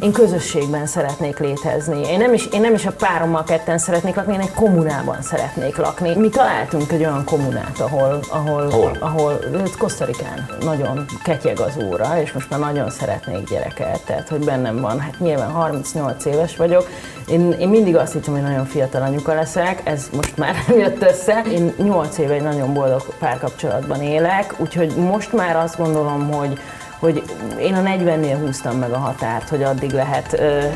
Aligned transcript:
én 0.00 0.12
közösségben 0.12 0.86
szeretnék 0.86 1.38
létezni. 1.38 2.08
Én 2.08 2.18
nem 2.18 2.34
is, 2.34 2.46
én 2.46 2.60
nem 2.60 2.74
is 2.74 2.86
a 2.86 2.92
párommal 2.92 3.44
ketten 3.44 3.78
szeretnék 3.78 4.14
lakni, 4.14 4.32
én 4.34 4.40
egy 4.40 4.52
kommunában 4.52 5.22
szeretnék 5.22 5.76
lakni. 5.76 6.14
Mi 6.14 6.28
találtunk 6.28 6.92
egy 6.92 7.00
olyan 7.00 7.24
kommunát, 7.24 7.80
ahol, 7.80 8.20
ahol, 8.28 8.70
Hol? 8.70 8.96
ahol 9.00 9.38
Kosztarikán 9.78 10.48
nagyon 10.60 11.04
ketyeg 11.22 11.60
az 11.60 11.78
óra, 11.84 12.20
és 12.22 12.32
most 12.32 12.50
már 12.50 12.60
nagyon 12.60 12.90
szeretnék 12.90 13.48
gyereket, 13.48 14.04
tehát 14.04 14.28
hogy 14.28 14.44
bennem 14.44 14.80
van, 14.80 15.00
hát 15.00 15.18
nyilván 15.18 15.50
38 15.50 16.24
éves 16.24 16.56
vagyok, 16.56 16.88
én, 17.28 17.52
én 17.52 17.68
mindig 17.68 17.96
azt 17.96 18.12
hittem, 18.12 18.32
hogy 18.32 18.42
nagyon 18.42 18.64
fiatal 18.64 19.02
anyuka 19.02 19.34
leszek, 19.34 19.80
ez 19.84 20.08
most 20.12 20.36
már 20.36 20.54
nem 20.68 20.78
jött 20.78 21.02
össze. 21.02 21.42
Én 21.52 21.74
8 21.76 22.18
éve 22.18 22.34
egy 22.34 22.42
nagyon 22.42 22.72
boldog 22.72 23.02
párkapcsolatban 23.18 24.02
élek, 24.02 24.54
úgyhogy 24.56 24.94
most 24.96 25.32
már 25.32 25.56
azt 25.56 25.76
gondolom, 25.76 26.32
hogy 26.32 26.58
hogy 27.00 27.22
én 27.60 27.74
a 27.74 27.80
40-nél 27.80 28.36
húztam 28.40 28.78
meg 28.78 28.92
a 28.92 28.98
határt, 28.98 29.48
hogy 29.48 29.62
addig 29.62 29.90
lehet 29.90 30.32
ö, 30.32 30.38
ö, 30.38 30.66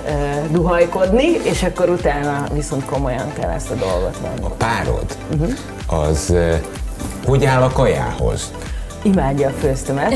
duhajkodni, 0.51 1.27
és 1.43 1.63
akkor 1.63 1.89
utána 1.89 2.45
viszont 2.53 2.85
komolyan 2.85 3.33
kell 3.33 3.51
ezt 3.51 3.71
a 3.71 3.75
dolgot 3.75 4.21
venni. 4.21 4.43
A 4.43 4.49
párod 4.49 5.17
az 5.87 6.31
eh, 6.31 6.61
hogy 7.27 7.45
áll 7.45 7.63
a 7.63 7.71
kajához? 7.73 8.53
Imádja 9.05 9.49
a 9.49 9.53
főztömet. 9.61 10.13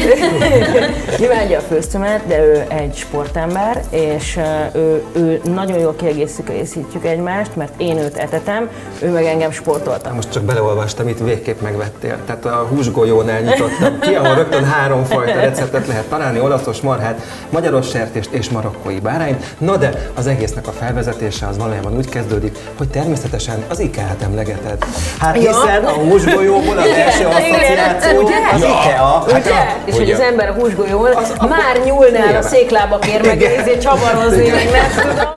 Imádja 1.27 1.59
a 1.59 1.61
főztömet, 1.61 2.27
de 2.27 2.45
ő 2.45 2.65
egy 2.69 2.97
sportember, 2.97 3.83
és 3.91 4.39
ő, 4.75 5.03
ő 5.13 5.41
nagyon 5.55 5.79
jól 5.79 5.95
kiegészítjük 5.97 7.05
egymást, 7.05 7.57
mert 7.57 7.73
én 7.77 7.97
őt 7.99 8.17
etetem, 8.17 8.69
ő 9.03 9.11
meg 9.11 9.25
engem 9.25 9.51
sportoltam. 9.51 10.15
Most 10.15 10.33
csak 10.33 10.43
beleolvastam, 10.43 11.09
itt 11.09 11.19
végképp 11.19 11.61
megvettél. 11.61 12.17
Tehát 12.27 12.45
a 12.45 12.67
húsgolyón 12.71 13.29
elnyitottam 13.29 13.99
ki, 14.01 14.15
ahol 14.15 14.35
rögtön 14.35 14.65
három 14.65 15.05
fajta 15.05 15.35
receptet 15.41 15.87
lehet 15.87 16.05
találni, 16.05 16.41
olaszos 16.41 16.81
marhát, 16.81 17.21
magyaros 17.51 17.89
sertést 17.89 18.31
és 18.33 18.49
marokkói 18.49 19.01
bárányt. 19.01 19.45
No 19.59 19.77
de 19.77 20.11
az 20.15 20.27
egésznek 20.27 20.67
a 20.67 20.73
felvezetése 20.73 21.47
az 21.47 21.59
valójában 21.59 21.97
úgy 21.97 22.09
kezdődik, 22.09 22.59
hogy 22.79 22.89
természetesen 22.89 23.65
az 23.69 23.79
IKEA-t 23.81 24.23
emlegeted. 24.23 24.85
Hát 25.19 25.43
Ja. 25.43 25.63
hiszen 25.63 25.85
a 25.85 25.91
húsgolyóból 25.93 26.79
az 26.79 26.87
első 26.87 27.25
asszociáció 27.27 28.31
az 28.53 28.63
IKEA. 28.81 29.25
Hát 29.33 29.47
Ugye? 29.47 29.77
és 29.85 29.97
hogy 29.97 30.11
az 30.11 30.21
ember 30.21 30.49
a 30.49 30.53
húsgolyón 30.53 31.15
Az- 31.15 31.35
már 31.39 31.81
nyúlnál 31.85 32.37
a 32.37 32.43
széklábakért, 32.43 33.27
meg 33.27 33.43
ezért 33.43 33.81
csavarozni, 33.81 34.49
meg 34.49 34.71
nem 34.71 35.07
tudom. 35.09 35.33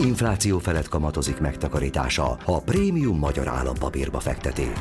Infláció 0.00 0.58
felett 0.58 0.88
kamatozik 0.88 1.40
megtakarítása, 1.40 2.36
ha 2.44 2.62
prémium 2.64 3.18
magyar 3.18 3.48
állampapírba 3.48 4.20
fekteti. 4.20 4.72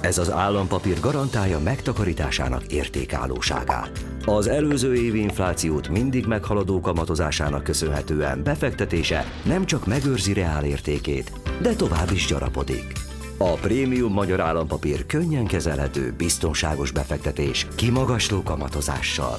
Ez 0.00 0.18
az 0.18 0.32
állampapír 0.32 1.00
garantálja 1.00 1.58
megtakarításának 1.58 2.62
értékállóságát. 2.66 3.90
Az 4.24 4.46
előző 4.46 4.94
évi 4.94 5.20
inflációt 5.20 5.88
mindig 5.88 6.26
meghaladó 6.26 6.80
kamatozásának 6.80 7.64
köszönhetően 7.64 8.42
befektetése 8.44 9.24
nem 9.42 9.64
csak 9.64 9.86
megőrzi 9.86 10.32
reál 10.32 10.64
értékét, 10.64 11.32
de 11.60 11.72
tovább 11.74 12.10
is 12.12 12.26
gyarapodik. 12.26 12.92
A 13.40 13.52
prémium 13.52 14.12
magyar 14.12 14.40
állampapír 14.40 15.06
könnyen 15.06 15.46
kezelhető, 15.46 16.14
biztonságos 16.16 16.90
befektetés 16.90 17.66
kimagasló 17.74 18.42
kamatozással. 18.42 19.38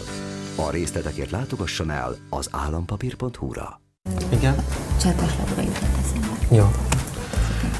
A 0.55 0.71
részletekért 0.71 1.31
látogasson 1.31 1.91
el 1.91 2.15
az 2.29 2.47
állampapír.hu-ra. 2.51 3.81
Igen. 4.29 4.55
Csapaslapra 5.01 5.61
jutott 5.61 5.97
eszembe. 6.03 6.27
Jó. 6.51 6.71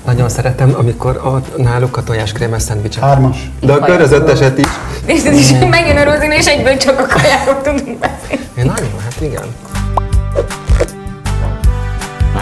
Nagyon 0.05 0.29
szeretem, 0.29 0.73
amikor 0.75 1.17
a, 1.17 1.43
náluk 1.57 1.97
a 1.97 2.03
tojáskrémes 2.03 2.61
szendvicset. 2.61 3.03
Hármas. 3.03 3.49
De 3.59 3.73
a 3.73 3.79
körözötteset 3.79 4.57
is. 4.57 4.67
És 5.05 5.23
ez 5.23 5.37
is 5.37 5.51
megjön 5.69 5.97
a 5.97 6.03
Rozina, 6.03 6.33
és 6.33 6.45
egyből 6.45 6.77
csak 6.77 6.99
a 6.99 7.05
kajáról 7.05 7.61
tudunk 7.61 7.99
beszélni. 7.99 8.43
Én 8.57 8.65
nagyon, 8.65 8.99
hát 8.99 9.21
igen. 9.21 9.55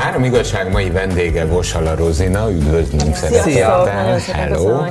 A 0.07 0.09
három 0.09 0.25
igazság 0.25 0.71
mai 0.71 0.89
vendége 0.89 1.45
Vosala 1.45 1.95
Rozina, 1.95 2.51
üdvözlünk 2.51 3.15
szeretettel. 3.15 4.19
Hello. 4.19 4.69
a. 4.69 4.87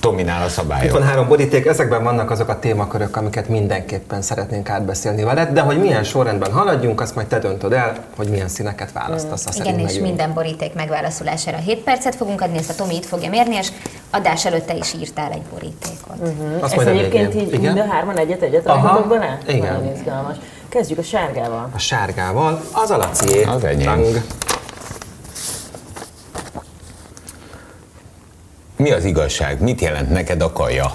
Tominál 0.00 0.42
a 0.42 0.46
Itt 0.46 0.54
van 0.54 0.64
szabályok. 0.64 1.02
három 1.02 1.28
boríték, 1.28 1.66
ezekben 1.66 2.02
vannak 2.02 2.30
azok 2.30 2.48
a 2.48 2.58
témakörök, 2.58 3.16
amiket 3.16 3.48
mindenképpen 3.48 4.22
szeretnénk 4.22 4.68
átbeszélni 4.68 5.22
veled, 5.22 5.48
de 5.52 5.60
hogy 5.60 5.80
milyen 5.80 6.04
sorrendben 6.04 6.52
haladjunk, 6.52 7.00
azt 7.00 7.14
majd 7.14 7.26
te 7.26 7.38
döntöd 7.38 7.72
el, 7.72 8.04
hogy 8.16 8.28
milyen 8.28 8.48
színeket 8.48 8.92
választasz, 8.92 9.46
azt 9.46 9.58
Igen, 9.58 9.78
és 9.78 9.84
megyünk. 9.84 10.02
minden 10.04 10.32
boríték 10.34 10.74
megválaszolására 10.74 11.56
7 11.56 11.78
percet 11.78 12.14
fogunk 12.14 12.40
adni, 12.40 12.58
ezt 12.58 12.70
a 12.70 12.74
Tomi 12.74 12.94
itt 12.94 13.06
fogja 13.06 13.30
mérni, 13.30 13.56
és 13.56 13.68
adás 14.10 14.46
előtte 14.46 14.74
is 14.74 14.94
írtál 15.00 15.32
egy 15.32 15.42
borítékot. 15.52 16.16
Azt 16.60 16.62
Ezt 16.64 16.74
majd 16.76 16.88
a 16.88 16.90
egyébként 16.90 17.32
végén. 17.32 17.52
így 17.54 17.60
mind 17.60 17.78
a 17.78 17.86
hárman 17.90 18.16
egyet-egyet 18.16 18.66
Aha, 18.66 18.86
rakhatok 18.86 19.08
bele? 19.08 19.38
igen. 19.46 19.72
Nagyon 19.72 19.92
izgalmas. 19.96 20.36
Kezdjük 20.68 20.98
a 20.98 21.02
sárgával. 21.02 21.70
A 21.74 21.78
sárgával, 21.78 22.60
az 22.72 22.90
a 22.90 22.96
Lacié. 22.96 23.42
Az 23.42 23.64
enyém. 23.64 23.86
Tang. 23.86 24.22
Mi 28.76 28.92
az 28.92 29.04
igazság? 29.04 29.60
Mit 29.60 29.80
jelent 29.80 30.10
neked 30.10 30.42
a 30.42 30.52
kaja? 30.52 30.90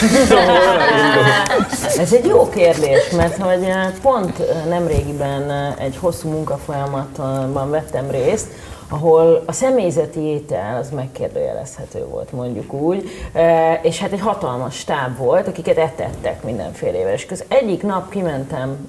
Ez 1.98 2.12
egy 2.12 2.24
jó 2.24 2.48
kérdés, 2.48 3.10
mert 3.10 3.36
hogy 3.36 3.62
eh, 3.62 3.90
pont 4.02 4.38
eh, 4.38 4.64
nemrégiben 4.68 5.50
eh, 5.50 5.74
egy 5.78 5.96
hosszú 5.96 6.28
munkafolyamatban 6.28 7.70
vettem 7.70 8.10
részt, 8.10 8.46
ahol 8.88 9.42
a 9.46 9.52
személyzeti 9.52 10.20
étel 10.20 10.76
az 10.76 10.90
megkérdőjelezhető 10.90 12.06
volt, 12.06 12.32
mondjuk 12.32 12.72
úgy, 12.72 13.10
Eh, 13.34 13.78
és 13.82 13.98
hát 13.98 14.12
egy 14.12 14.20
hatalmas 14.20 14.74
stáb 14.74 15.16
volt, 15.16 15.48
akiket 15.48 15.78
etettek 15.78 16.42
mindenfélevel. 16.42 17.12
És 17.12 17.26
az 17.30 17.44
egyik 17.48 17.82
nap 17.82 18.10
kimentem 18.10 18.88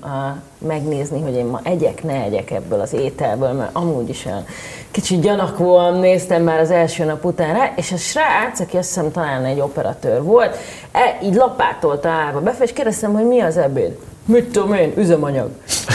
megnézni, 0.58 1.22
hogy 1.22 1.34
én 1.34 1.46
ma 1.46 1.60
egyek, 1.64 2.04
ne 2.04 2.14
egyek 2.14 2.52
ebből 2.52 2.80
az 2.80 2.94
ételből, 2.94 3.52
mert 3.52 3.76
amúgy 3.76 4.10
is 4.10 4.26
olyan 4.26 4.46
kicsit 4.92 5.22
gyanakvóan 5.22 6.00
néztem 6.00 6.44
már 6.44 6.60
az 6.60 6.72
első 6.72 7.04
nap 7.04 7.26
után 7.26 7.54
rá, 7.54 7.72
és 7.76 7.92
a 7.92 7.98
srác, 7.98 8.60
aki 8.60 8.78
azt 8.78 8.88
hiszem 8.88 9.12
talán 9.12 9.46
egy 9.46 9.60
operatőr 9.60 10.24
volt, 10.24 10.58
e, 10.92 11.20
így 11.24 11.36
lapátolta 11.36 12.10
állva 12.10 12.42
befe, 12.42 12.64
és 12.64 12.74
kérdeztem, 12.74 13.14
hogy 13.14 13.28
mi 13.28 13.40
az 13.40 13.58
ebéd. 13.58 13.98
Mit 14.26 14.52
tudom 14.52 14.74
én, 14.74 14.94
üzemanyag. 14.98 15.50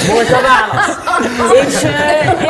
Volt 0.06 0.30
a 0.30 0.40
válasz. 0.42 0.98
és, 1.66 1.74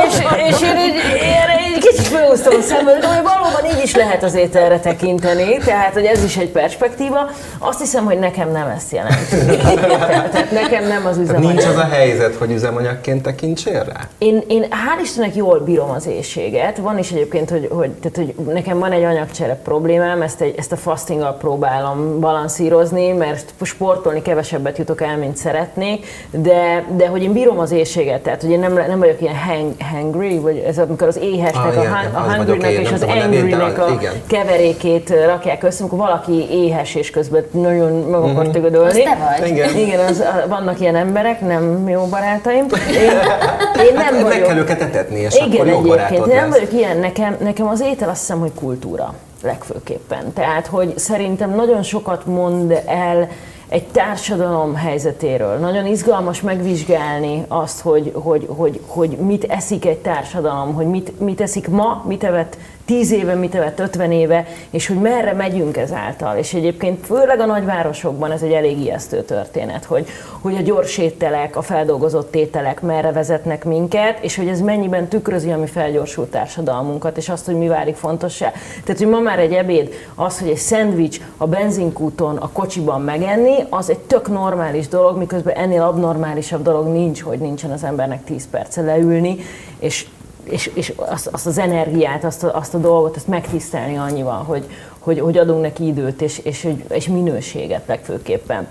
és, 0.06 0.22
és 0.48 0.60
én 0.60 0.76
erre 0.76 1.58
egy 1.58 1.69
kicsit 1.80 2.06
felhúztam 2.06 2.54
a 2.58 2.62
szemben, 2.62 3.00
de 3.00 3.06
hogy 3.06 3.22
valóban 3.22 3.76
így 3.76 3.84
is 3.84 3.94
lehet 3.94 4.22
az 4.22 4.34
ételre 4.34 4.80
tekinteni, 4.80 5.56
tehát 5.56 5.92
hogy 5.92 6.04
ez 6.04 6.24
is 6.24 6.36
egy 6.36 6.48
perspektíva. 6.50 7.30
Azt 7.58 7.80
hiszem, 7.80 8.04
hogy 8.04 8.18
nekem 8.18 8.50
nem 8.50 8.68
ezt 8.68 8.92
jelent. 8.92 9.28
tehát 10.30 10.50
nekem 10.50 10.86
nem 10.86 11.06
az 11.06 11.18
üzemanyag. 11.18 11.50
nincs 11.50 11.64
az 11.64 11.76
a 11.76 11.88
helyzet, 11.90 12.34
hogy 12.34 12.50
üzemanyagként 12.52 13.22
tekintsél 13.22 13.84
rá? 13.84 14.08
Én, 14.18 14.42
én 14.48 14.62
hál' 14.62 15.02
Istennek 15.02 15.36
jól 15.36 15.58
bírom 15.58 15.90
az 15.90 16.06
éjséget. 16.06 16.76
Van 16.76 16.98
is 16.98 17.10
egyébként, 17.10 17.50
hogy, 17.50 17.68
hogy, 17.70 17.90
tehát, 17.90 18.16
hogy 18.16 18.44
nekem 18.54 18.78
van 18.78 18.92
egy 18.92 19.04
anyagcsere 19.04 19.54
problémám, 19.54 20.22
ezt, 20.22 20.40
egy, 20.40 20.54
ezt 20.58 20.72
a 20.72 20.76
fastinggal 20.76 21.36
próbálom 21.36 22.20
balanszírozni, 22.20 23.12
mert 23.12 23.54
sportolni 23.62 24.22
kevesebbet 24.22 24.78
jutok 24.78 25.02
el, 25.02 25.16
mint 25.16 25.36
szeretnék, 25.36 26.06
de, 26.30 26.84
de 26.96 27.08
hogy 27.08 27.22
én 27.22 27.32
bírom 27.32 27.58
az 27.58 27.70
éjséget, 27.70 28.20
tehát 28.20 28.40
hogy 28.40 28.50
én 28.50 28.58
nem, 28.58 28.72
nem 28.72 28.98
vagyok 28.98 29.20
ilyen 29.20 29.36
hang, 29.36 29.74
hangry, 29.92 30.38
vagy 30.38 30.56
ez 30.66 30.78
amikor 30.78 31.08
az 31.08 31.18
Ah, 31.54 31.69
a, 31.76 31.80
igen, 31.80 31.92
han- 31.92 32.14
a 32.14 32.20
az 32.20 32.26
vagyok 32.26 32.36
hungrynek 32.46 32.70
én, 32.70 32.80
és 32.80 32.92
az 32.92 33.02
a 33.02 33.06
angrynek 33.24 33.78
a 33.78 33.90
igen. 34.00 34.12
keverékét 34.26 35.14
rakják 35.26 35.62
össze, 35.62 35.76
amikor 35.80 35.98
valaki 35.98 36.46
éhes 36.50 36.94
és 36.94 37.10
közben 37.10 37.44
nagyon 37.50 37.92
meg 37.92 38.20
akar 38.20 38.42
Mhm. 38.44 38.50
tögödölni. 38.50 39.02
Igen. 39.46 39.76
Igen, 39.76 40.00
az, 40.06 40.20
a- 40.20 40.48
vannak 40.48 40.80
ilyen 40.80 40.96
emberek, 40.96 41.40
nem 41.40 41.88
jó 41.88 42.04
barátaim. 42.06 42.66
Én, 42.92 43.10
én 43.86 43.94
nem 43.94 44.02
Hát, 44.02 44.12
Meg 44.12 44.22
vagyok. 44.22 44.46
kell 44.46 44.56
őket 44.56 44.80
etetni, 44.80 45.20
és 45.20 45.34
Igen, 45.34 45.50
akkor 45.52 45.66
jó 45.66 45.92
egyébként. 45.92 46.26
Én 46.26 46.34
nem 46.34 46.48
lesz. 46.50 46.58
vagyok 46.58 46.72
ilyen, 46.72 46.96
nekem, 46.98 47.36
nekem 47.40 47.68
az 47.68 47.80
étel 47.80 48.08
azt 48.08 48.18
hiszem, 48.20 48.38
hogy 48.40 48.52
kultúra 48.54 49.14
legfőképpen. 49.42 50.32
Tehát, 50.32 50.66
hogy 50.66 50.98
szerintem 50.98 51.54
nagyon 51.54 51.82
sokat 51.82 52.26
mond 52.26 52.82
el 52.86 53.28
egy 53.70 53.86
társadalom 53.86 54.74
helyzetéről. 54.74 55.56
Nagyon 55.56 55.86
izgalmas 55.86 56.40
megvizsgálni 56.40 57.44
azt, 57.48 57.80
hogy, 57.80 58.12
hogy, 58.14 58.46
hogy, 58.48 58.80
hogy 58.86 59.10
mit 59.10 59.44
eszik 59.44 59.84
egy 59.86 59.98
társadalom, 59.98 60.74
hogy 60.74 60.86
mit, 60.86 61.20
mit 61.20 61.40
eszik 61.40 61.68
ma, 61.68 62.04
mit 62.06 62.24
evett 62.24 62.56
10 62.90 63.12
éve, 63.12 63.34
mit 63.34 63.54
evett 63.54 63.80
50 63.80 64.12
éve, 64.12 64.46
és 64.70 64.86
hogy 64.86 64.96
merre 64.96 65.32
megyünk 65.32 65.76
ezáltal. 65.76 66.36
És 66.36 66.54
egyébként 66.54 67.06
főleg 67.06 67.40
a 67.40 67.46
nagyvárosokban 67.46 68.30
ez 68.30 68.42
egy 68.42 68.52
elég 68.52 68.78
ijesztő 68.78 69.22
történet, 69.22 69.84
hogy, 69.84 70.06
hogy 70.40 70.56
a 70.56 70.60
gyors 70.60 70.98
ételek, 70.98 71.56
a 71.56 71.62
feldolgozott 71.62 72.34
ételek 72.34 72.80
merre 72.80 73.12
vezetnek 73.12 73.64
minket, 73.64 74.18
és 74.20 74.36
hogy 74.36 74.48
ez 74.48 74.60
mennyiben 74.60 75.08
tükrözi 75.08 75.50
a 75.50 75.58
mi 75.58 75.66
felgyorsult 75.66 76.30
társadalmunkat, 76.30 77.16
és 77.16 77.28
azt, 77.28 77.46
hogy 77.46 77.56
mi 77.56 77.68
válik 77.68 77.96
fontossá. 77.96 78.52
Tehát, 78.84 79.00
hogy 79.00 79.10
ma 79.10 79.18
már 79.20 79.38
egy 79.38 79.52
ebéd, 79.52 79.94
az, 80.14 80.38
hogy 80.38 80.48
egy 80.48 80.56
szendvics 80.56 81.20
a 81.36 81.46
benzinkúton, 81.46 82.36
a 82.36 82.50
kocsiban 82.52 83.00
megenni, 83.00 83.59
az 83.68 83.90
egy 83.90 83.98
tök 83.98 84.28
normális 84.28 84.88
dolog, 84.88 85.16
miközben 85.16 85.54
ennél 85.54 85.82
abnormálisabb 85.82 86.62
dolog 86.62 86.86
nincs, 86.86 87.22
hogy 87.22 87.38
nincsen 87.38 87.70
az 87.70 87.84
embernek 87.84 88.24
10 88.24 88.48
perce 88.50 88.80
leülni, 88.80 89.36
és 89.78 90.06
és, 90.44 90.70
és 90.74 90.92
azt, 90.96 91.26
azt 91.26 91.46
az 91.46 91.58
energiát, 91.58 92.24
azt 92.24 92.44
a, 92.44 92.56
azt 92.56 92.74
a 92.74 92.78
dolgot, 92.78 93.16
azt 93.16 93.26
megtisztelni 93.26 93.96
annyival, 93.96 94.42
hogy, 94.42 94.64
hogy, 94.98 95.20
hogy 95.20 95.38
adunk 95.38 95.60
neki 95.60 95.86
időt 95.86 96.22
és, 96.22 96.38
és, 96.38 96.68
és 96.88 97.08
minőséget 97.08 97.86
legfőképpen. 97.86 98.68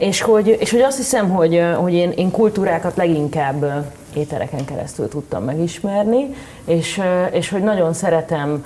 És 0.00 0.20
hogy, 0.20 0.56
és 0.60 0.70
hogy 0.70 0.80
azt 0.80 0.96
hiszem, 0.96 1.30
hogy, 1.30 1.62
hogy 1.76 1.92
én, 1.92 2.10
én 2.10 2.30
kultúrákat 2.30 2.96
leginkább 2.96 3.86
ételeken 4.14 4.64
keresztül 4.64 5.08
tudtam 5.08 5.44
megismerni, 5.44 6.34
és, 6.64 7.00
és 7.30 7.48
hogy 7.48 7.62
nagyon 7.62 7.92
szeretem 7.92 8.64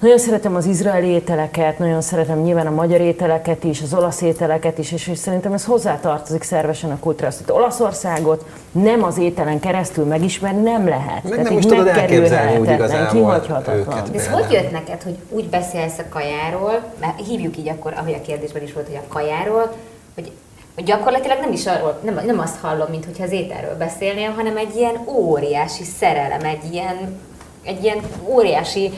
nagyon 0.00 0.18
szeretem 0.18 0.54
az 0.54 0.66
izraeli 0.66 1.06
ételeket, 1.06 1.78
nagyon 1.78 2.00
szeretem 2.00 2.42
nyilván 2.42 2.66
a 2.66 2.70
magyar 2.70 3.00
ételeket 3.00 3.64
is, 3.64 3.82
az 3.82 3.94
olasz 3.94 4.20
ételeket 4.20 4.78
is, 4.78 4.92
és, 4.92 5.08
és 5.08 5.18
szerintem 5.18 5.52
ez 5.52 5.64
hozzátartozik 5.64 6.42
szervesen 6.42 6.90
a 6.90 6.98
kultúrához. 6.98 7.36
Tehát 7.36 7.62
Olaszországot 7.62 8.44
nem 8.72 9.02
az 9.02 9.18
ételen 9.18 9.60
keresztül 9.60 10.04
megismerni 10.04 10.62
nem 10.62 10.88
lehet. 10.88 11.22
Meg 11.22 11.32
Tehát 11.32 11.48
nem 11.48 11.58
is 11.58 11.64
tudod 11.64 11.86
elképzelni 11.86 12.58
úgy 12.58 12.70
igazából 12.70 13.06
kihagyhatatlan. 13.12 13.76
őket. 13.76 14.10
De 14.10 14.18
ez 14.18 14.28
hogy 14.28 14.52
jött 14.52 14.70
neked, 14.70 15.02
hogy 15.02 15.16
úgy 15.28 15.48
beszélsz 15.48 15.98
a 15.98 16.08
kajáról, 16.08 16.82
mert 17.00 17.26
hívjuk 17.26 17.56
így 17.56 17.68
akkor, 17.68 17.92
ahogy 17.96 18.12
a 18.12 18.20
kérdésben 18.20 18.62
is 18.62 18.72
volt, 18.72 18.86
hogy 18.86 18.96
a 18.96 19.12
kajáról, 19.12 19.72
hogy 20.14 20.32
hogy 20.74 20.84
gyakorlatilag 20.84 21.38
nem 21.40 21.52
is 21.52 21.66
arról, 21.66 22.00
nem, 22.02 22.20
nem 22.26 22.38
azt 22.38 22.60
hallom, 22.60 22.86
mint 22.90 23.04
hogyha 23.04 23.24
az 23.24 23.32
ételről 23.32 23.76
beszélnél, 23.76 24.30
hanem 24.30 24.56
egy 24.56 24.76
ilyen 24.76 24.94
óriási 25.06 25.84
szerelem, 25.84 26.44
egy 26.44 26.72
ilyen, 26.72 27.20
egy 27.62 27.82
ilyen 27.82 28.00
óriási 28.26 28.92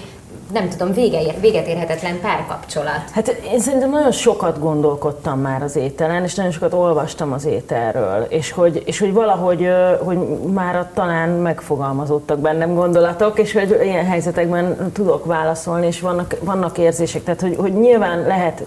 nem 0.52 0.68
tudom, 0.68 0.92
vége, 0.92 1.20
véget 1.40 1.66
érhetetlen 1.66 2.20
párkapcsolat. 2.20 3.10
Hát 3.12 3.28
én 3.28 3.60
szerintem 3.60 3.90
nagyon 3.90 4.12
sokat 4.12 4.58
gondolkodtam 4.58 5.40
már 5.40 5.62
az 5.62 5.76
ételen, 5.76 6.22
és 6.24 6.34
nagyon 6.34 6.52
sokat 6.52 6.72
olvastam 6.72 7.32
az 7.32 7.44
ételről, 7.44 8.26
és 8.28 8.50
hogy, 8.50 8.82
és 8.86 8.98
hogy 8.98 9.12
valahogy 9.12 9.68
hogy 10.04 10.18
már 10.52 10.90
talán 10.94 11.28
megfogalmazódtak 11.28 12.38
bennem 12.38 12.74
gondolatok, 12.74 13.38
és 13.38 13.52
hogy 13.52 13.78
ilyen 13.82 14.06
helyzetekben 14.06 14.92
tudok 14.92 15.24
válaszolni, 15.24 15.86
és 15.86 16.00
vannak, 16.00 16.36
vannak 16.40 16.78
érzések. 16.78 17.22
Tehát, 17.22 17.40
hogy, 17.40 17.56
hogy 17.56 17.72
nyilván 17.72 18.22
lehet 18.26 18.64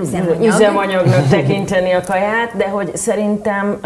Üzemanyag. 0.00 0.42
üzemanyagnak 0.42 1.28
tekinteni 1.36 1.92
a 1.92 2.00
kaját, 2.00 2.56
de 2.56 2.68
hogy 2.68 2.96
szerintem, 2.96 3.78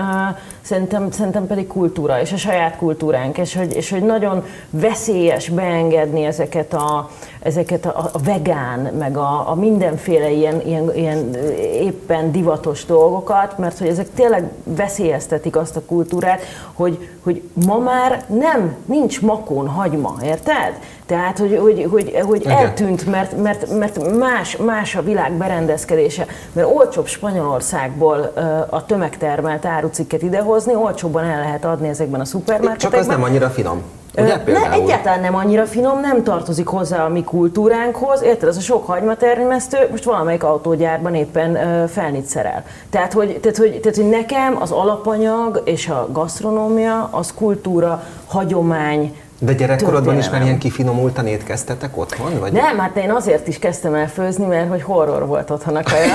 szerintem, 0.61 1.11
szerintem 1.11 1.47
pedig 1.47 1.67
kultúra, 1.67 2.21
és 2.21 2.33
a 2.33 2.37
saját 2.37 2.77
kultúránk, 2.77 3.39
és 3.39 3.55
hogy, 3.55 3.77
és 3.77 3.91
hogy 3.91 4.03
nagyon 4.03 4.45
veszélyes 4.71 5.49
beengedni 5.49 6.25
ezeket 6.25 6.75
a, 6.75 7.11
ezeket 7.43 7.87
a, 7.87 8.11
a 8.13 8.19
vegán, 8.25 8.79
meg 8.99 9.17
a, 9.17 9.51
a 9.51 9.55
mindenféle 9.55 10.31
ilyen, 10.31 10.61
ilyen, 10.67 10.95
ilyen 10.95 11.35
éppen 11.73 12.33
divatos 12.33 12.85
dolgokat, 12.85 13.59
mert 13.59 13.79
hogy 13.79 13.89
ezek 13.89 14.07
tényleg 14.15 14.51
veszélyeztetik 14.65 15.57
azt 15.57 15.77
a 15.77 15.83
kultúrát, 15.87 16.41
hogy, 16.73 17.09
hogy 17.23 17.43
ma 17.67 17.79
már 17.79 18.25
nem, 18.29 18.77
nincs 18.85 19.21
makón 19.21 19.69
hagyma, 19.69 20.17
érted? 20.23 20.79
Tehát, 21.07 21.39
hogy, 21.39 21.59
hogy, 21.61 21.87
hogy, 21.91 22.21
hogy 22.27 22.45
eltűnt, 22.47 23.07
mert, 23.07 23.43
mert, 23.43 23.79
mert 23.79 24.19
más, 24.19 24.57
más 24.57 24.97
a 24.97 25.03
világ 25.03 25.33
berendezkedése, 25.33 26.27
mert 26.53 26.69
olcsóbb 26.75 27.07
Spanyolországból 27.07 28.33
a 28.71 28.87
tömegtermelt 28.87 29.65
árucikket 29.65 30.23
idehozni, 30.23 30.75
olcsóbban 30.75 31.25
el 31.25 31.41
lehet 31.41 31.65
adni 31.65 31.89
ezekben 31.89 32.21
a 32.21 32.23
Csak 32.25 32.33
szupermarketekben. 32.33 33.01
az 33.01 33.07
nem 33.07 33.23
annyira 33.23 33.49
finom. 33.49 33.83
Ugye 34.19 34.43
ne, 34.47 34.71
egyáltalán 34.71 35.21
nem 35.21 35.35
annyira 35.35 35.67
finom, 35.67 36.01
nem 36.01 36.23
tartozik 36.23 36.67
hozzá 36.67 37.05
a 37.05 37.09
mi 37.09 37.25
kultúránkhoz. 37.25 38.23
Érted, 38.23 38.49
az 38.49 38.57
a 38.57 38.61
sok 38.61 38.87
hagymatermesztő 38.87 39.89
most 39.91 40.05
valamelyik 40.05 40.45
autógyárban 40.45 41.15
éppen 41.15 41.57
ö, 41.57 41.87
felnit 41.87 42.25
szerel. 42.25 42.65
Tehát 42.91 43.13
hogy, 43.13 43.41
tehát, 43.41 43.57
hogy, 43.57 43.81
tehát, 43.81 43.97
hogy 43.97 44.09
nekem 44.09 44.57
az 44.61 44.71
alapanyag 44.71 45.63
és 45.65 45.89
a 45.89 46.09
gasztronómia 46.13 47.09
az 47.13 47.35
kultúra, 47.35 48.03
hagyomány, 48.27 49.17
De 49.45 49.53
gyerekkorodban 49.53 50.19
is 50.19 50.31
már 50.31 50.43
ilyen 50.43 50.59
kifinomultan 50.59 51.27
étkeztetek 51.27 51.97
otthon? 51.97 52.39
Vagy? 52.41 52.53
Nem, 52.53 52.79
hát 52.79 52.97
én 52.97 53.11
azért 53.11 53.49
is 53.49 53.59
kezdtem 53.59 53.95
el 53.95 54.09
főzni, 54.09 54.45
mert 54.47 54.69
hogy 54.69 54.83
horror 54.83 55.27
volt 55.27 55.51
otthon 55.51 55.77
a 55.77 55.83
kaja. 55.83 56.15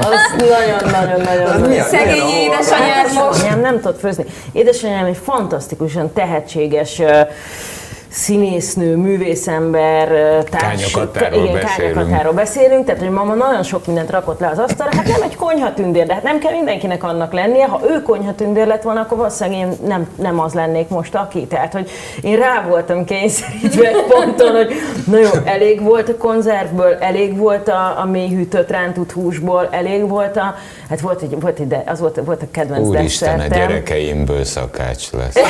az 0.00 0.48
nagyon-nagyon-nagyon... 0.48 1.68
Milyen- 1.68 1.86
Szegény 1.86 2.28
édesanyád 2.28 3.12
most. 3.14 3.18
Édesanyám 3.38 3.60
nem 3.60 3.74
tudott 3.80 3.98
főzni. 3.98 4.24
Édesanyám 4.52 5.04
egy 5.04 5.16
fantasztikusan 5.16 6.12
tehetséges 6.12 7.02
színésznő, 8.16 8.96
művészember, 8.96 10.08
társ... 10.50 10.92
Kányakatáról 10.92 11.44
igen, 11.44 11.60
beszélünk. 11.60 11.94
kányakatáról 11.94 12.32
beszélünk, 12.32 12.84
tehát 12.84 13.00
hogy 13.00 13.10
mama 13.10 13.34
nagyon 13.34 13.62
sok 13.62 13.86
mindent 13.86 14.10
rakott 14.10 14.40
le 14.40 14.48
az 14.48 14.58
asztalra, 14.58 14.96
hát 14.96 15.06
nem 15.06 15.22
egy 15.22 15.36
konyhatündér, 15.36 16.06
de 16.06 16.14
hát 16.14 16.22
nem 16.22 16.38
kell 16.38 16.52
mindenkinek 16.52 17.04
annak 17.04 17.32
lennie, 17.32 17.66
ha 17.66 17.80
ő 17.90 18.02
konyhatündér 18.02 18.66
lett 18.66 18.82
volna, 18.82 19.00
akkor 19.00 19.16
valószínűleg 19.16 19.58
én 19.58 19.72
nem, 19.86 20.08
nem 20.16 20.40
az 20.40 20.54
lennék 20.54 20.88
most 20.88 21.14
aki. 21.14 21.46
Tehát, 21.46 21.72
hogy 21.72 21.90
én 22.20 22.36
rá 22.36 22.62
voltam 22.68 23.04
kényszerítve 23.04 23.88
egy 23.88 24.04
ponton, 24.08 24.54
hogy 24.54 24.72
na 25.06 25.18
jó, 25.18 25.30
elég 25.44 25.82
volt 25.82 26.08
a 26.08 26.16
konzervből, 26.16 26.96
elég 27.00 27.36
volt 27.36 27.68
a, 27.68 28.00
a 28.00 28.04
mély 28.04 28.28
hűtött 28.28 28.70
rántott 28.70 29.12
húsból, 29.12 29.68
elég 29.70 30.08
volt 30.08 30.36
a, 30.36 30.54
hát 30.88 31.00
volt 31.00 31.22
egy, 31.22 31.40
volt 31.40 31.58
egy 31.58 31.66
de, 31.66 31.82
az 31.86 32.00
volt, 32.00 32.20
volt 32.24 32.42
a 32.42 32.46
kedvenc 32.50 32.88
Úristen, 32.88 33.40
a 33.40 33.46
gyerekeimből 33.46 34.44
szakács 34.44 35.10
lesz. 35.12 35.34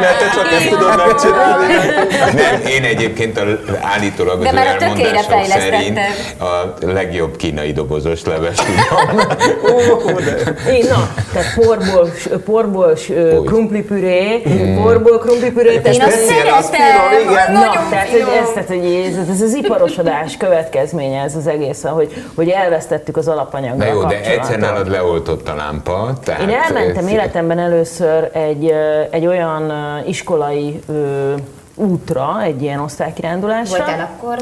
Mert 0.00 0.18
te 0.18 0.30
csak 0.34 0.52
ezt 0.52 0.68
tudod 0.68 0.89
megcsinálni. 0.96 1.74
Nem, 2.34 2.60
én 2.66 2.84
egyébként 2.84 3.38
a, 3.38 3.42
állítólag 3.80 4.38
az 4.38 4.44
De 4.44 4.52
már 4.52 4.66
elmondások 4.80 5.44
szerint 5.46 5.98
a 6.38 6.74
legjobb 6.86 7.36
kínai 7.36 7.72
dobozos 7.72 8.24
leves 8.24 8.56
tudom. 8.56 9.18
Én, 10.70 10.84
na, 10.88 11.08
tehát 11.32 11.54
porból, 11.54 12.10
porból 12.44 12.92
krumplipüré, 13.44 14.42
porból 14.82 15.18
krumplipüré, 15.18 15.72
Én 15.72 16.02
azt 16.02 16.24
szeretem, 16.24 17.52
nagyon 17.52 17.88
tehát, 17.90 18.08
hogy 18.08 18.24
ez, 18.42 18.48
tehát, 18.54 18.68
hogy 18.68 19.12
ez, 19.18 19.28
ez 19.28 19.40
az 19.40 19.54
iparosodás 19.54 20.36
következménye 20.36 21.22
ez 21.22 21.36
az 21.36 21.46
egész, 21.46 21.82
hogy, 21.82 22.24
hogy 22.34 22.48
elvesztettük 22.48 23.16
az 23.16 23.28
alapanyaggal 23.28 23.86
Na 23.86 23.92
jó, 23.92 24.04
de 24.04 24.20
egyszer 24.24 24.58
nálad 24.58 24.90
leoltott 24.90 25.48
a 25.48 25.54
lámpa. 25.54 26.12
Tehát 26.24 26.40
Én 26.42 26.48
elmentem 26.48 27.04
ez- 27.04 27.10
életemben 27.12 27.58
először 27.58 28.30
egy, 28.32 28.74
egy 29.10 29.26
olyan 29.26 29.70
ö, 29.70 30.08
ö, 30.86 31.34
útra, 31.74 32.42
egy 32.42 32.62
ilyen 32.62 32.80
osztálykirándulásra. 32.80 33.76
Voltál 33.76 34.10
akkor? 34.14 34.38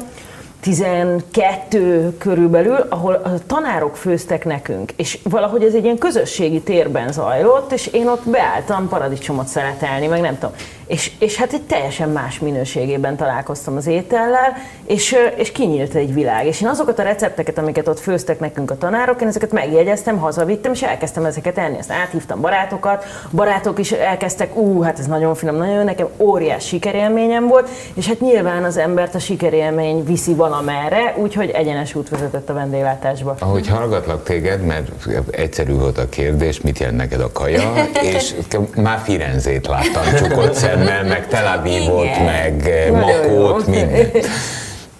12 0.60 2.16
körülbelül, 2.18 2.76
ahol 2.88 3.14
a 3.14 3.30
tanárok 3.46 3.96
főztek 3.96 4.44
nekünk, 4.44 4.92
és 4.96 5.18
valahogy 5.22 5.62
ez 5.62 5.74
egy 5.74 5.84
ilyen 5.84 5.98
közösségi 5.98 6.60
térben 6.60 7.12
zajlott, 7.12 7.72
és 7.72 7.86
én 7.86 8.08
ott 8.08 8.28
beálltam 8.28 8.88
paradicsomot 8.88 9.46
szeretelni, 9.46 10.06
meg 10.06 10.20
nem 10.20 10.38
tudom. 10.38 10.54
És, 10.88 11.10
és 11.18 11.36
hát 11.36 11.52
egy 11.52 11.62
teljesen 11.62 12.08
más 12.08 12.38
minőségében 12.38 13.16
találkoztam 13.16 13.76
az 13.76 13.86
étellel, 13.86 14.56
és, 14.86 15.16
és 15.36 15.52
kinyílt 15.52 15.94
egy 15.94 16.14
világ. 16.14 16.46
És 16.46 16.60
én 16.60 16.68
azokat 16.68 16.98
a 16.98 17.02
recepteket, 17.02 17.58
amiket 17.58 17.88
ott 17.88 18.00
főztek 18.00 18.40
nekünk 18.40 18.70
a 18.70 18.76
tanárok, 18.76 19.20
én 19.20 19.28
ezeket 19.28 19.52
megjegyeztem, 19.52 20.18
hazavittem, 20.18 20.72
és 20.72 20.82
elkezdtem 20.82 21.24
ezeket 21.24 21.58
enni. 21.58 21.78
Ezt 21.78 21.92
áthívtam 21.92 22.40
barátokat, 22.40 23.04
barátok 23.30 23.78
is 23.78 23.92
elkezdtek, 23.92 24.56
ú, 24.56 24.80
hát 24.80 24.98
ez 24.98 25.06
nagyon 25.06 25.34
finom, 25.34 25.56
nagyon 25.56 25.74
jó, 25.74 25.82
nekem 25.82 26.08
óriás 26.16 26.66
sikerélményem 26.66 27.46
volt, 27.46 27.68
és 27.94 28.06
hát 28.06 28.20
nyilván 28.20 28.64
az 28.64 28.76
embert 28.76 29.14
a 29.14 29.18
sikerélmény 29.18 30.04
viszi 30.04 30.34
valamerre, 30.34 31.14
úgyhogy 31.16 31.50
egyenes 31.50 31.94
út 31.94 32.08
vezetett 32.08 32.48
a 32.48 32.54
vendéglátásba. 32.54 33.36
Ahogy 33.38 33.68
hallgatlak 33.68 34.24
téged, 34.24 34.62
mert 34.64 34.88
egyszerű 35.30 35.72
volt 35.72 35.98
a 35.98 36.08
kérdés, 36.08 36.60
mit 36.60 36.78
jelent 36.78 36.96
neked 36.96 37.20
a 37.20 37.32
kaja, 37.32 37.72
és 38.12 38.34
már 38.74 38.98
Firenzét 39.04 39.66
láttam 39.66 40.02
csukott 40.16 40.54
szemmel, 40.78 41.04
meg 41.04 41.26
Tel 41.28 41.58
Avivot, 41.58 42.04
Igen. 42.04 42.24
meg 42.24 42.68
eh, 42.68 42.90
Makót, 42.90 43.66
mindent. 43.76 44.26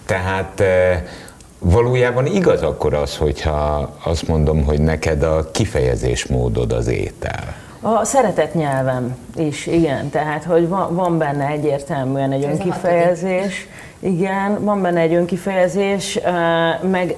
Tehát 0.07 0.61
eh, 0.61 1.03
valójában 1.59 2.27
igaz 2.27 2.63
akkor 2.63 2.95
az, 2.95 3.17
hogyha 3.17 3.91
azt 4.05 4.29
mondom, 4.29 4.65
hogy 4.65 4.81
neked 4.81 5.23
a 5.23 5.51
kifejezésmódod 5.51 6.73
az 6.73 6.87
étel. 6.87 7.55
A 7.81 8.05
szeretett 8.05 8.55
nyelvem 8.55 9.17
is, 9.37 9.67
igen, 9.67 10.11
tehát 10.11 10.45
hogy 10.45 10.69
van, 10.69 10.95
van 10.95 11.19
benne 11.19 11.47
egyértelműen 11.47 12.33
egy 12.33 12.45
önkifejezés, 12.45 13.69
igen, 14.01 14.65
van 14.65 14.83
benne 14.83 15.01
egy 15.01 15.15
önkifejezés, 15.15 16.17
ö, 16.25 16.31
meg, 16.89 17.15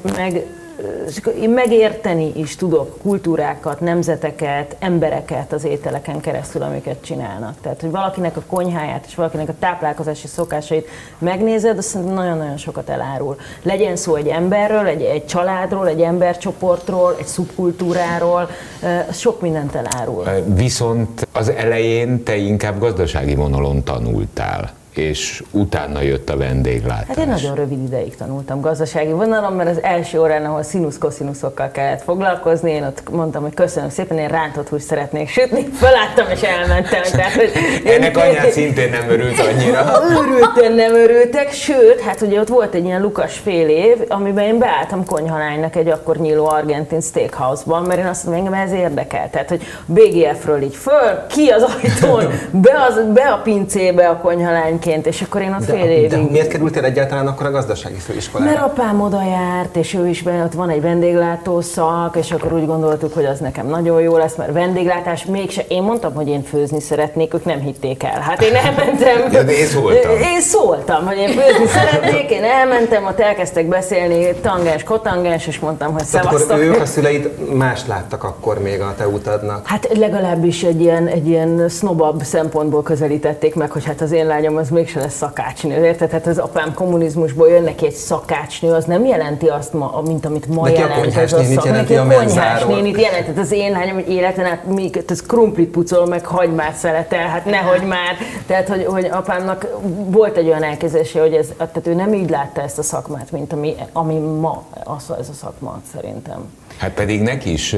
ö, 1.24 1.30
én 1.40 1.50
megérteni 1.50 2.32
is 2.34 2.56
tudok 2.56 2.98
kultúrákat, 3.02 3.80
nemzeteket, 3.80 4.76
embereket 4.78 5.52
az 5.52 5.64
ételeken 5.64 6.20
keresztül, 6.20 6.62
amiket 6.62 7.04
csinálnak. 7.04 7.54
Tehát, 7.60 7.80
hogy 7.80 7.90
valakinek 7.90 8.36
a 8.36 8.42
konyháját 8.46 9.04
és 9.06 9.14
valakinek 9.14 9.48
a 9.48 9.54
táplálkozási 9.58 10.26
szokásait 10.26 10.88
megnézed, 11.18 11.78
azt 11.78 11.88
szerintem 11.88 12.16
nagyon-nagyon 12.16 12.56
sokat 12.56 12.88
elárul. 12.88 13.36
Legyen 13.62 13.96
szó 13.96 14.14
egy 14.14 14.28
emberről, 14.28 14.86
egy, 14.86 15.02
egy 15.02 15.26
családról, 15.26 15.88
egy 15.88 16.00
embercsoportról, 16.00 17.16
egy 17.18 17.26
szubkultúráról, 17.26 18.48
sok 19.12 19.40
mindent 19.40 19.74
elárul. 19.74 20.24
Viszont 20.54 21.28
az 21.32 21.48
elején 21.48 22.22
te 22.22 22.36
inkább 22.36 22.78
gazdasági 22.78 23.34
vonalon 23.34 23.84
tanultál. 23.84 24.78
És 24.94 25.42
utána 25.50 26.00
jött 26.00 26.30
a 26.30 26.36
vendéglátás. 26.36 27.06
Hát 27.06 27.16
én 27.16 27.28
nagyon 27.28 27.54
rövid 27.54 27.82
ideig 27.82 28.16
tanultam 28.16 28.60
gazdasági 28.60 29.12
vonalon, 29.12 29.52
mert 29.52 29.70
az 29.70 29.82
első 29.82 30.20
órán, 30.20 30.44
ahol 30.44 30.62
színusz-koszínuszokkal 30.62 31.70
kellett 31.70 32.02
foglalkozni, 32.02 32.70
én 32.70 32.82
ott 32.82 33.10
mondtam, 33.10 33.42
hogy 33.42 33.54
köszönöm 33.54 33.88
szépen, 33.88 34.18
én 34.18 34.28
rántott 34.28 34.68
húst 34.68 34.84
szeretnék 34.84 35.28
sütni, 35.28 35.68
felálltam 35.72 36.26
és 36.30 36.40
elmentem. 36.40 37.02
Tehát, 37.02 37.32
hogy 37.32 37.50
Ennek 37.84 38.16
anyját 38.16 38.50
szintén 38.50 38.90
nem 38.90 39.10
örült 39.10 39.38
annyira. 39.38 39.92
Örülten 40.20 40.72
nem 40.72 40.94
örültek, 40.94 41.52
sőt, 41.52 42.00
hát 42.00 42.20
ugye 42.20 42.40
ott 42.40 42.48
volt 42.48 42.74
egy 42.74 42.84
ilyen 42.84 43.00
lukas 43.00 43.38
fél 43.38 43.68
év, 43.68 43.96
amiben 44.08 44.44
én 44.44 44.58
beálltam 44.58 45.04
konyhalánynak 45.04 45.76
egy 45.76 45.88
akkor 45.88 46.16
nyíló 46.16 46.46
argentin 46.46 47.00
steakhouse-ban, 47.00 47.82
mert 47.82 48.00
én 48.00 48.06
azt 48.06 48.24
mondom, 48.24 48.44
engem 48.44 48.60
ez 48.60 48.72
érdekel. 48.72 49.30
Tehát, 49.30 49.48
hogy 49.48 49.62
BGF-ről 49.86 50.62
így 50.62 50.76
föl, 50.76 51.26
ki 51.28 51.48
az 51.48 51.62
ajtón, 51.62 52.32
be, 52.66 52.86
az, 52.88 53.12
be 53.12 53.22
a 53.22 53.36
pincébe 53.36 54.08
a 54.08 54.16
konyhalányként, 54.80 55.06
és 55.06 55.22
akkor 55.22 55.40
én 55.40 55.52
ott 55.52 55.66
De, 55.66 55.72
fél 55.72 55.84
de 55.84 55.92
évig 55.92 56.30
miért 56.30 56.48
kerültél 56.48 56.84
egyáltalán 56.84 57.26
akkor 57.26 57.46
a 57.46 57.50
gazdasági 57.50 57.98
főiskolára? 57.98 58.50
mert 58.50 58.64
apám 58.64 59.00
oda 59.00 59.22
járt, 59.22 59.76
és 59.76 59.94
ő 59.94 60.08
is 60.08 60.22
benne, 60.22 60.44
ott 60.44 60.52
van 60.52 60.70
egy 60.70 60.80
vendéglátó 60.80 61.60
szak, 61.60 62.16
és 62.16 62.30
akkor 62.30 62.52
úgy 62.52 62.66
gondoltuk, 62.66 63.14
hogy 63.14 63.24
az 63.24 63.38
nekem 63.38 63.66
nagyon 63.66 64.00
jó 64.00 64.16
lesz, 64.16 64.34
mert 64.36 64.52
vendéglátás 64.52 65.24
mégse. 65.24 65.64
Én 65.68 65.82
mondtam, 65.82 66.14
hogy 66.14 66.28
én 66.28 66.42
főzni 66.42 66.80
szeretnék, 66.80 67.34
ők 67.34 67.44
nem 67.44 67.60
hitték 67.60 68.02
el. 68.02 68.20
Hát 68.20 68.42
én 68.42 68.54
elmentem. 68.54 69.18
Ja, 69.32 69.42
de 69.42 69.52
én 69.52 69.66
szóltam. 69.66 70.10
Én 70.10 70.40
szóltam, 70.40 71.06
hogy 71.06 71.16
én 71.16 71.28
főzni 71.28 71.66
szeretnék, 71.66 72.30
én 72.30 72.42
elmentem, 72.44 73.06
ott 73.06 73.20
elkezdtek 73.20 73.66
beszélni 73.66 74.34
tangens, 74.40 74.82
kotangens, 74.82 75.46
és 75.46 75.58
mondtam, 75.58 75.92
hogy 75.92 76.02
Tehát 76.10 76.26
akkor 76.26 76.38
szevasztok. 76.40 76.74
ők, 76.74 76.80
a 76.80 76.86
szüleid 76.86 77.30
mást 77.52 77.86
láttak 77.86 78.24
akkor 78.24 78.58
még 78.62 78.80
a 78.80 78.94
te 78.96 79.08
utadnak. 79.08 79.66
Hát 79.66 79.88
legalábbis 79.98 80.62
egy 80.62 80.80
ilyen, 80.80 81.06
egy 81.06 81.28
ilyen 81.28 81.68
sznobabb 81.68 82.22
szempontból 82.22 82.82
közelítették 82.82 83.54
meg, 83.54 83.70
hogy 83.70 83.84
hát 83.84 84.00
az 84.00 84.12
én 84.12 84.26
lányom 84.26 84.56
az 84.56 84.69
mégse 84.70 85.00
lesz 85.00 85.16
szakácsnő, 85.16 85.84
érted? 85.84 86.10
Hát 86.10 86.26
az 86.26 86.38
apám 86.38 86.74
kommunizmusból 86.74 87.48
jön 87.48 87.62
neki 87.62 87.86
egy 87.86 87.92
szakácsnő, 87.92 88.72
az 88.72 88.84
nem 88.84 89.04
jelenti 89.04 89.46
azt, 89.46 89.72
ma, 89.72 90.02
mint 90.06 90.24
amit 90.24 90.46
ma 90.46 90.62
Neki 90.62 90.76
a 90.76 90.80
jelent 90.80 91.00
konyhás 91.00 91.32
ez 91.32 91.32
a 91.32 91.42
szak. 91.42 91.64
Neki 91.64 91.96
a 91.96 92.02
a 92.02 92.14
konyhás 92.14 92.64
nénit 92.64 93.00
jelentett 93.00 93.38
az 93.38 93.52
én 93.52 93.72
lányom, 93.72 93.94
hogy 93.94 94.08
életen 94.08 94.44
át 94.44 94.64
még 94.64 95.04
ez 95.08 95.22
krumplit 95.22 95.70
pucol, 95.70 96.06
meg 96.06 96.26
hagymát 96.26 96.74
szeletel, 96.74 97.26
hát 97.28 97.44
nehogy 97.44 97.82
már. 97.82 98.16
Tehát, 98.46 98.68
hogy, 98.68 98.84
hogy 98.84 99.04
apámnak 99.04 99.66
volt 100.06 100.36
egy 100.36 100.46
olyan 100.46 100.62
elképzelése, 100.62 101.20
hogy 101.20 101.34
ez, 101.34 101.48
tehát 101.56 101.86
ő 101.86 101.94
nem 101.94 102.14
így 102.14 102.30
látta 102.30 102.62
ezt 102.62 102.78
a 102.78 102.82
szakmát, 102.82 103.30
mint 103.30 103.52
ami, 103.52 103.74
ami 103.92 104.18
ma 104.18 104.62
az, 104.84 105.12
ez 105.18 105.28
a 105.28 105.34
szakma 105.34 105.80
szerintem. 105.92 106.59
Hát 106.76 106.90
pedig 106.90 107.20
neki 107.22 107.52
is 107.52 107.72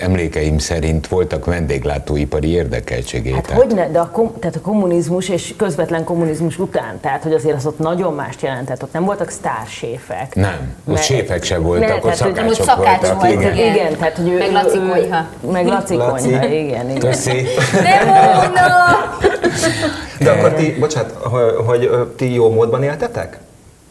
emlékeim 0.00 0.58
szerint 0.58 1.06
voltak 1.06 1.44
vendéglátóipari 1.44 2.48
érdekeltségei. 2.48 3.32
Hát 3.32 3.46
tehát- 3.46 3.62
hogy 3.62 3.74
ne, 3.74 3.88
de 3.90 3.98
a, 3.98 4.08
kom, 4.10 4.32
tehát 4.40 4.56
a 4.56 4.60
kommunizmus 4.60 5.28
és 5.28 5.54
közvetlen 5.56 6.04
kommunizmus 6.04 6.58
után, 6.58 7.00
tehát 7.00 7.22
hogy 7.22 7.32
azért 7.32 7.56
az 7.56 7.66
ott 7.66 7.78
nagyon 7.78 8.14
mást 8.14 8.42
jelentett, 8.42 8.82
ott 8.82 8.92
nem 8.92 9.04
voltak 9.04 9.30
sztárséfek. 9.30 10.34
Nem, 10.34 10.74
ott 10.84 10.94
Mert- 10.94 11.06
séfek 11.06 11.42
se 11.44 11.58
voltak, 11.58 11.88
Ne, 11.88 11.94
ott 11.94 12.00
tehát, 12.02 12.18
hogy- 12.18 12.34
szakácsok 12.34 12.58
Ott 12.60 12.66
szakács 12.66 13.00
voltak. 13.00 13.20
volt, 13.20 13.32
igen. 13.32 13.54
igen. 13.54 13.74
Igen, 13.74 13.96
tehát 13.96 14.16
hogy 14.16 14.28
ő, 14.28 14.38
Meg 14.38 14.52
Laci 14.52 14.78
konyha. 14.78 15.26
Meg 15.52 15.66
Laci, 15.66 15.94
Laci. 15.94 16.22
konyha, 16.30 16.44
igen, 16.46 16.88
igen. 16.90 16.98
Köszi. 16.98 17.30
Nem 17.82 18.06
mondom! 18.06 19.20
De 20.18 20.30
akkor 20.30 20.52
ti, 20.52 20.76
bocsánat, 20.80 21.10
hogy, 21.12 21.64
hogy 21.66 22.06
ti 22.16 22.34
jó 22.34 22.50
módban 22.52 22.82
éltetek? 22.82 23.38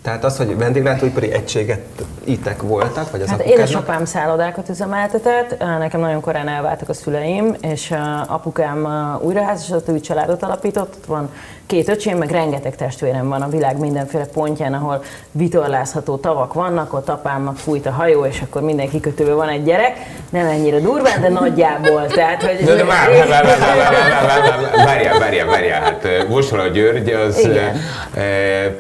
Tehát 0.02 0.24
az, 0.24 0.38
hogy 0.38 0.58
vendéglátóipari 0.58 1.32
egységet 1.32 1.82
itek 2.24 2.62
voltak, 2.62 3.12
vagy 3.12 3.22
az 3.22 3.28
Hát 3.28 3.40
apukádnak? 3.40 3.68
édesapám 3.68 4.06
szállodákat 4.06 4.70
üzemeltetett, 4.70 5.60
nekem 5.60 6.00
nagyon 6.00 6.22
korán 6.22 6.48
elváltak 6.48 6.90
a 6.90 6.94
szüleim, 6.94 7.56
és 7.62 7.94
apukám 8.28 8.88
újraházasodott, 9.22 9.90
új 9.90 10.00
családot 10.00 10.44
alapított, 10.44 10.96
ott 10.96 11.06
van 11.06 11.30
két 11.66 11.90
öcsém, 11.90 12.18
meg 12.18 12.32
rengeteg 12.32 12.76
testvérem 12.76 13.28
van 13.30 13.42
a 13.42 13.50
világ 13.50 13.78
mindenféle 13.78 14.26
pontján, 14.26 14.74
ahol 14.74 15.04
vitorlázható 15.32 16.16
tavak 16.18 16.54
vannak, 16.54 16.94
ott 16.94 17.10
apámnak 17.10 17.58
fújt 17.58 17.86
a 17.86 17.92
hajó, 17.92 18.26
és 18.26 18.42
akkor 18.42 18.62
minden 18.62 18.90
kikötőben 18.90 19.36
van 19.36 19.50
egy 19.50 19.64
gyerek, 19.64 19.98
nem 20.30 20.46
ennyire 20.46 20.80
durván, 20.80 21.22
de 21.22 21.30
nagyjából. 21.30 22.08
Tehát, 22.08 22.44
hogy 22.44 22.66
De, 22.66 22.76
de 22.76 22.86
várj, 22.86 23.18
várj, 23.18 23.30
várj, 23.30 23.48
várj, 23.48 23.68
várj, 23.68 24.26
várj, 24.28 24.48
várj, 24.48 24.86
várjál, 24.86 25.20
várjál, 25.20 25.46
várjál, 25.48 25.82
hát 25.82 26.06
eh, 26.06 26.24
Vostola 26.30 26.68
György 26.68 27.10
az 27.10 27.38
eh, 27.46 27.74
eh, 28.14 28.72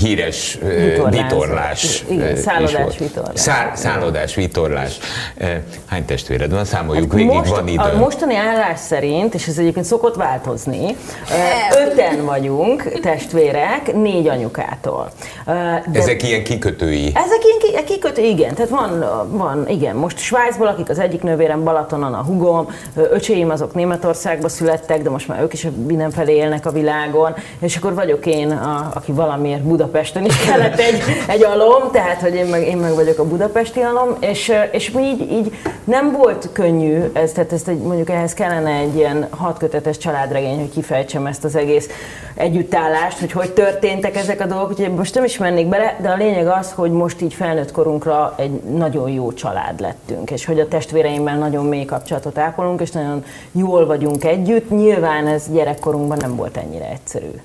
híres 0.00 0.58
eh, 0.62 1.10
vitorlás. 1.10 2.04
Igen, 2.08 2.26
eh, 2.26 2.36
szállodás 2.36 2.98
vitorlás. 2.98 3.40
Szá, 3.40 3.72
szállodás 3.74 4.34
vitorlás. 4.34 4.98
Eh, 5.36 5.60
Hány 5.86 6.04
testvéred 6.04 6.50
van? 6.50 6.64
Számoljuk 6.64 7.12
végig, 7.12 7.32
Most, 7.32 7.50
van 7.50 7.68
idő. 7.68 7.82
a 7.94 7.96
mostani 7.96 8.36
állás 8.36 8.78
szerint, 8.78 9.34
és 9.34 9.46
ez 9.46 9.58
egyébként 9.58 9.86
szokott 9.86 10.14
változni, 10.16 10.96
ö, 11.30 12.19
öten 12.20 12.24
vagyunk 12.40 12.82
testvérek, 13.00 13.94
négy 13.94 14.28
anyukától. 14.28 15.10
De 15.46 15.82
Ezek 15.92 16.22
ilyen 16.22 16.44
kikötői. 16.44 17.12
ezek 17.14 17.38
ilyen 17.44 17.84
ki- 17.84 17.92
kikötő, 17.94 18.22
igen, 18.22 18.54
tehát 18.54 18.70
van, 18.70 19.04
van, 19.30 19.68
igen, 19.68 19.96
most 19.96 20.18
Svájcból, 20.18 20.66
akik 20.66 20.88
az 20.90 20.98
egyik 20.98 21.22
nővérem 21.22 21.64
Balatonon, 21.64 22.14
a 22.14 22.22
hugom, 22.24 22.66
öcséim 22.96 23.50
azok 23.50 23.74
Németországba 23.74 24.48
születtek, 24.48 25.02
de 25.02 25.10
most 25.10 25.28
már 25.28 25.42
ők 25.42 25.52
is 25.52 25.66
mindenfelé 25.86 26.34
élnek 26.34 26.66
a 26.66 26.70
világon, 26.70 27.34
és 27.60 27.76
akkor 27.76 27.94
vagyok 27.94 28.26
én, 28.26 28.50
a, 28.50 28.90
aki 28.94 29.12
valamiért 29.12 29.62
Budapesten 29.62 30.24
is 30.24 30.36
kellett 30.36 30.78
egy, 30.78 31.02
egy 31.26 31.44
alom, 31.44 31.90
tehát 31.92 32.20
hogy 32.20 32.34
én 32.34 32.46
meg, 32.46 32.66
én 32.66 32.76
meg 32.76 32.94
vagyok 32.94 33.18
a 33.18 33.24
budapesti 33.24 33.80
alom, 33.80 34.16
és, 34.20 34.52
és 34.72 34.90
mi 34.90 35.02
így, 35.02 35.32
így 35.32 35.52
nem 35.84 36.12
volt 36.12 36.48
könnyű, 36.52 37.10
ez, 37.12 37.32
tehát 37.32 37.52
ezt 37.52 37.68
egy, 37.68 37.78
mondjuk 37.78 38.10
ehhez 38.10 38.34
kellene 38.34 38.70
egy 38.70 38.96
ilyen 38.96 39.26
hatkötetes 39.30 39.98
családregény, 39.98 40.58
hogy 40.58 40.70
kifejtsem 40.70 41.26
ezt 41.26 41.44
az 41.44 41.56
egész 41.56 41.88
együttállást, 42.34 43.18
hogy 43.18 43.32
hogy 43.32 43.50
történtek 43.52 44.16
ezek 44.16 44.40
a 44.40 44.46
dolgok, 44.46 44.70
úgyhogy 44.70 44.94
most 44.94 45.14
nem 45.14 45.24
is 45.24 45.38
mennék 45.38 45.66
bele, 45.66 45.96
de 46.02 46.08
a 46.08 46.16
lényeg 46.16 46.46
az, 46.46 46.72
hogy 46.72 46.90
most 46.90 47.20
így 47.20 47.34
felnőtt 47.34 47.72
korunkra 47.72 48.34
egy 48.36 48.50
nagyon 48.62 49.10
jó 49.10 49.32
család 49.32 49.80
lettünk, 49.80 50.30
és 50.30 50.44
hogy 50.44 50.60
a 50.60 50.68
testvéreimmel 50.68 51.38
nagyon 51.38 51.64
mély 51.64 51.84
kapcsolatot 51.84 52.38
ápolunk, 52.38 52.80
és 52.80 52.90
nagyon 52.90 53.24
jól 53.52 53.86
vagyunk 53.86 54.24
együtt. 54.24 54.70
Nyilván 54.70 55.26
ez 55.26 55.44
gyerekkorunkban 55.52 56.18
nem 56.20 56.36
volt 56.36 56.56
ennyire 56.56 56.88
egyszerű. 56.90 57.40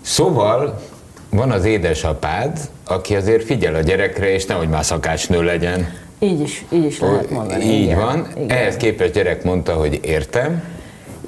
Szóval 0.00 0.80
van 1.30 1.50
az 1.50 1.64
édesapád, 1.64 2.58
aki 2.84 3.16
azért 3.16 3.44
figyel 3.44 3.74
a 3.74 3.80
gyerekre, 3.80 4.32
és 4.32 4.46
nehogy 4.46 4.68
már 4.68 4.84
szakácsnő 4.84 5.42
legyen. 5.42 5.88
Így 6.18 6.40
is, 6.40 6.64
így 6.68 6.84
is 6.84 7.00
lehet 7.00 7.30
mondani. 7.30 7.64
Így 7.64 7.82
igen. 7.82 7.98
van. 7.98 8.26
Igen. 8.36 8.50
Ehhez 8.50 8.76
képest 8.76 9.12
gyerek 9.12 9.44
mondta, 9.44 9.72
hogy 9.72 10.00
értem, 10.02 10.62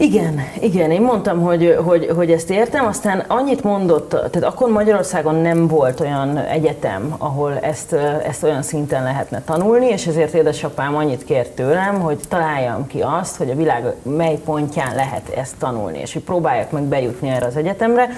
Igen, 0.01 0.41
igen, 0.61 0.91
én 0.91 1.01
mondtam, 1.01 1.41
hogy, 1.41 1.77
hogy, 1.85 2.11
hogy 2.17 2.31
ezt 2.31 2.51
értem, 2.51 2.87
aztán 2.87 3.25
annyit 3.27 3.63
mondott, 3.63 4.09
tehát 4.09 4.43
akkor 4.43 4.71
Magyarországon 4.71 5.35
nem 5.35 5.67
volt 5.67 6.01
olyan 6.01 6.37
egyetem, 6.39 7.15
ahol 7.19 7.59
ezt, 7.59 7.93
ezt 8.27 8.43
olyan 8.43 8.63
szinten 8.63 9.03
lehetne 9.03 9.43
tanulni, 9.43 9.87
és 9.87 10.07
ezért 10.07 10.35
édesapám 10.35 10.97
annyit 10.97 11.25
kért 11.25 11.51
tőlem, 11.51 12.01
hogy 12.01 12.19
találjam 12.29 12.87
ki 12.87 13.01
azt, 13.01 13.37
hogy 13.37 13.51
a 13.51 13.55
világ 13.55 13.95
mely 14.03 14.39
pontján 14.45 14.95
lehet 14.95 15.29
ezt 15.37 15.57
tanulni, 15.59 15.99
és 15.99 16.13
hogy 16.13 16.23
próbáljak 16.23 16.71
meg 16.71 16.83
bejutni 16.83 17.29
erre 17.29 17.47
az 17.47 17.57
egyetemre. 17.57 18.09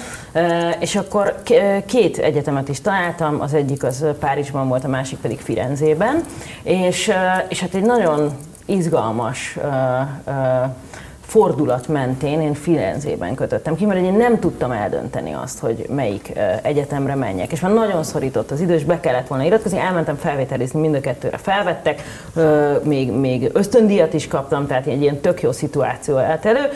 És 0.80 0.96
akkor 0.96 1.42
két 1.86 2.18
egyetemet 2.18 2.68
is 2.68 2.80
találtam, 2.80 3.40
az 3.40 3.54
egyik 3.54 3.84
az 3.84 4.04
Párizsban 4.18 4.68
volt, 4.68 4.84
a 4.84 4.88
másik 4.88 5.18
pedig 5.18 5.38
Firenzében, 5.38 6.20
és, 6.62 7.12
és 7.48 7.60
hát 7.60 7.74
egy 7.74 7.84
nagyon 7.84 8.30
izgalmas 8.64 9.58
fordulat 11.30 11.88
mentén 11.88 12.40
én 12.40 12.54
Firenzében 12.54 13.34
kötöttem 13.34 13.74
ki, 13.74 13.86
mert 13.86 14.00
én 14.00 14.12
nem 14.12 14.38
tudtam 14.38 14.70
eldönteni 14.70 15.32
azt, 15.32 15.58
hogy 15.58 15.86
melyik 15.88 16.32
egyetemre 16.62 17.14
menjek. 17.14 17.52
És 17.52 17.60
már 17.60 17.72
nagyon 17.72 18.02
szorított 18.02 18.50
az 18.50 18.60
idő, 18.60 18.74
és 18.74 18.84
be 18.84 19.00
kellett 19.00 19.26
volna 19.26 19.44
iratkozni, 19.44 19.78
elmentem 19.78 20.16
felvételizni, 20.16 20.80
mind 20.80 20.94
a 20.94 21.00
kettőre 21.00 21.36
felvettek, 21.36 22.02
még, 22.82 23.12
még 23.12 23.50
ösztöndíjat 23.52 24.14
is 24.14 24.28
kaptam, 24.28 24.66
tehát 24.66 24.86
egy 24.86 25.00
ilyen 25.00 25.20
tök 25.20 25.42
jó 25.42 25.52
szituáció 25.52 26.16
állt 26.16 26.46
elő, 26.46 26.68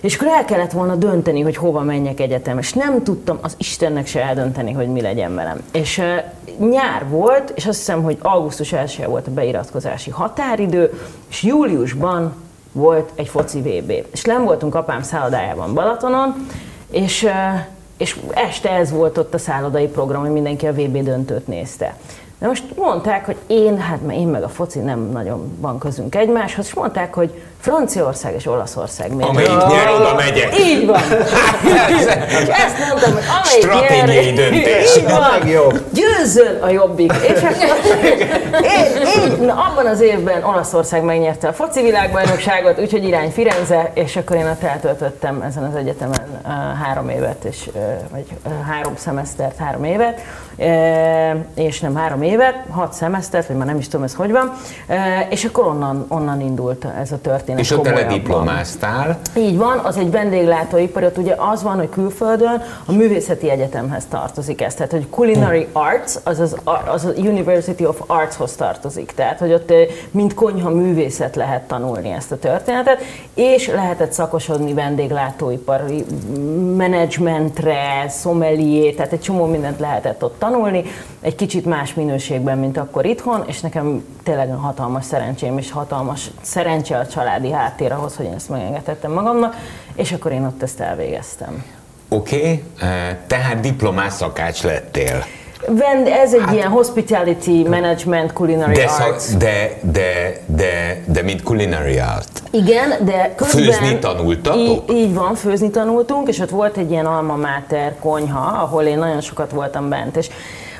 és 0.00 0.16
akkor 0.16 0.28
el 0.28 0.44
kellett 0.44 0.72
volna 0.72 0.94
dönteni, 0.94 1.40
hogy 1.40 1.56
hova 1.56 1.80
menjek 1.80 2.20
egyetem, 2.20 2.58
és 2.58 2.72
nem 2.72 3.02
tudtam 3.02 3.38
az 3.42 3.54
Istennek 3.58 4.06
se 4.06 4.22
eldönteni, 4.22 4.72
hogy 4.72 4.88
mi 4.88 5.00
legyen 5.00 5.34
velem. 5.34 5.62
És 5.72 6.02
nyár 6.58 7.08
volt, 7.08 7.52
és 7.54 7.66
azt 7.66 7.78
hiszem, 7.78 8.02
hogy 8.02 8.18
augusztus 8.22 8.72
1 8.72 9.04
volt 9.06 9.26
a 9.26 9.30
beiratkozási 9.30 10.10
határidő, 10.10 10.92
és 11.28 11.42
júliusban 11.42 12.42
volt 12.74 13.10
egy 13.14 13.28
foci 13.28 13.60
VB. 13.60 13.92
És 14.12 14.22
nem 14.22 14.44
voltunk 14.44 14.74
apám 14.74 15.02
szállodájában 15.02 15.74
Balatonon, 15.74 16.46
és, 16.90 17.28
és 17.96 18.20
este 18.30 18.70
ez 18.70 18.90
volt 18.90 19.18
ott 19.18 19.34
a 19.34 19.38
szállodai 19.38 19.86
program, 19.86 20.20
hogy 20.20 20.32
mindenki 20.32 20.66
a 20.66 20.72
VB 20.72 21.02
döntőt 21.02 21.46
nézte. 21.46 21.96
De 22.38 22.46
most 22.46 22.64
mondták, 22.76 23.26
hogy 23.26 23.36
én, 23.46 23.78
hát 23.78 24.06
mert 24.06 24.18
én 24.18 24.28
meg 24.28 24.42
a 24.42 24.48
foci 24.48 24.78
nem 24.78 25.00
nagyon 25.00 25.56
van 25.60 25.78
közünk 25.78 26.14
egymáshoz, 26.14 26.66
és 26.66 26.74
mondták, 26.74 27.14
hogy 27.14 27.42
Franciaország 27.64 28.34
és 28.34 28.46
Olaszország 28.46 29.14
még. 29.14 29.26
Amelyik 29.26 29.66
nyer, 29.66 29.90
oda 29.90 30.14
megyek. 30.14 30.58
Így 30.58 30.86
van. 30.86 30.96
ezt 32.64 32.78
mondtam, 32.88 33.12
hogy 33.12 33.22
amelyik 33.42 33.62
Stratégiai 33.62 34.24
nyer, 34.24 34.34
döntés. 34.34 34.96
Így 34.96 35.04
van. 35.04 35.12
A 35.12 35.30
legjobb. 35.38 35.80
Győzzön 35.92 36.58
a 36.62 36.68
jobbik. 36.68 37.12
És 37.22 37.42
akkor 37.42 38.04
én, 38.62 39.06
így, 39.16 39.38
na, 39.38 39.52
abban 39.52 39.86
az 39.86 40.00
évben 40.00 40.42
Olaszország 40.42 41.02
megnyerte 41.02 41.48
a 41.48 41.52
foci 41.52 41.82
világbajnokságot, 41.82 42.80
úgyhogy 42.80 43.04
irány 43.04 43.30
Firenze, 43.30 43.90
és 43.94 44.16
akkor 44.16 44.36
én 44.36 44.46
ott 44.46 44.62
eltöltöttem 44.62 45.42
ezen 45.42 45.64
az 45.64 45.74
egyetemen 45.74 46.40
uh, 46.42 46.50
három 46.82 47.08
évet, 47.08 47.44
és, 47.44 47.68
uh, 47.74 47.82
vagy 48.10 48.24
uh, 48.46 48.52
három 48.66 48.92
szemesztert, 48.96 49.56
három 49.56 49.84
évet, 49.84 50.20
és 51.54 51.80
nem 51.80 51.96
három 51.96 52.22
évet, 52.22 52.54
hat 52.70 52.92
szemesztert, 52.92 53.46
vagy 53.46 53.56
már 53.56 53.66
nem 53.66 53.78
is 53.78 53.88
tudom 53.88 54.04
ez 54.04 54.14
hogy 54.14 54.30
van, 54.30 54.52
és 55.28 55.44
akkor 55.44 55.66
onnan, 55.66 56.06
onnan 56.08 56.40
indult 56.40 56.86
ez 57.00 57.12
a 57.12 57.18
történet. 57.20 57.53
És 57.58 57.70
ott 57.70 57.86
elediplomáztál. 57.86 59.18
Így 59.36 59.56
van, 59.56 59.78
az 59.78 59.96
egy 59.96 60.10
vendéglátóipar, 60.10 61.02
ott 61.02 61.18
ugye 61.18 61.34
az 61.36 61.62
van, 61.62 61.76
hogy 61.76 61.88
külföldön 61.88 62.62
a 62.84 62.92
művészeti 62.92 63.50
egyetemhez 63.50 64.04
tartozik 64.08 64.62
ez. 64.62 64.74
Tehát, 64.74 64.90
hogy 64.90 65.06
Culinary 65.10 65.68
Arts, 65.72 66.14
az 66.24 66.40
az, 66.40 66.56
az, 66.64 67.04
az 67.04 67.12
University 67.16 67.84
of 67.84 68.00
Artshoz 68.06 68.52
tartozik. 68.52 69.12
Tehát, 69.14 69.38
hogy 69.38 69.52
ott 69.52 69.72
mint 70.10 70.34
konyha 70.34 70.70
művészet 70.70 71.36
lehet 71.36 71.62
tanulni 71.62 72.10
ezt 72.10 72.32
a 72.32 72.38
történetet, 72.38 73.02
és 73.34 73.66
lehetett 73.66 74.12
szakosodni 74.12 74.74
vendéglátóipari 74.74 76.04
menedzsmentre, 76.76 78.04
szomelié, 78.08 78.92
tehát 78.92 79.12
egy 79.12 79.20
csomó 79.20 79.44
mindent 79.44 79.80
lehetett 79.80 80.24
ott 80.24 80.38
tanulni, 80.38 80.84
egy 81.24 81.34
kicsit 81.34 81.64
más 81.64 81.94
minőségben, 81.94 82.58
mint 82.58 82.76
akkor 82.76 83.06
itthon, 83.06 83.44
és 83.46 83.60
nekem 83.60 84.04
tényleg 84.22 84.54
hatalmas 84.54 85.04
szerencsém, 85.04 85.58
és 85.58 85.70
hatalmas 85.70 86.30
szerencse 86.40 86.98
a 86.98 87.06
családi 87.06 87.50
háttér 87.50 87.92
ahhoz, 87.92 88.16
hogy 88.16 88.26
én 88.26 88.32
ezt 88.32 88.48
megengedhettem 88.48 89.12
magamnak, 89.12 89.56
és 89.94 90.12
akkor 90.12 90.32
én 90.32 90.44
ott 90.44 90.62
ezt 90.62 90.80
elvégeztem. 90.80 91.64
Oké, 92.08 92.36
okay, 92.36 92.62
tehát 93.26 93.60
diplomás 93.60 94.12
szakács 94.12 94.62
lettél. 94.62 95.24
Vend, 95.66 96.06
ez 96.06 96.34
egy 96.34 96.52
ilyen 96.52 96.68
hospitality 96.68 97.62
management 97.68 98.32
culinary 98.32 98.74
De, 98.74 98.82
arts. 98.82 99.20
szak, 99.20 99.38
de, 99.38 99.78
de, 99.80 100.32
de, 100.46 101.02
de 101.06 101.22
mint 101.22 101.42
culinary 101.42 101.98
art. 101.98 102.42
Igen, 102.50 103.04
de 103.04 103.34
közben... 103.36 103.62
Főzni 103.62 103.98
tanultatok? 103.98 104.58
Így, 104.58 104.96
így 104.96 105.14
van, 105.14 105.34
főzni 105.34 105.70
tanultunk, 105.70 106.28
és 106.28 106.38
ott 106.38 106.50
volt 106.50 106.76
egy 106.76 106.90
ilyen 106.90 107.06
alma 107.06 107.36
mater 107.36 107.94
konyha, 108.00 108.62
ahol 108.62 108.82
én 108.82 108.98
nagyon 108.98 109.20
sokat 109.20 109.50
voltam 109.50 109.88
bent, 109.88 110.16
és 110.16 110.30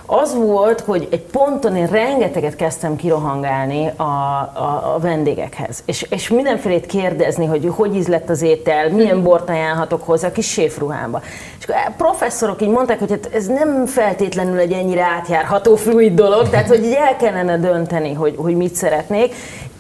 az 0.07 0.35
volt, 0.35 0.81
hogy 0.81 1.09
egy 1.11 1.21
ponton 1.21 1.77
én 1.77 1.87
rengeteget 1.87 2.57
kezdtem 2.57 2.97
kirohangálni 2.97 3.93
a, 3.97 4.03
a, 4.03 4.93
a 4.95 4.99
vendégekhez, 5.01 5.83
és, 5.85 6.07
és 6.11 6.29
mindenfélét 6.29 6.87
kérdezni, 6.87 7.47
hogy 7.47 7.71
hogy 7.77 7.95
ízlett 7.95 8.29
az 8.29 8.43
étel, 8.43 8.91
milyen 8.91 9.23
bort 9.23 9.49
ajánlhatok 9.49 10.03
hozzá 10.03 10.29
a 10.29 10.33
kis 10.33 10.49
séfruhámba. 10.49 11.23
És 11.59 11.65
akkor 11.65 11.77
a 11.87 11.93
professzorok 11.97 12.63
így 12.63 12.69
mondták, 12.69 12.99
hogy 12.99 13.11
hát 13.11 13.29
ez 13.33 13.47
nem 13.47 13.87
feltétlenül 13.87 14.59
egy 14.59 14.73
ennyire 14.73 15.03
átjárható 15.03 15.77
fluid 15.77 16.15
dolog, 16.15 16.49
tehát 16.49 16.69
hogy 16.69 16.85
így 16.85 16.95
el 16.95 17.17
kellene 17.17 17.59
dönteni, 17.59 18.13
hogy, 18.13 18.35
hogy 18.37 18.57
mit 18.57 18.75
szeretnék, 18.75 19.35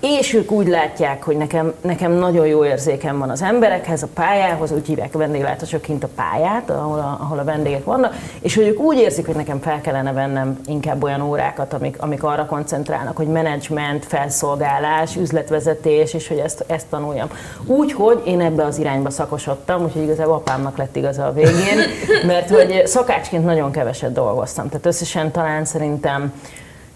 és 0.05 0.35
ők 0.35 0.51
úgy 0.51 0.67
látják, 0.67 1.23
hogy 1.23 1.37
nekem, 1.37 1.73
nekem 1.81 2.13
nagyon 2.13 2.47
jó 2.47 2.65
érzékem 2.65 3.19
van 3.19 3.31
az 3.31 3.43
emberekhez, 3.43 4.03
a 4.03 4.09
pályához, 4.15 4.73
úgy 4.73 4.87
hívják 4.87 5.15
a 5.15 5.19
vendéglátósokként 5.19 6.05
a 6.05 6.09
pályát, 6.15 6.71
ahol 6.71 6.99
a, 6.99 7.19
ahol 7.21 7.39
a 7.39 7.45
vendégek 7.45 7.85
vannak, 7.85 8.15
és 8.41 8.55
hogy 8.55 8.67
ők 8.67 8.81
úgy 8.81 8.99
érzik, 8.99 9.27
hogy 9.27 9.35
nekem 9.35 9.61
fel 9.61 9.81
kellene 9.81 10.13
vennem 10.13 10.61
inkább 10.67 11.03
olyan 11.03 11.21
órákat, 11.21 11.73
amik, 11.73 12.03
amik 12.03 12.23
arra 12.23 12.47
koncentrálnak, 12.47 13.17
hogy 13.17 13.27
menedzsment, 13.27 14.05
felszolgálás, 14.05 15.17
üzletvezetés, 15.17 16.15
és 16.15 16.29
hogy 16.29 16.39
ezt, 16.39 16.65
ezt 16.67 16.87
tanuljam. 16.87 17.29
Úgyhogy 17.67 18.23
én 18.25 18.41
ebbe 18.41 18.65
az 18.65 18.79
irányba 18.79 19.11
szakosodtam, 19.11 19.83
úgyhogy 19.83 20.03
igazából 20.03 20.35
apámnak 20.35 20.77
lett 20.77 20.97
igaza 20.97 21.27
a 21.27 21.33
végén, 21.33 21.79
mert 22.27 22.51
hogy 22.51 22.83
szakácsként 22.87 23.45
nagyon 23.45 23.71
keveset 23.71 24.13
dolgoztam. 24.13 24.69
Tehát 24.69 24.87
összesen 24.87 25.31
talán 25.31 25.65
szerintem 25.65 26.33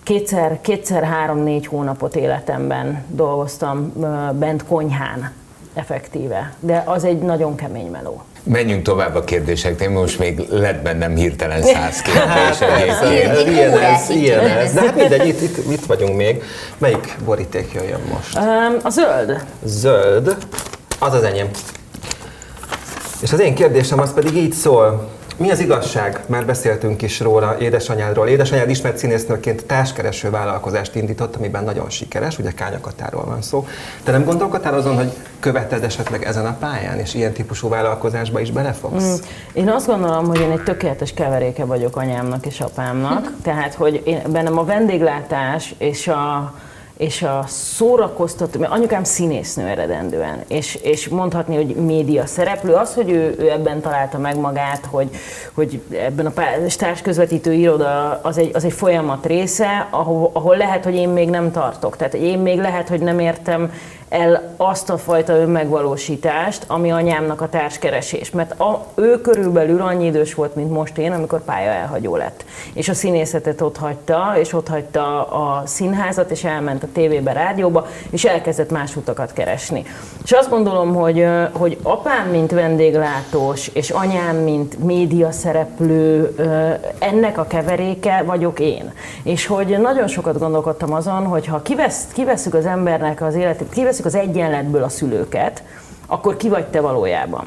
kétszer, 0.09 0.59
kétszer 0.61 1.03
három-négy 1.05 1.67
hónapot 1.67 2.17
életemben 2.17 3.05
dolgoztam 3.09 3.93
bent 4.39 4.65
konyhán 4.67 5.33
effektíve, 5.75 6.53
de 6.61 6.83
az 6.87 7.05
egy 7.05 7.19
nagyon 7.19 7.55
kemény 7.55 7.87
meló. 7.91 8.23
Menjünk 8.43 8.83
tovább 8.83 9.15
a 9.15 9.25
kérdéseknél, 9.25 9.91
most 9.91 10.19
még 10.19 10.41
lett 10.51 10.83
bennem 10.83 11.15
hirtelen 11.15 11.63
száz 11.63 12.03
kérdés 12.13 12.61
egyébként. 12.61 13.49
Ilyen- 13.49 13.49
Ilyen 13.49 13.79
ez, 13.79 14.09
ilyen 14.11 14.41
ez. 14.47 14.73
De 14.73 14.81
hát 14.81 14.95
mindegy, 14.97 15.27
itt, 15.29 15.41
itt, 15.41 15.71
itt 15.73 15.85
vagyunk 15.85 16.17
még. 16.17 16.43
Melyik 16.79 17.17
boríték 17.25 17.73
jöjjön 17.75 18.01
most? 18.13 18.37
A 18.83 18.89
zöld. 18.91 19.45
Zöld, 19.65 20.37
az 20.99 21.13
az 21.15 21.23
enyém. 21.23 21.49
És 23.23 23.33
az 23.33 23.41
én 23.41 23.55
kérdésem 23.55 24.01
az 24.01 24.13
pedig 24.15 24.37
így 24.37 24.53
szól. 24.53 25.09
Mi 25.39 25.51
az 25.51 25.61
igazság? 25.61 26.21
Már 26.27 26.47
beszéltünk 26.47 27.03
is 27.03 27.21
róla, 27.21 27.59
édesanyádról. 27.59 28.29
Édesanyád 28.29 28.71
ismert 28.71 28.99
színésznőként 28.99 29.65
társkereső 29.65 30.31
vállalkozást 30.31 30.95
indított, 30.95 31.37
amiben 31.37 31.65
nagyon 31.65 31.91
sikeres, 31.91 32.39
ugye 32.39 32.51
Kányakatáról 32.51 33.25
van 33.25 33.43
szó. 33.43 33.67
Te 34.05 34.13
nem 34.13 34.25
gondolkodtál 34.25 34.75
azon, 34.75 34.97
hogy 34.97 35.13
követed 35.41 35.85
esetleg 35.85 36.25
ezen 36.25 36.47
a 36.47 36.57
pályán, 36.61 36.99
és 36.99 37.15
ilyen 37.15 37.33
típusú 37.33 37.69
vállalkozásba 37.69 38.41
is 38.41 38.51
belefogsz? 38.51 39.21
Én 39.53 39.69
azt 39.69 39.87
gondolom, 39.87 40.27
hogy 40.27 40.41
én 40.41 40.51
egy 40.51 40.63
tökéletes 40.63 41.15
keveréke 41.15 41.65
vagyok 41.65 41.97
anyámnak 41.97 42.47
és 42.47 42.61
apámnak, 42.61 43.33
tehát 43.43 43.75
hogy 43.75 44.03
én, 44.05 44.23
bennem 44.29 44.59
a 44.59 44.65
vendéglátás 44.65 45.75
és 45.79 46.09
a 46.09 46.55
és 46.99 47.23
a 47.23 47.45
szórakoztató, 47.47 48.61
mert 48.61 48.73
anyukám 48.73 49.05
színésznő 49.05 49.67
eredendően, 49.67 50.43
és, 50.49 50.75
és 50.75 51.09
mondhatni, 51.09 51.57
hogy 51.57 51.75
média 51.75 52.27
szereplő, 52.27 52.73
az, 52.73 52.95
hogy 52.95 53.11
ő, 53.11 53.35
ő 53.39 53.51
ebben 53.51 53.81
találta 53.81 54.19
meg 54.19 54.37
magát, 54.37 54.87
hogy, 54.91 55.11
hogy 55.53 55.83
ebben 55.91 56.27
a 56.27 56.33
társközvetítő 56.79 57.53
iroda 57.53 58.21
az 58.23 58.39
egy, 58.39 58.51
az 58.55 58.65
egy 58.65 58.73
folyamat 58.73 59.27
része, 59.27 59.87
ahol, 59.91 60.31
ahol 60.33 60.57
lehet, 60.57 60.85
hogy 60.85 60.95
én 60.95 61.09
még 61.09 61.31
nem 61.31 61.51
tartok. 61.51 61.97
Tehát 61.97 62.15
én 62.15 62.39
még 62.39 62.59
lehet, 62.59 62.89
hogy 62.89 63.01
nem 63.01 63.19
értem 63.19 63.73
el 64.09 64.55
azt 64.57 64.91
a 64.91 64.99
fajta 64.99 65.33
önmegvalósítást, 65.33 66.65
ami 66.67 66.91
anyámnak 66.91 67.41
a 67.41 67.49
társkeresés. 67.49 68.31
Mert 68.31 68.61
a, 68.61 68.87
ő 68.95 69.21
körülbelül 69.21 69.81
annyi 69.81 70.07
idős 70.07 70.35
volt, 70.35 70.55
mint 70.55 70.71
most 70.71 70.99
én, 70.99 71.13
amikor 71.13 71.45
pálya 71.45 71.71
elhagyó 71.71 72.17
lett. 72.17 72.45
És 72.73 72.89
a 72.89 72.95
színészetet 72.95 73.61
ott 73.61 73.77
hagyta, 73.77 74.33
és 74.39 74.53
ott 74.53 74.69
hagyta 74.69 75.25
a 75.25 75.63
színházat, 75.67 76.31
és 76.31 76.45
elment 76.45 76.83
a 76.83 76.88
tévébe, 76.93 77.33
rádióba, 77.33 77.87
és 78.11 78.25
elkezdett 78.25 78.71
más 78.71 78.97
utakat 78.97 79.33
keresni. 79.33 79.85
És 80.25 80.33
azt 80.33 80.51
gondolom, 80.51 80.95
hogy, 80.95 81.27
hogy 81.53 81.79
apám, 81.83 82.29
mint 82.29 82.51
vendéglátós, 82.51 83.69
és 83.69 83.91
anyám, 83.91 84.37
mint 84.37 84.85
média 84.85 85.31
szereplő, 85.31 86.35
ennek 86.99 87.39
a 87.39 87.47
keveréke 87.47 88.23
vagyok 88.27 88.61
én. 88.61 88.93
És 89.23 89.47
hogy 89.47 89.79
nagyon 89.81 90.07
sokat 90.07 90.39
gondolkodtam 90.39 90.93
azon, 90.93 91.27
hogy 91.27 91.47
ha 91.47 91.63
kivesz, 91.63 92.07
kivesszük 92.13 92.55
az 92.55 92.67
embernek 92.67 93.23
az 93.23 93.35
életét, 93.35 93.69
kivesszük 93.71 94.05
az 94.05 94.15
egyenletből 94.15 94.83
a 94.83 94.89
szülőket, 94.89 95.63
akkor 96.07 96.37
ki 96.37 96.49
vagy 96.49 96.67
te 96.67 96.81
valójában? 96.81 97.45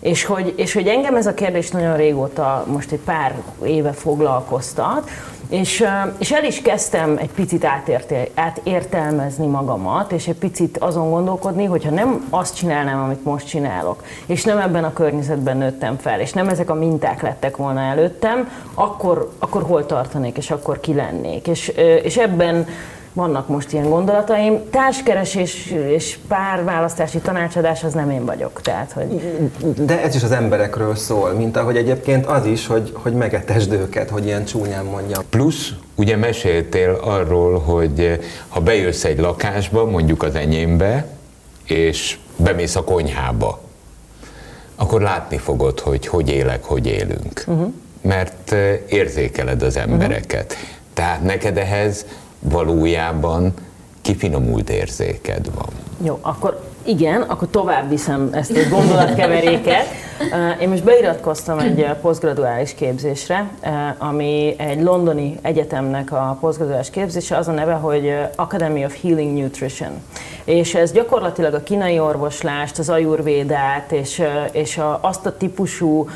És 0.00 0.24
hogy, 0.24 0.54
és 0.56 0.72
hogy 0.72 0.86
engem 0.86 1.16
ez 1.16 1.26
a 1.26 1.34
kérdés 1.34 1.70
nagyon 1.70 1.96
régóta, 1.96 2.64
most 2.66 2.90
egy 2.90 3.00
pár 3.04 3.34
éve 3.64 3.92
foglalkoztat, 3.92 5.10
és, 5.54 5.84
és 6.18 6.32
el 6.32 6.44
is 6.44 6.62
kezdtem 6.62 7.16
egy 7.16 7.30
picit 7.30 7.64
átérté, 7.64 8.30
átértelmezni 8.34 9.46
magamat, 9.46 10.12
és 10.12 10.26
egy 10.26 10.34
picit 10.34 10.78
azon 10.78 11.10
gondolkodni, 11.10 11.64
hogyha 11.64 11.90
nem 11.90 12.26
azt 12.30 12.56
csinálnám, 12.56 13.02
amit 13.02 13.24
most 13.24 13.48
csinálok, 13.48 14.02
és 14.26 14.44
nem 14.44 14.58
ebben 14.58 14.84
a 14.84 14.92
környezetben 14.92 15.56
nőttem 15.56 15.96
fel, 15.98 16.20
és 16.20 16.32
nem 16.32 16.48
ezek 16.48 16.70
a 16.70 16.74
minták 16.74 17.22
lettek 17.22 17.56
volna 17.56 17.80
előttem, 17.80 18.48
akkor, 18.74 19.30
akkor 19.38 19.62
hol 19.62 19.86
tartanék, 19.86 20.36
és 20.36 20.50
akkor 20.50 20.80
ki 20.80 20.94
lennék. 20.94 21.46
És, 21.46 21.68
és 22.02 22.16
ebben 22.16 22.66
vannak 23.14 23.48
most 23.48 23.72
ilyen 23.72 23.88
gondolataim. 23.88 24.60
Társkeresés 24.70 25.74
és 25.88 26.18
párválasztási 26.28 27.18
tanácsadás 27.18 27.84
az 27.84 27.92
nem 27.92 28.10
én 28.10 28.24
vagyok. 28.24 28.60
Tehát, 28.62 28.92
hogy 28.92 29.40
De 29.84 30.02
ez 30.02 30.14
is 30.14 30.22
az 30.22 30.32
emberekről 30.32 30.94
szól, 30.94 31.32
mint 31.32 31.56
ahogy 31.56 31.76
egyébként 31.76 32.26
az 32.26 32.46
is, 32.46 32.66
hogy, 32.66 32.90
hogy 32.94 33.12
megetesd 33.12 33.72
őket, 33.72 34.10
hogy 34.10 34.24
ilyen 34.24 34.44
csúnyán 34.44 34.84
mondjam. 34.84 35.22
Plusz, 35.28 35.72
ugye 35.94 36.16
meséltél 36.16 36.98
arról, 37.04 37.58
hogy 37.58 38.20
ha 38.48 38.60
bejössz 38.60 39.04
egy 39.04 39.18
lakásba, 39.18 39.84
mondjuk 39.84 40.22
az 40.22 40.34
enyémbe, 40.34 41.06
és 41.64 42.18
bemész 42.36 42.76
a 42.76 42.84
konyhába, 42.84 43.60
akkor 44.76 45.00
látni 45.00 45.36
fogod, 45.36 45.80
hogy 45.80 46.06
hogy 46.06 46.30
élek, 46.30 46.64
hogy 46.64 46.86
élünk. 46.86 47.44
Uh-huh. 47.46 47.72
Mert 48.00 48.52
eh, 48.52 48.78
érzékeled 48.88 49.62
az 49.62 49.76
embereket. 49.76 50.52
Uh-huh. 50.52 50.68
Tehát 50.94 51.22
neked 51.22 51.56
ehhez 51.58 52.06
valójában 52.50 53.54
kifinomult 54.02 54.70
érzéked 54.70 55.54
van. 55.54 55.68
Jó, 56.02 56.18
akkor 56.20 56.60
igen, 56.82 57.20
akkor 57.20 57.48
tovább 57.50 57.88
viszem 57.88 58.28
ezt 58.32 58.50
a 58.50 58.68
gondolatkeveréket. 58.70 59.84
Én 60.62 60.68
most 60.68 60.84
beiratkoztam 60.84 61.58
egy 61.58 61.86
posztgraduális 62.00 62.74
képzésre, 62.74 63.50
ami 63.98 64.54
egy 64.58 64.82
londoni 64.82 65.38
egyetemnek 65.42 66.12
a 66.12 66.36
posztgraduális 66.40 66.90
képzése, 66.90 67.36
az 67.36 67.48
a 67.48 67.52
neve, 67.52 67.72
hogy 67.72 68.14
Academy 68.36 68.84
of 68.84 69.02
Healing 69.02 69.38
Nutrition. 69.38 70.02
És 70.44 70.74
ez 70.74 70.92
gyakorlatilag 70.92 71.54
a 71.54 71.62
kínai 71.62 71.98
orvoslást, 71.98 72.78
az 72.78 72.88
ajurvédát 72.88 73.92
és, 73.92 74.22
és 74.52 74.78
a, 74.78 74.98
azt 75.02 75.26
a 75.26 75.36
típusú 75.36 76.08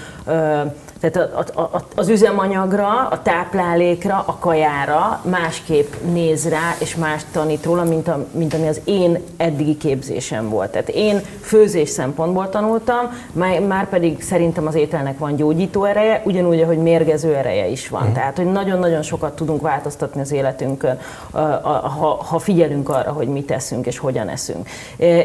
tehát 1.01 1.17
a, 1.17 1.45
a, 1.55 1.61
a, 1.61 1.83
az 1.95 2.09
üzemanyagra, 2.09 3.09
a 3.11 3.23
táplálékra, 3.23 4.25
a 4.27 4.37
kajára 4.39 5.21
másképp 5.25 5.93
néz 6.13 6.49
rá, 6.49 6.75
és 6.81 6.97
más 6.97 7.23
tanít 7.33 7.65
róla, 7.65 7.85
mint, 7.85 8.09
a, 8.09 8.27
mint 8.31 8.55
ami 8.55 8.69
az 8.69 8.81
én 8.85 9.19
eddigi 9.37 9.77
képzésem 9.77 10.49
volt. 10.49 10.71
Tehát 10.71 10.89
én 10.89 11.21
főzés 11.41 11.89
szempontból 11.89 12.49
tanultam, 12.49 13.11
már, 13.33 13.61
már 13.61 13.89
pedig 13.89 14.23
szerintem 14.23 14.67
az 14.67 14.75
ételnek 14.75 15.19
van 15.19 15.37
gyógyító 15.37 15.85
ereje, 15.85 16.23
ugyanúgy, 16.25 16.61
ahogy 16.61 16.79
mérgező 16.79 17.35
ereje 17.35 17.67
is 17.67 17.89
van. 17.89 18.09
Mm. 18.09 18.13
Tehát, 18.13 18.37
hogy 18.37 18.53
nagyon-nagyon 18.53 19.03
sokat 19.03 19.37
tudunk 19.37 19.61
változtatni 19.61 20.21
az 20.21 20.33
életünkön, 20.33 20.99
ha, 21.31 22.25
ha 22.29 22.39
figyelünk 22.39 22.89
arra, 22.89 23.13
hogy 23.13 23.29
mit 23.29 23.47
teszünk 23.47 23.87
és 23.87 23.99
hogyan 23.99 24.29
eszünk. 24.29 24.69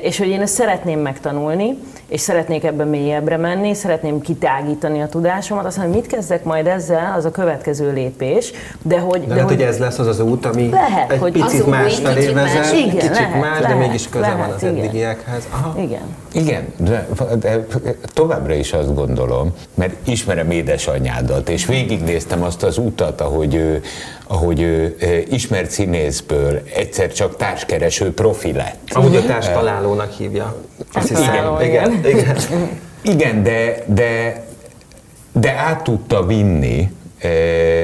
És 0.02 0.18
hogy 0.18 0.28
én 0.28 0.42
ezt 0.42 0.54
szeretném 0.54 1.00
megtanulni, 1.00 1.78
és 2.08 2.22
szeretnék 2.22 2.64
ebben 2.64 2.88
mélyebbre 2.88 3.38
menni, 3.38 3.74
szeretném 3.74 4.22
kitágítani 4.22 5.02
a 5.02 5.08
tudásomat, 5.08 5.63
folyamat, 5.64 5.66
aztán 5.66 5.90
mit 5.90 6.08
kezdek 6.08 6.44
majd 6.44 6.68
ezzel, 6.68 7.14
az 7.18 7.26
a 7.26 7.32
következő 7.32 7.94
lépés. 7.94 8.52
De 8.82 9.00
hogy, 9.00 9.20
de, 9.20 9.28
de 9.28 9.34
lehet, 9.34 9.50
hogy, 9.50 9.58
hogy 9.58 9.66
ez 9.66 9.78
lesz 9.78 10.00
az 10.00 10.08
az 10.08 10.20
út, 10.20 10.46
ami 10.46 10.70
lehet, 10.70 11.12
egy 11.12 11.20
hogy 11.20 11.32
picit 11.32 11.66
más 11.66 11.96
felé 12.00 12.32
vezet, 12.32 12.74
igen, 12.74 12.90
kicsit 12.90 13.10
lehet, 13.10 13.42
más, 13.42 13.60
lehet, 13.60 13.78
de 13.78 13.86
mégis 13.86 14.10
köze 14.10 14.26
lehet, 14.26 14.38
van 14.38 14.50
az 14.50 14.64
igen. 14.64 14.78
eddigiekhez. 14.78 15.48
Aha. 15.50 15.82
Igen. 15.82 16.02
Igen, 16.34 16.74
de, 16.78 17.08
de 17.40 17.66
továbbra 18.14 18.54
is 18.54 18.74
azt 18.74 18.96
gondolom, 18.96 19.54
mert 19.74 20.08
ismerem 20.08 20.52
édesanyádat, 20.52 21.50
és 21.50 21.66
végignéztem 21.66 22.44
azt 22.44 22.64
az 22.64 22.78
utat, 22.78 23.22
ahogy 23.22 23.56
ő, 23.56 23.82
ahogy 24.28 24.62
ő 24.62 24.96
ismert 25.30 25.70
színészből 25.70 26.62
egyszer 26.76 27.14
csak 27.14 27.38
társkereső 27.38 28.14
profi 28.14 28.52
lett. 28.52 28.80
Ahogy 28.88 29.16
a 29.16 29.26
társ 29.26 29.48
találónak 29.48 30.12
hívja. 30.12 30.56
Azt 30.94 31.08
hiszem, 31.08 31.56
igen. 31.62 31.92
Igen, 32.02 32.06
igen. 32.06 32.38
igen 33.14 33.44
de, 33.44 33.84
de 33.88 34.44
de 35.34 35.52
át 35.52 35.84
tudta 35.84 36.26
vinni, 36.26 36.92
e, 37.20 37.30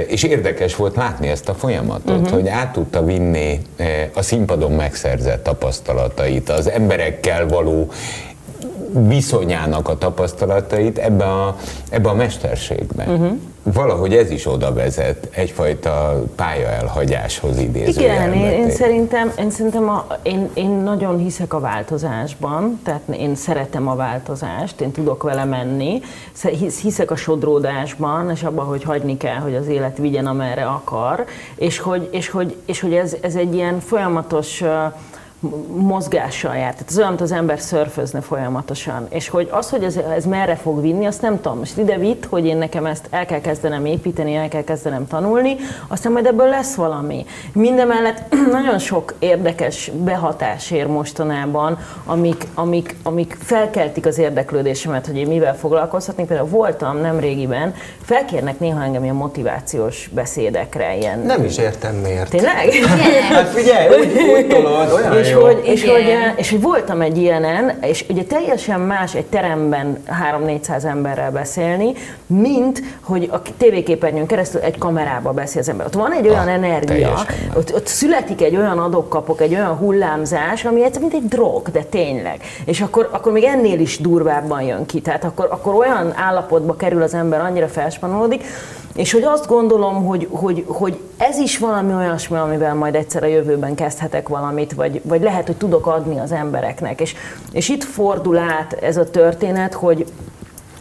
és 0.01 0.23
érdekes 0.23 0.75
volt 0.75 0.95
látni 0.95 1.27
ezt 1.27 1.49
a 1.49 1.53
folyamatot, 1.53 2.19
uh-huh. 2.19 2.31
hogy 2.31 2.47
át 2.47 2.71
tudta 2.73 3.03
vinni 3.03 3.59
e, 3.77 4.09
a 4.13 4.21
színpadon 4.21 4.71
megszerzett 4.71 5.43
tapasztalatait, 5.43 6.49
az 6.49 6.69
emberekkel 6.69 7.47
való 7.47 7.91
viszonyának 8.93 9.89
a 9.89 9.97
tapasztalatait 9.97 10.97
ebbe 10.97 11.25
a, 11.25 11.55
ebbe 11.89 12.09
a 12.09 12.13
mesterségbe. 12.13 13.03
Uh-huh 13.03 13.37
valahogy 13.73 14.13
ez 14.13 14.31
is 14.31 14.45
oda 14.45 14.73
vezet 14.73 15.27
egyfajta 15.31 16.23
pályaelhagyáshoz 16.35 17.59
idéző. 17.59 18.01
Igen, 18.01 18.33
én, 18.33 18.49
én, 18.49 18.71
szerintem, 18.71 19.31
én, 19.39 19.49
szerintem 19.49 19.89
a, 19.89 20.05
én, 20.21 20.49
én 20.53 20.69
nagyon 20.69 21.17
hiszek 21.17 21.53
a 21.53 21.59
változásban, 21.59 22.79
tehát 22.83 23.01
én 23.17 23.35
szeretem 23.35 23.87
a 23.87 23.95
változást, 23.95 24.81
én 24.81 24.91
tudok 24.91 25.23
vele 25.23 25.45
menni, 25.45 26.01
hiszek 26.81 27.11
a 27.11 27.15
sodródásban, 27.15 28.31
és 28.31 28.43
abban, 28.43 28.65
hogy 28.65 28.83
hagyni 28.83 29.17
kell, 29.17 29.39
hogy 29.39 29.55
az 29.55 29.67
élet 29.67 29.97
vigyen 29.97 30.25
amerre 30.25 30.65
akar, 30.65 31.25
és 31.55 31.79
hogy, 31.79 32.09
és 32.11 32.29
hogy, 32.29 32.55
és 32.65 32.79
hogy 32.79 32.93
ez, 32.93 33.15
ez 33.21 33.35
egy 33.35 33.53
ilyen 33.53 33.79
folyamatos 33.79 34.63
mozgással 35.75 36.55
jár. 36.55 36.71
Tehát 36.71 36.85
ez 36.89 36.97
olyan, 36.97 37.09
mint 37.09 37.21
az 37.21 37.31
ember 37.31 37.59
szörfözne 37.59 38.21
folyamatosan. 38.21 39.07
És 39.09 39.29
hogy 39.29 39.47
az, 39.51 39.69
hogy 39.69 39.83
ez, 39.83 39.95
ez 39.95 40.25
merre 40.25 40.55
fog 40.55 40.81
vinni, 40.81 41.05
azt 41.05 41.21
nem 41.21 41.41
tudom. 41.41 41.57
Most 41.57 41.77
ide 41.77 41.97
vitt, 41.97 42.25
hogy 42.25 42.45
én 42.45 42.57
nekem 42.57 42.85
ezt 42.85 43.07
el 43.09 43.25
kell 43.25 43.41
kezdenem 43.41 43.85
építeni, 43.85 44.35
el 44.35 44.47
kell 44.47 44.63
kezdenem 44.63 45.07
tanulni, 45.07 45.55
aztán 45.87 46.11
majd 46.11 46.25
ebből 46.25 46.47
lesz 46.47 46.75
valami. 46.75 47.25
Mindemellett 47.53 48.35
nagyon 48.51 48.79
sok 48.79 49.13
érdekes 49.19 49.91
behatás 50.03 50.71
ér 50.71 50.87
mostanában, 50.87 51.77
amik, 52.05 52.47
amik, 52.53 52.95
amik 53.03 53.37
felkeltik 53.41 54.05
az 54.05 54.17
érdeklődésemet, 54.17 55.05
hogy 55.05 55.17
én 55.17 55.27
mivel 55.27 55.55
foglalkozhatnék. 55.55 56.27
Például 56.27 56.49
voltam 56.49 56.97
nem 56.97 57.19
régiben, 57.19 57.73
felkérnek 58.01 58.59
néha 58.59 58.83
engem 58.83 59.03
ilyen 59.03 59.15
motivációs 59.15 60.09
beszédekre. 60.13 60.97
Ilyen... 60.97 61.19
Nem 61.19 61.43
is 61.43 61.57
értem 61.57 61.95
miért. 61.95 62.29
Tényleg? 62.29 62.73
hát 63.31 63.47
figyelj, 63.47 63.87
úgy, 63.99 64.17
úgy 64.37 64.47
tolod, 64.47 64.91
olyan 64.91 65.17
és 65.28 65.28
hogy, 65.33 65.61
és, 65.63 65.85
hogy, 65.85 66.15
és 66.35 66.49
hogy 66.49 66.61
voltam 66.61 67.01
egy 67.01 67.17
ilyenen, 67.17 67.77
és 67.81 68.05
ugye 68.09 68.23
teljesen 68.23 68.79
más 68.79 69.15
egy 69.15 69.25
teremben 69.25 70.03
3-400 70.43 70.83
emberrel 70.83 71.31
beszélni, 71.31 71.93
mint 72.25 72.81
hogy 73.01 73.29
a 73.31 73.41
tévéképernyőn 73.57 74.25
keresztül 74.25 74.61
egy 74.61 74.77
kamerába 74.77 75.31
beszél 75.31 75.61
az 75.61 75.69
ember. 75.69 75.85
Ott 75.85 75.93
van 75.93 76.13
egy 76.13 76.27
olyan 76.27 76.47
ah, 76.47 76.53
energia, 76.53 77.25
ott, 77.55 77.73
ott 77.73 77.87
születik 77.87 78.41
egy 78.41 78.55
olyan 78.55 78.79
adokkapok, 78.79 79.41
egy 79.41 79.53
olyan 79.53 79.75
hullámzás, 79.75 80.65
ami 80.65 80.83
egyszer 80.83 81.01
mint 81.01 81.13
egy 81.13 81.27
drog, 81.27 81.69
de 81.69 81.83
tényleg. 81.83 82.41
És 82.65 82.81
akkor, 82.81 83.09
akkor 83.11 83.31
még 83.31 83.43
ennél 83.43 83.79
is 83.79 83.97
durvábban 83.97 84.61
jön 84.61 84.85
ki. 84.85 85.01
Tehát 85.01 85.23
akkor, 85.23 85.47
akkor 85.51 85.73
olyan 85.73 86.13
állapotba 86.15 86.75
kerül 86.75 87.01
az 87.01 87.13
ember, 87.13 87.41
annyira 87.41 87.67
felspanolódik, 87.67 88.43
és 88.95 89.11
hogy 89.11 89.23
azt 89.23 89.47
gondolom, 89.47 90.05
hogy, 90.05 90.27
hogy, 90.29 90.65
hogy 90.67 90.99
ez 91.17 91.37
is 91.37 91.57
valami 91.57 91.93
olyasmi, 91.93 92.37
amivel 92.37 92.75
majd 92.75 92.95
egyszer 92.95 93.23
a 93.23 93.27
jövőben 93.27 93.75
kezdhetek 93.75 94.27
valamit, 94.27 94.73
vagy, 94.73 95.01
vagy 95.03 95.21
lehet, 95.21 95.45
hogy 95.45 95.57
tudok 95.57 95.87
adni 95.87 96.19
az 96.19 96.31
embereknek. 96.31 97.01
És, 97.01 97.15
és 97.51 97.69
itt 97.69 97.83
fordul 97.83 98.37
át 98.37 98.73
ez 98.73 98.97
a 98.97 99.09
történet, 99.09 99.73
hogy 99.73 100.05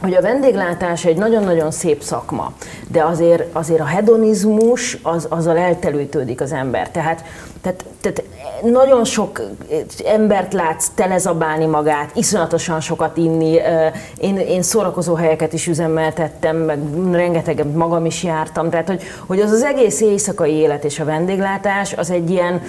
hogy 0.01 0.15
a 0.15 0.21
vendéglátás 0.21 1.05
egy 1.05 1.17
nagyon-nagyon 1.17 1.71
szép 1.71 2.03
szakma, 2.03 2.53
de 2.89 3.05
azért, 3.05 3.45
azért 3.53 3.81
a 3.81 3.85
hedonizmus 3.85 4.99
az, 5.03 5.27
azzal 5.29 5.59
eltelőtődik 5.59 6.41
az 6.41 6.53
ember. 6.53 6.91
Tehát, 6.91 7.25
tehát, 7.61 7.85
tehát 8.01 8.23
nagyon 8.63 9.05
sok 9.05 9.43
embert 10.05 10.53
látsz 10.53 10.89
telezabálni 10.95 11.67
magát, 11.67 12.11
iszonyatosan 12.15 12.81
sokat 12.81 13.17
inni. 13.17 13.61
Én, 14.19 14.37
én 14.39 14.63
szórakozó 14.63 15.15
helyeket 15.15 15.53
is 15.53 15.67
üzemeltettem, 15.67 16.57
meg 16.57 16.79
rengeteg 17.13 17.67
magam 17.75 18.07
is 18.07 18.23
jártam. 18.23 18.71
Tehát, 18.71 18.89
hogy, 18.89 19.03
hogy 19.27 19.41
az 19.41 19.51
az 19.51 19.63
egész 19.63 20.01
éjszakai 20.01 20.53
élet 20.53 20.85
és 20.85 21.01
a 21.01 21.05
vendéglátás 21.05 21.93
az 21.93 22.11
egy 22.11 22.31
ilyen, 22.31 22.63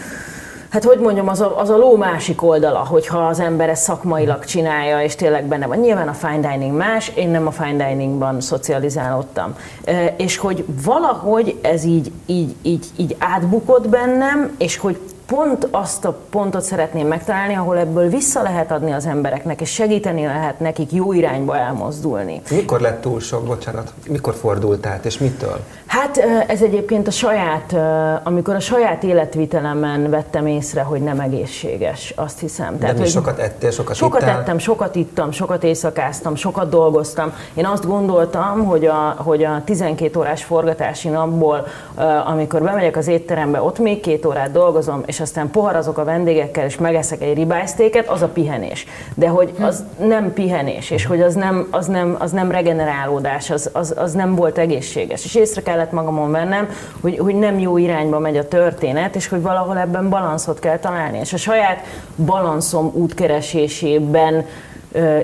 Hát 0.70 0.84
hogy 0.84 1.00
mondjam, 1.00 1.28
az 1.28 1.42
a, 1.42 1.60
az 1.60 1.70
a 1.70 1.78
ló 1.78 1.96
másik 1.96 2.44
oldala, 2.44 2.80
hogyha 2.80 3.28
az 3.28 3.40
ember 3.40 3.70
ezt 3.70 3.84
szakmailag 3.84 4.46
csinálja, 4.46 5.02
és 5.02 5.16
tényleg 5.16 5.46
benne 5.46 5.68
van. 5.68 5.78
Nyilván 5.78 6.08
a 6.08 6.14
fine 6.14 6.52
dining 6.52 6.76
más, 6.76 7.12
én 7.16 7.30
nem 7.30 7.48
a 7.48 7.52
fine 7.52 7.90
diningban 7.90 8.42
szocializálódtam. 8.42 9.56
És 10.18 10.38
hogy 10.38 10.66
valahogy 10.84 11.60
ez 11.62 11.84
így, 11.84 12.12
így, 12.26 12.56
így, 12.62 12.86
így 12.96 13.16
átbukott 13.20 13.90
bennem, 13.90 14.56
és 14.58 14.78
hogy 14.78 15.00
pont 15.30 15.68
azt 15.72 16.06
a 16.06 16.18
pontot 16.30 16.62
szeretném 16.62 17.08
megtalálni, 17.08 17.54
ahol 17.54 17.78
ebből 17.78 18.10
vissza 18.10 18.42
lehet 18.42 18.72
adni 18.72 18.92
az 18.92 19.06
embereknek, 19.06 19.62
és 19.62 19.70
segíteni 19.70 20.26
lehet 20.26 20.60
nekik 20.60 20.92
jó 20.92 21.14
irányba 21.14 21.58
elmozdulni. 21.58 22.42
Mikor 22.50 22.80
lett 22.82 23.02
túl 23.02 23.20
sok, 23.20 23.44
bocsánat, 23.44 23.94
mikor 24.08 24.34
fordult 24.34 24.86
át, 24.86 25.06
és 25.06 25.18
mitől? 25.18 25.60
Hát 25.86 26.18
ez 26.48 26.62
egyébként 26.62 27.08
a 27.08 27.12
saját, 27.12 27.76
amikor 28.24 28.56
a 28.56 28.60
saját 28.60 29.04
életvitelemen 29.04 30.10
vettem 30.10 30.48
észre, 30.48 30.82
hogy 30.82 31.02
nem 31.02 31.20
egészséges, 31.20 32.14
azt 32.16 32.40
hiszem. 32.40 32.74
De 32.74 32.80
Tehát, 32.80 33.00
mi 33.00 33.08
sokat 33.08 33.40
ettél, 33.40 33.72
sokat 33.72 33.96
Sokat 33.96 34.22
ittál? 34.22 34.40
ettem, 34.40 34.58
sokat 34.58 34.96
ittam, 34.96 35.32
sokat 35.32 35.64
éjszakáztam, 35.64 36.36
sokat 36.36 36.70
dolgoztam. 36.70 37.34
Én 37.54 37.66
azt 37.66 37.88
gondoltam, 37.88 38.66
hogy 38.66 38.86
a, 38.86 39.16
hogy 39.18 39.44
a 39.44 39.62
12 39.66 40.20
órás 40.20 40.44
forgatási 40.44 41.10
napból, 41.10 41.68
amikor 42.26 42.62
bemegyek 42.62 42.98
az 42.98 43.08
étterembe, 43.08 43.62
ott 43.62 43.80
még 43.80 44.02
két 44.02 44.26
órát 44.26 44.52
dolgozom, 44.52 45.04
és 45.06 45.19
aztán 45.20 45.52
poharazok 45.52 45.98
a 45.98 46.04
vendégekkel, 46.04 46.66
és 46.66 46.78
megeszek 46.78 47.22
egy 47.22 47.34
ribájsztéket, 47.34 48.10
az 48.10 48.22
a 48.22 48.28
pihenés. 48.28 48.86
De 49.16 49.28
hogy 49.28 49.54
az 49.60 49.84
nem 50.00 50.34
pihenés, 50.34 50.90
és 50.90 51.06
hogy 51.06 51.22
az 51.22 51.34
nem, 51.34 51.68
az 51.72 51.88
nem, 51.88 52.16
az 52.20 52.32
nem 52.32 52.52
regenerálódás, 52.52 53.50
az, 53.50 53.70
az, 53.74 53.94
az 53.98 54.14
nem 54.14 54.36
volt 54.36 54.58
egészséges. 54.58 55.26
És 55.26 55.36
észre 55.36 55.62
kell 55.62 55.78
kellett 55.80 55.94
magamon 55.94 56.32
vennem, 56.32 56.70
hogy, 57.02 57.18
hogy 57.18 57.36
nem 57.36 57.60
jó 57.60 57.78
irányba 57.78 58.20
megy 58.20 58.38
a 58.38 58.48
történet, 58.48 59.16
és 59.16 59.28
hogy 59.28 59.42
valahol 59.42 59.78
ebben 59.78 60.10
balanszot 60.10 60.60
kell 60.60 60.80
találni. 60.80 61.20
És 61.20 61.34
a 61.34 61.38
saját 61.38 61.86
balanszom 62.16 62.92
útkeresésében 62.94 64.46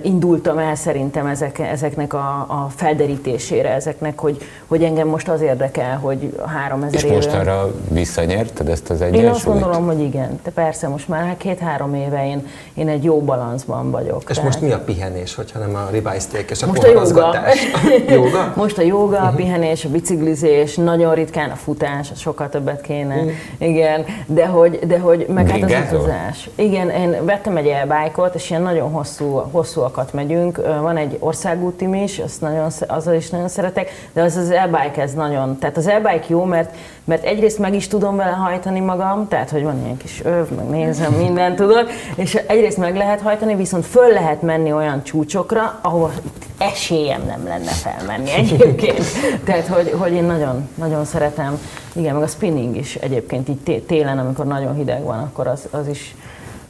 indultam 0.01 0.57
el 0.57 0.75
szerintem 0.75 1.25
ezek, 1.25 1.59
ezeknek 1.59 2.13
a, 2.13 2.45
a 2.47 2.67
felderítésére, 2.75 3.73
ezeknek, 3.73 4.19
hogy, 4.19 4.37
hogy 4.67 4.83
engem 4.83 5.07
most 5.07 5.29
az 5.29 5.41
érdekel, 5.41 5.97
hogy 5.97 6.33
a 6.43 6.47
3000 6.49 6.93
És 6.93 7.03
éve... 7.03 7.15
most 7.15 7.33
arra 7.33 7.71
visszanyerted 7.89 8.69
ezt 8.69 8.89
az 8.89 9.01
egyensúlyt? 9.01 9.23
Én 9.23 9.29
azt 9.29 9.45
gondolom, 9.45 9.85
hogy 9.85 9.99
igen. 9.99 10.39
De 10.43 10.51
persze, 10.51 10.87
most 10.87 11.07
már 11.07 11.37
két-három 11.37 11.93
éve 11.93 12.27
én, 12.27 12.47
én 12.73 12.87
egy 12.87 13.03
jó 13.03 13.21
balanszban 13.21 13.91
vagyok. 13.91 14.23
És 14.29 14.39
most 14.39 14.61
mi 14.61 14.71
a 14.71 14.79
pihenés, 14.79 15.35
hogyha 15.35 15.59
nem 15.59 15.75
a 15.75 15.87
ribeye 15.91 16.19
steak 16.19 16.49
és 16.49 16.61
a 16.61 16.67
Most 16.67 16.83
a 16.83 16.87
jóga. 16.87 17.01
poharazgatás? 17.01 17.59
jóga? 18.15 18.53
Most 18.55 18.77
a 18.77 18.81
jóga, 18.81 19.19
a 19.19 19.33
pihenés, 19.35 19.85
a 19.85 19.89
biciklizés, 19.89 20.75
nagyon 20.75 21.13
ritkán 21.13 21.49
a 21.49 21.55
futás, 21.55 22.11
sokkal 22.15 22.49
többet 22.49 22.81
kéne. 22.81 23.15
Igen, 23.57 24.05
de 24.25 24.45
hogy, 24.45 24.79
de 24.87 24.99
hogy 24.99 25.25
meg 25.29 25.49
hát 25.49 25.63
az 25.63 25.93
utazás. 25.93 26.49
Igen, 26.55 26.89
én 26.89 27.25
vettem 27.25 27.57
egy 27.57 27.67
elbájkot, 27.67 28.35
és 28.35 28.49
ilyen 28.49 28.61
nagyon 28.61 28.91
hosszú, 28.91 29.41
hosszúakat 29.55 30.13
megyünk. 30.13 30.57
Van 30.57 30.97
egy 30.97 31.17
országútim 31.19 31.93
is, 31.93 32.19
azt 32.19 32.41
nagyon, 32.41 32.67
azzal 32.87 33.13
is 33.13 33.29
nagyon 33.29 33.47
szeretek, 33.47 34.07
de 34.13 34.21
az 34.21 34.35
az 34.35 34.51
elbike 34.51 35.01
ez 35.01 35.13
nagyon, 35.13 35.57
tehát 35.57 35.77
az 35.77 35.87
elbike 35.87 36.25
jó, 36.27 36.43
mert, 36.43 36.75
mert 37.03 37.23
egyrészt 37.23 37.59
meg 37.59 37.73
is 37.73 37.87
tudom 37.87 38.15
vele 38.15 38.31
hajtani 38.31 38.79
magam, 38.79 39.27
tehát 39.27 39.49
hogy 39.49 39.63
van 39.63 39.81
ilyen 39.83 39.97
kis 39.97 40.21
öv, 40.23 40.49
meg 40.49 40.65
nézem, 40.65 41.13
mindent 41.23 41.55
tudok, 41.55 41.89
és 42.15 42.35
egyrészt 42.35 42.77
meg 42.77 42.95
lehet 42.95 43.21
hajtani, 43.21 43.55
viszont 43.55 43.85
föl 43.85 44.13
lehet 44.13 44.41
menni 44.41 44.73
olyan 44.73 45.03
csúcsokra, 45.03 45.79
ahova 45.81 46.11
esélyem 46.57 47.21
nem 47.25 47.45
lenne 47.47 47.71
felmenni 47.71 48.31
egyébként. 48.41 49.03
Tehát, 49.43 49.67
hogy, 49.67 49.93
hogy 49.97 50.11
én 50.11 50.23
nagyon, 50.23 50.69
nagyon 50.75 51.05
szeretem. 51.05 51.59
Igen, 51.93 52.13
meg 52.13 52.23
a 52.23 52.27
spinning 52.27 52.75
is 52.75 52.95
egyébként 52.95 53.49
így 53.49 53.59
té- 53.59 53.83
télen, 53.87 54.19
amikor 54.19 54.45
nagyon 54.45 54.75
hideg 54.75 55.03
van, 55.03 55.19
akkor 55.19 55.47
az, 55.47 55.67
az 55.71 55.87
is 55.87 56.15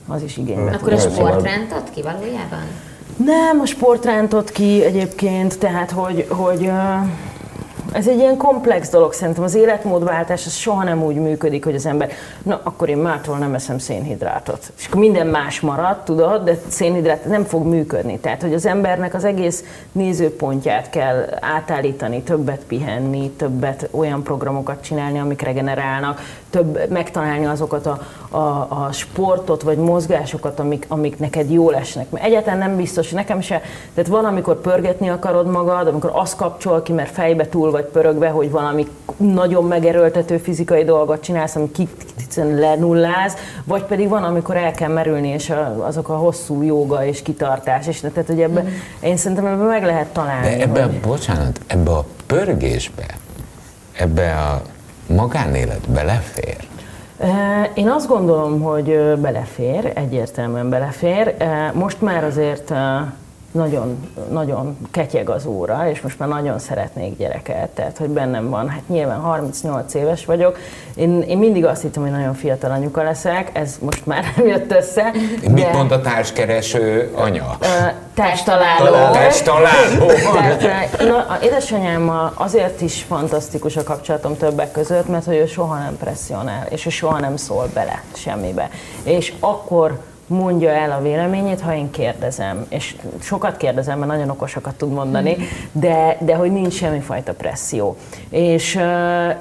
az 0.08 0.24
is 0.24 0.38
igénybe 0.38 0.72
Akkor 0.72 0.94
a 0.94 0.96
venni. 0.96 1.13
sportrendot 1.13 1.89
ki 1.94 2.02
valójában? 2.02 2.63
Nem, 3.18 3.60
a 3.62 3.65
sport 3.65 4.06
rántott 4.06 4.52
ki 4.52 4.84
egyébként, 4.84 5.60
tehát 5.60 5.91
hogy, 5.91 6.26
hogy 6.30 6.72
ez 7.91 8.08
egy 8.08 8.17
ilyen 8.17 8.38
komplex 8.38 8.89
dolog 8.89 9.13
szerintem. 9.13 9.43
Az 9.43 9.56
életmódváltás 9.56 10.45
az 10.45 10.54
soha 10.54 10.84
nem 10.84 11.04
úgy 11.04 11.15
működik, 11.15 11.63
hogy 11.63 11.76
az 11.76 11.86
ember, 11.86 12.10
na 12.43 12.60
akkor 12.63 12.89
én 12.89 12.98
mától 12.98 13.38
nem 13.38 13.54
eszem 13.54 13.78
szénhidrátot. 13.78 14.71
És 14.78 14.86
akkor 14.88 15.00
minden 15.00 15.28
más 15.28 15.60
marad, 15.60 15.98
tudod, 16.04 16.43
de 16.43 16.58
szénhidrát 16.67 17.26
nem 17.26 17.43
fog 17.43 17.65
működni. 17.65 18.19
Tehát, 18.19 18.41
hogy 18.41 18.54
az 18.54 18.65
embernek 18.65 19.13
az 19.13 19.24
egész 19.24 19.63
nézőpontját 19.91 20.89
kell 20.89 21.26
átállítani, 21.39 22.21
többet 22.21 22.62
pihenni, 22.67 23.30
többet 23.30 23.88
olyan 23.91 24.24
programokat 24.24 24.84
csinálni, 24.84 25.19
amik 25.19 25.41
regenerálnak, 25.41 26.21
több 26.50 26.89
megtalálni 26.89 27.45
azokat 27.45 27.86
a, 27.86 28.00
a, 28.30 28.67
a 28.69 28.89
sportot 28.91 29.62
vagy 29.62 29.78
mozgásokat, 29.78 30.60
amik, 30.60 30.86
amik 30.88 31.19
neked 31.19 31.52
jól 31.52 31.76
esnek. 31.76 32.10
Mert 32.10 32.26
egyáltalán 32.26 32.60
nem 32.60 32.76
biztos, 32.76 33.10
nekem 33.10 33.41
se. 33.41 33.62
Tehát 33.93 34.10
van, 34.10 34.26
amikor 34.26 34.62
pörgetni 34.62 35.10
akarod 35.10 35.48
magad, 35.48 35.88
amikor 35.88 36.12
az 36.13 36.36
kapcsol 36.36 36.82
ki, 36.82 36.93
mert 36.93 37.12
fejbe 37.12 37.48
túl 37.48 37.71
vagy 37.75 37.85
pörögve, 37.85 38.29
hogy 38.29 38.51
valami 38.51 38.88
nagyon 39.17 39.63
megerőltető 39.63 40.38
fizikai 40.38 40.83
dolgot 40.83 41.21
csinálsz, 41.21 41.55
ami 41.55 41.71
ki- 41.71 41.89
egyszerűen 42.19 42.59
lenulláz, 42.59 43.33
vagy 43.63 43.83
pedig 43.83 44.09
van, 44.09 44.23
amikor 44.23 44.55
el 44.57 44.71
kell 44.71 44.89
merülni, 44.89 45.27
és 45.27 45.49
a, 45.49 45.85
azok 45.85 46.09
a 46.09 46.15
hosszú 46.15 46.61
jóga 46.61 47.05
és 47.05 47.21
kitartás, 47.21 47.88
és 47.88 47.99
tehát, 47.99 48.27
hogy 48.27 48.41
ebbe, 48.41 48.65
én 48.99 49.17
szerintem 49.17 49.45
ebben 49.45 49.65
meg 49.65 49.83
lehet 49.83 50.07
találni. 50.07 50.55
De 50.55 50.61
ebbe, 50.61 50.81
a, 50.83 50.85
hogy- 50.85 50.99
bocsánat, 50.99 51.59
ebbe 51.67 51.91
a 51.91 52.05
pörgésbe, 52.25 53.05
ebbe 53.97 54.31
a 54.31 54.61
magánélet 55.13 55.89
belefér. 55.89 56.57
Én 57.73 57.89
azt 57.89 58.07
gondolom, 58.07 58.61
hogy 58.61 59.15
belefér, 59.17 59.91
egyértelműen 59.95 60.69
belefér. 60.69 61.35
Most 61.73 62.01
már 62.01 62.23
azért 62.23 62.73
nagyon, 63.56 64.12
nagyon 64.32 64.78
ketyeg 64.91 65.30
az 65.30 65.46
óra, 65.46 65.89
és 65.89 66.02
most 66.02 66.20
már 66.20 66.30
nagyon 66.30 66.60
szeretnék 66.60 67.18
gyereket, 67.18 67.70
tehát 67.70 67.98
hogy 67.98 68.10
bennem 68.10 68.50
van, 68.50 68.70
hát 68.70 68.82
nyilván 68.88 69.20
38 69.20 69.94
éves 69.94 70.26
vagyok, 70.26 70.58
én, 70.96 71.22
én 71.22 71.38
mindig 71.38 71.65
azt 71.65 71.82
hittem, 71.82 72.04
hogy 72.04 72.12
nagyon 72.12 72.34
fiatal 72.34 72.72
anyuka 72.72 73.04
leszek, 73.04 73.50
ez 73.54 73.78
most 73.82 74.06
már 74.06 74.26
nem 74.38 74.48
jött 74.48 74.72
össze. 74.72 75.12
Mit 75.50 75.72
mond 75.74 75.91
a 75.91 76.02
társkereső 76.02 77.12
anya? 77.15 77.58
Tehát 80.34 80.94
eh, 81.00 81.08
na, 81.08 81.38
édesanyámmal 81.41 82.32
azért 82.36 82.82
is 82.82 83.04
fantasztikus 83.08 83.78
a 83.78 83.84
kapcsolatom 83.84 84.38
többek 84.38 84.72
között, 84.72 85.08
mert 85.08 85.26
hogy 85.26 85.36
ő 85.36 85.46
soha 85.46 85.78
nem 85.78 85.98
presszionál, 85.98 86.65
és 86.70 86.86
ő 86.86 86.89
soha 86.89 87.20
nem 87.20 87.36
szól 87.36 87.70
bele 87.74 88.04
semmibe. 88.13 88.70
És 89.04 89.34
akkor 89.39 90.00
mondja 90.27 90.69
el 90.69 90.91
a 90.91 91.01
véleményét, 91.01 91.61
ha 91.61 91.75
én 91.75 91.91
kérdezem. 91.91 92.65
És 92.69 92.95
sokat 93.21 93.57
kérdezem, 93.57 93.97
mert 93.97 94.11
nagyon 94.11 94.29
okosakat 94.29 94.75
tud 94.75 94.91
mondani, 94.91 95.38
de, 95.71 96.17
de 96.19 96.35
hogy 96.35 96.51
nincs 96.51 96.73
semmifajta 96.73 97.33
presszió. 97.33 97.97
És, 98.29 98.79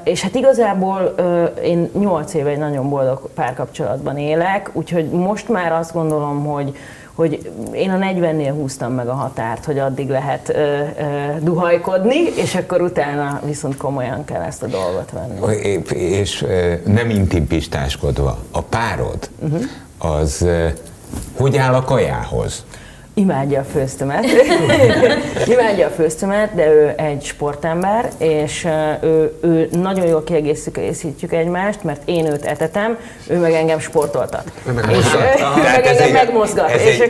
és 0.04 0.22
hát 0.22 0.34
igazából 0.34 1.14
én 1.62 1.90
8 1.98 2.34
éve 2.34 2.50
egy 2.50 2.58
nagyon 2.58 2.88
boldog 2.88 3.28
párkapcsolatban 3.34 4.18
élek, 4.18 4.70
úgyhogy 4.72 5.10
most 5.10 5.48
már 5.48 5.72
azt 5.72 5.92
gondolom, 5.92 6.44
hogy 6.44 6.76
hogy 7.14 7.52
én 7.72 7.90
a 7.90 7.98
40-nél 7.98 8.52
húztam 8.54 8.92
meg 8.92 9.08
a 9.08 9.12
határt, 9.12 9.64
hogy 9.64 9.78
addig 9.78 10.08
lehet 10.08 10.48
ö, 10.48 10.54
ö, 10.54 10.82
duhajkodni, 11.40 12.24
és 12.36 12.54
akkor 12.54 12.80
utána 12.80 13.40
viszont 13.44 13.76
komolyan 13.76 14.24
kell 14.24 14.42
ezt 14.42 14.62
a 14.62 14.66
dolgot 14.66 15.10
venni. 15.10 15.56
Épp, 15.62 15.90
és 15.90 16.42
ö, 16.42 16.74
nem 16.86 17.10
intimpistáskodva, 17.10 18.38
a 18.50 18.62
párod 18.62 19.28
az 19.98 20.42
ö, 20.42 20.68
hogy 21.36 21.56
áll 21.56 21.74
a 21.74 21.84
kajához? 21.84 22.64
Imádja 23.16 23.60
a 23.60 23.64
főztömet. 23.64 24.24
Imádja 25.52 25.86
a 25.86 25.90
főztömet, 25.90 26.54
de 26.54 26.66
ő 26.66 26.92
egy 26.96 27.24
sportember, 27.24 28.10
és 28.18 28.66
ő, 29.02 29.38
ő 29.40 29.68
nagyon 29.72 30.06
jól 30.06 30.24
kiegészítjük 30.24 31.32
egymást, 31.32 31.82
mert 31.82 32.02
én 32.04 32.26
őt 32.26 32.44
etetem, 32.44 32.98
ő 33.26 33.38
meg 33.38 33.52
engem 33.52 33.78
sportoltat. 33.78 34.52
Meg 34.74 34.84
engem 34.86 36.02
egy, 36.02 36.12
megmozgat. 36.12 36.70
Ez 36.70 36.80
egy, 36.80 37.00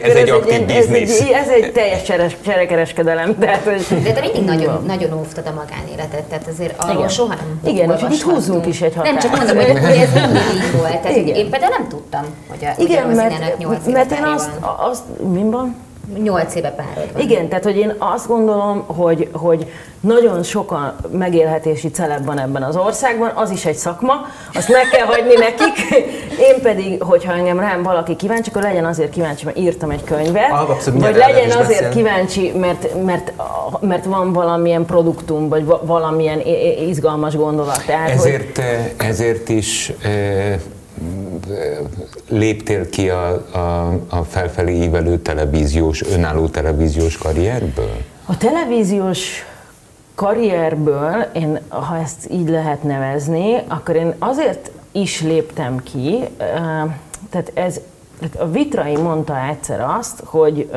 ez, 1.32 1.48
egy 1.48 1.72
teljes 1.72 2.02
cseres, 2.02 2.36
cserekereskedelem. 2.44 3.38
Tehát. 3.38 3.64
De 4.02 4.12
te 4.12 4.20
mindig 4.20 4.44
nagyon, 4.44 4.74
jó. 4.80 4.86
nagyon 4.86 5.18
óvtad 5.18 5.46
a 5.46 5.52
magánéletet, 5.52 6.22
tehát 6.22 6.46
azért 6.52 6.82
arról 6.82 6.96
Igen. 6.96 7.08
soha 7.08 7.34
nem 7.34 7.72
Igen, 7.72 7.90
úgyhogy 7.90 8.12
itt 8.12 8.22
húzunk 8.22 8.66
is 8.66 8.80
egy 8.80 8.94
határt. 8.94 9.12
Nem, 9.12 9.22
csak 9.22 9.36
mondom, 9.36 9.82
hogy 9.82 9.96
ez 9.96 10.12
mindig 10.12 10.42
így 10.54 10.76
volt. 10.76 11.00
Tehát 11.00 11.16
Igen. 11.16 11.34
Én 11.34 11.50
például 11.50 11.74
nem 11.78 11.88
tudtam, 11.88 12.24
hogy 12.48 12.64
a 12.64 12.82
Igen, 12.82 13.06
mert, 13.06 13.38
mert 13.86 14.12
én 14.12 14.24
azt, 14.24 14.50
azt, 14.78 15.02
minban? 15.32 15.76
8 16.22 16.54
éve 16.54 16.70
párod 16.70 17.12
van. 17.12 17.22
Igen, 17.22 17.48
tehát 17.48 17.64
hogy 17.64 17.76
én 17.76 17.94
azt 17.98 18.26
gondolom, 18.26 18.84
hogy, 18.86 19.28
hogy 19.32 19.66
nagyon 20.00 20.42
sokan 20.42 20.94
megélhetési 21.10 21.90
celeb 21.90 22.24
van 22.24 22.38
ebben 22.38 22.62
az 22.62 22.76
országban, 22.76 23.32
az 23.34 23.50
is 23.50 23.64
egy 23.64 23.76
szakma, 23.76 24.12
azt 24.54 24.68
meg 24.68 24.88
kell 24.88 25.06
hagyni 25.06 25.34
nekik. 25.34 26.04
Én 26.52 26.62
pedig, 26.62 27.02
hogyha 27.02 27.32
engem 27.32 27.60
rám 27.60 27.82
valaki 27.82 28.16
kíváncsi, 28.16 28.50
akkor 28.50 28.62
legyen 28.62 28.84
azért 28.84 29.10
kíváncsi, 29.10 29.44
mert 29.44 29.58
írtam 29.58 29.90
egy 29.90 30.04
könyvet, 30.04 30.50
Alapszor, 30.50 30.92
vagy 30.92 31.16
legyen 31.16 31.50
azért 31.50 31.68
beszél. 31.68 31.88
kíváncsi, 31.88 32.52
mert, 32.58 33.04
mert, 33.04 33.32
mert 33.80 34.04
van 34.04 34.32
valamilyen 34.32 34.84
produktum, 34.84 35.48
vagy 35.48 35.64
valamilyen 35.82 36.40
izgalmas 36.88 37.36
gondolat. 37.36 37.84
Tehát, 37.86 38.10
ezért, 38.10 38.56
hogy... 38.56 39.06
ezért 39.06 39.48
eh, 39.48 39.56
is 39.56 39.92
eh, 40.02 40.58
léptél 42.28 42.88
ki 42.90 43.08
a, 43.08 43.28
a, 43.52 43.98
a 44.08 44.22
felfelé 44.22 44.82
ívelő 44.82 45.18
televíziós, 45.18 46.02
önálló 46.02 46.46
televíziós 46.46 47.18
karrierből? 47.18 47.96
A 48.26 48.36
televíziós 48.36 49.44
karrierből, 50.14 51.26
én, 51.32 51.58
ha 51.68 51.98
ezt 51.98 52.30
így 52.30 52.48
lehet 52.48 52.82
nevezni, 52.82 53.62
akkor 53.68 53.96
én 53.96 54.14
azért 54.18 54.70
is 54.92 55.22
léptem 55.22 55.82
ki, 55.82 56.24
tehát 57.30 57.50
ez, 57.54 57.80
tehát 58.20 58.36
a 58.36 58.50
Vitrai 58.50 58.96
mondta 58.96 59.46
egyszer 59.48 59.80
azt, 59.80 60.22
hogy 60.24 60.70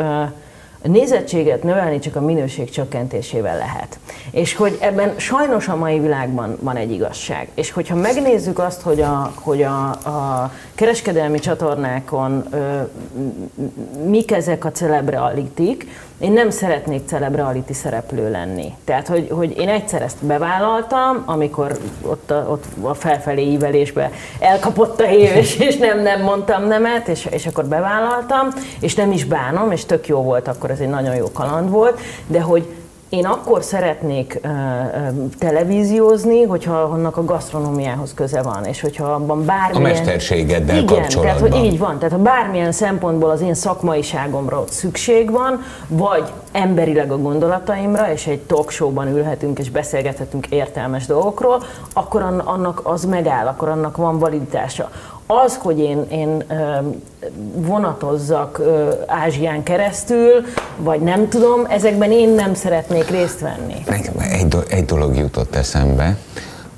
a 0.84 0.88
nézettséget 0.88 1.64
növelni 1.64 2.00
csak 2.00 2.16
a 2.16 2.22
minőség 2.22 2.70
csökkentésével 2.70 3.58
lehet. 3.58 4.00
És 4.32 4.56
hogy 4.56 4.78
ebben 4.82 5.14
sajnos 5.18 5.68
a 5.68 5.76
mai 5.76 6.00
világban 6.00 6.58
van 6.62 6.76
egy 6.76 6.92
igazság. 6.92 7.50
És 7.54 7.72
hogyha 7.72 7.96
megnézzük 7.96 8.60
azt, 8.60 8.82
hogy 8.82 9.02
a, 9.02 9.32
hogy 9.36 9.64
a, 9.64 9.90
a 9.90 10.52
kereskedelmi 10.76 11.40
csatornákon 11.40 12.44
ö, 12.52 12.82
mik 14.06 14.32
ezek 14.32 14.66
a 14.66 14.72
celebrealitik, 14.72 15.88
én 16.20 16.32
nem 16.32 16.50
szeretnék 16.50 17.08
celebreality 17.08 17.72
szereplő 17.74 18.32
lenni. 18.32 18.74
Tehát, 18.86 19.08
hogy, 19.08 19.28
hogy 19.32 19.58
én 19.58 19.70
egyszer 19.70 20.02
ezt 20.02 20.26
bevállaltam, 20.26 21.24
amikor 21.26 21.78
ott 22.02 22.32
a, 22.32 22.46
ott 22.50 22.66
a 22.82 22.94
felfelé 22.94 23.52
ívelésbe 23.52 24.12
elkapott 24.40 25.00
a 25.00 25.06
hív, 25.06 25.36
és, 25.36 25.60
és 25.60 25.78
nem, 25.78 26.02
nem 26.02 26.22
mondtam 26.22 26.68
nemet, 26.68 27.08
és, 27.08 27.26
és 27.32 27.46
akkor 27.46 27.66
bevállaltam, 27.66 28.48
és 28.80 28.96
nem 28.96 29.12
is 29.12 29.26
bánom, 29.26 29.72
és 29.72 29.86
tök 29.86 30.08
jó 30.08 30.22
volt 30.22 30.48
akkor, 30.48 30.72
ez 30.72 30.80
egy 30.80 30.90
nagyon 30.90 31.16
jó 31.16 31.32
kaland 31.32 31.70
volt, 31.70 32.00
de 32.28 32.42
hogy 32.42 32.68
én 33.10 33.26
akkor 33.26 33.64
szeretnék 33.64 34.40
uh, 34.44 34.52
televíziózni, 35.40 36.44
hogyha 36.44 36.74
annak 36.74 37.18
a 37.18 37.26
gasztronómiához 37.26 38.14
köze 38.14 38.42
van, 38.42 38.66
és 38.66 38.82
hogyha 38.82 39.06
abban 39.06 39.46
bármilyen... 39.46 39.86
A 39.86 39.88
mesterségeddel 39.88 40.78
Igen, 40.78 40.86
kapcsolatban. 40.86 41.24
tehát 41.24 41.40
hogy 41.40 41.66
így 41.66 41.80
van, 41.80 41.98
tehát 41.98 42.14
ha 42.14 42.22
bármilyen 42.22 42.72
szempontból 42.72 43.30
az 43.30 43.42
én 43.42 43.54
szakmaiságomra 43.54 44.60
ott 44.60 44.72
szükség 44.72 45.32
van, 45.32 45.62
vagy 45.88 46.32
emberileg 46.52 47.12
a 47.12 47.18
gondolataimra, 47.18 48.12
és 48.12 48.28
egy 48.28 48.40
talk 48.40 48.70
showban 48.72 49.08
ülhetünk 49.08 49.60
és 49.60 49.70
beszélgethetünk 49.70 50.48
értelmes 50.48 51.06
dolgokról, 51.06 51.64
akkor 51.94 52.22
annak 52.46 52.80
az 52.84 53.06
megáll, 53.06 53.48
akkor 53.48 53.70
annak 53.70 53.98
van 53.98 54.20
validitása. 54.20 54.90
Az, 55.28 55.58
hogy 55.62 55.80
én, 55.80 56.06
én 56.12 56.44
vonatozzak 57.56 58.62
Ázsián 59.08 59.64
keresztül, 59.64 60.46
vagy 60.78 61.00
nem 61.00 61.30
tudom, 61.30 61.66
ezekben 61.70 62.12
én 62.12 62.30
nem 62.30 62.54
szeretnék 62.54 63.10
részt 63.10 63.40
venni. 63.40 63.76
Egy, 64.32 64.48
do- 64.48 64.72
egy 64.72 64.86
dolog 64.86 65.16
jutott 65.16 65.56
eszembe, 65.56 66.18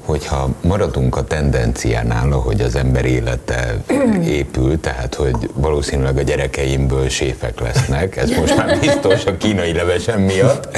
hogyha 0.06 0.50
maradunk 0.62 1.18
a 1.18 1.24
tendenciánál, 1.24 2.32
ahogy 2.32 2.62
az 2.62 2.76
ember 2.76 3.06
élete 3.06 3.76
épül, 4.40 4.80
tehát 4.80 5.16
hogy 5.16 5.50
valószínűleg 5.54 6.18
a 6.18 6.22
gyerekeimből 6.22 7.10
séfek 7.10 7.60
lesznek, 7.60 8.18
ez 8.18 8.30
most 8.30 8.58
már 8.58 8.80
biztos 8.80 9.26
a 9.26 9.38
kínai 9.38 9.74
levesem 9.74 10.22
miatt, 10.22 10.78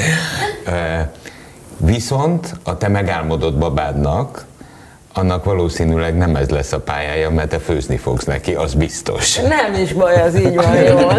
viszont 1.76 2.54
a 2.62 2.76
te 2.76 2.88
megálmodott 2.88 3.58
babádnak 3.58 4.44
annak 5.12 5.44
valószínűleg 5.44 6.16
nem 6.16 6.36
ez 6.36 6.50
lesz 6.50 6.72
a 6.72 6.80
pályája, 6.80 7.30
mert 7.30 7.48
te 7.48 7.58
főzni 7.58 7.96
fogsz 7.96 8.24
neki, 8.24 8.54
az 8.54 8.74
biztos. 8.74 9.36
Nem 9.36 9.74
is 9.82 9.92
baj, 9.92 10.22
az 10.22 10.34
így 10.40 10.54
van 10.54 10.74
jól. 10.90 11.14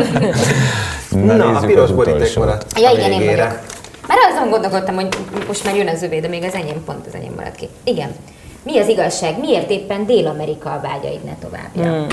Na, 1.09 1.35
Na 1.35 1.57
a 1.57 1.65
piros 1.65 1.91
boríték 1.91 2.35
maradt 2.37 2.79
Ja, 2.79 2.89
igen, 2.91 3.11
én 3.11 3.25
vagyok. 3.25 3.59
Már 4.07 4.17
azon 4.31 4.49
gondolkodtam, 4.49 4.95
hogy 4.95 5.07
most 5.47 5.63
már 5.65 5.75
jön 5.75 5.87
az 5.87 6.01
övé, 6.01 6.19
de 6.19 6.27
még 6.27 6.43
az 6.43 6.53
enyém 6.53 6.83
pont 6.85 7.07
az 7.07 7.13
enyém 7.15 7.33
maradt 7.35 7.55
ki. 7.55 7.69
Igen. 7.83 8.09
Mi 8.63 8.77
az 8.79 8.87
igazság? 8.87 9.39
Miért 9.39 9.69
éppen 9.69 10.05
Dél-Amerika 10.05 10.69
a 10.69 10.79
vágyaid 10.83 11.23
ne 11.23 11.35
továbbja? 11.41 11.97
Hmm. 11.97 12.07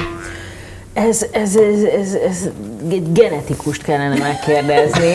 Ez, 0.93 1.27
ez, 1.31 1.57
ez, 1.57 1.83
ez, 1.83 2.15
ez 2.29 2.49
egy 2.91 3.13
genetikust 3.13 3.83
kellene 3.83 4.17
megkérdezni, 4.19 5.15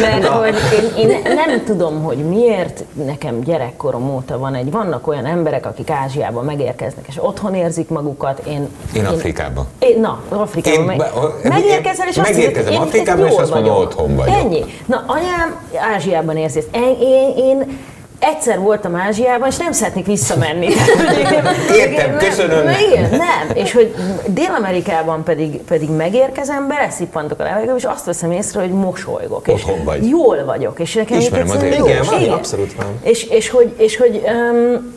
mert 0.00 0.26
hogy 0.26 0.54
én, 0.98 1.08
én 1.08 1.22
nem 1.22 1.64
tudom, 1.64 2.02
hogy 2.02 2.16
miért 2.16 2.84
nekem 2.92 3.40
gyerekkorom 3.40 4.14
óta 4.14 4.38
van 4.38 4.54
egy, 4.54 4.70
vannak 4.70 5.06
olyan 5.06 5.26
emberek, 5.26 5.66
akik 5.66 5.90
Ázsiában 5.90 6.44
megérkeznek, 6.44 7.04
és 7.08 7.14
otthon 7.18 7.54
érzik 7.54 7.88
magukat. 7.88 8.46
Én, 8.46 8.68
én 8.94 9.04
Afrikában. 9.04 9.66
Én, 9.78 10.00
na, 10.00 10.22
Afrikában. 10.28 10.90
Én, 10.90 10.96
meg, 10.96 11.10
megérkezel, 11.42 12.08
és 12.08 12.16
azt 12.16 12.30
megérkezem 12.30 12.70
hiszed, 12.70 12.86
Afrikában, 12.86 13.26
és 13.26 13.36
azt 13.36 13.54
mondom, 13.54 13.76
otthon 13.76 14.16
vagyok. 14.16 14.34
Ennyi. 14.34 14.64
Na, 14.86 15.04
anyám 15.06 15.60
Ázsiában 15.94 16.36
érzi 16.36 16.58
ezt. 16.58 16.68
Én, 16.76 16.96
én, 17.00 17.36
én 17.36 17.78
egyszer 18.24 18.58
voltam 18.58 18.96
Ázsiában, 18.96 19.48
és 19.48 19.56
nem 19.56 19.72
szeretnék 19.72 20.06
visszamenni. 20.06 20.66
Értem, 21.80 22.10
nem, 22.10 22.18
köszönöm. 22.18 22.68
Igen, 22.90 23.10
nem. 23.10 23.50
És 23.54 23.72
hogy 23.72 23.94
Dél-Amerikában 24.26 25.24
pedig, 25.24 25.60
pedig 25.60 25.90
megérkezem, 25.90 26.68
beleszippantok 26.68 27.40
a 27.40 27.42
levegőbe, 27.42 27.76
és 27.76 27.84
azt 27.84 28.04
veszem 28.04 28.32
észre, 28.32 28.60
hogy 28.60 28.70
mosolygok. 28.70 29.48
Otthon 29.48 29.84
vagy. 29.84 30.08
Jól 30.08 30.44
vagyok. 30.44 30.80
És 30.80 30.94
nekem 30.94 31.18
Ismerem 31.18 31.50
az 31.50 31.62
Igen, 31.62 32.04
van, 32.10 32.20
igen, 32.20 32.32
abszolút 32.32 32.74
van. 32.74 32.98
És, 33.02 33.24
és 33.24 33.50
hogy, 33.50 33.74
és 33.76 33.96
hogy 33.96 34.22
um, 34.26 34.94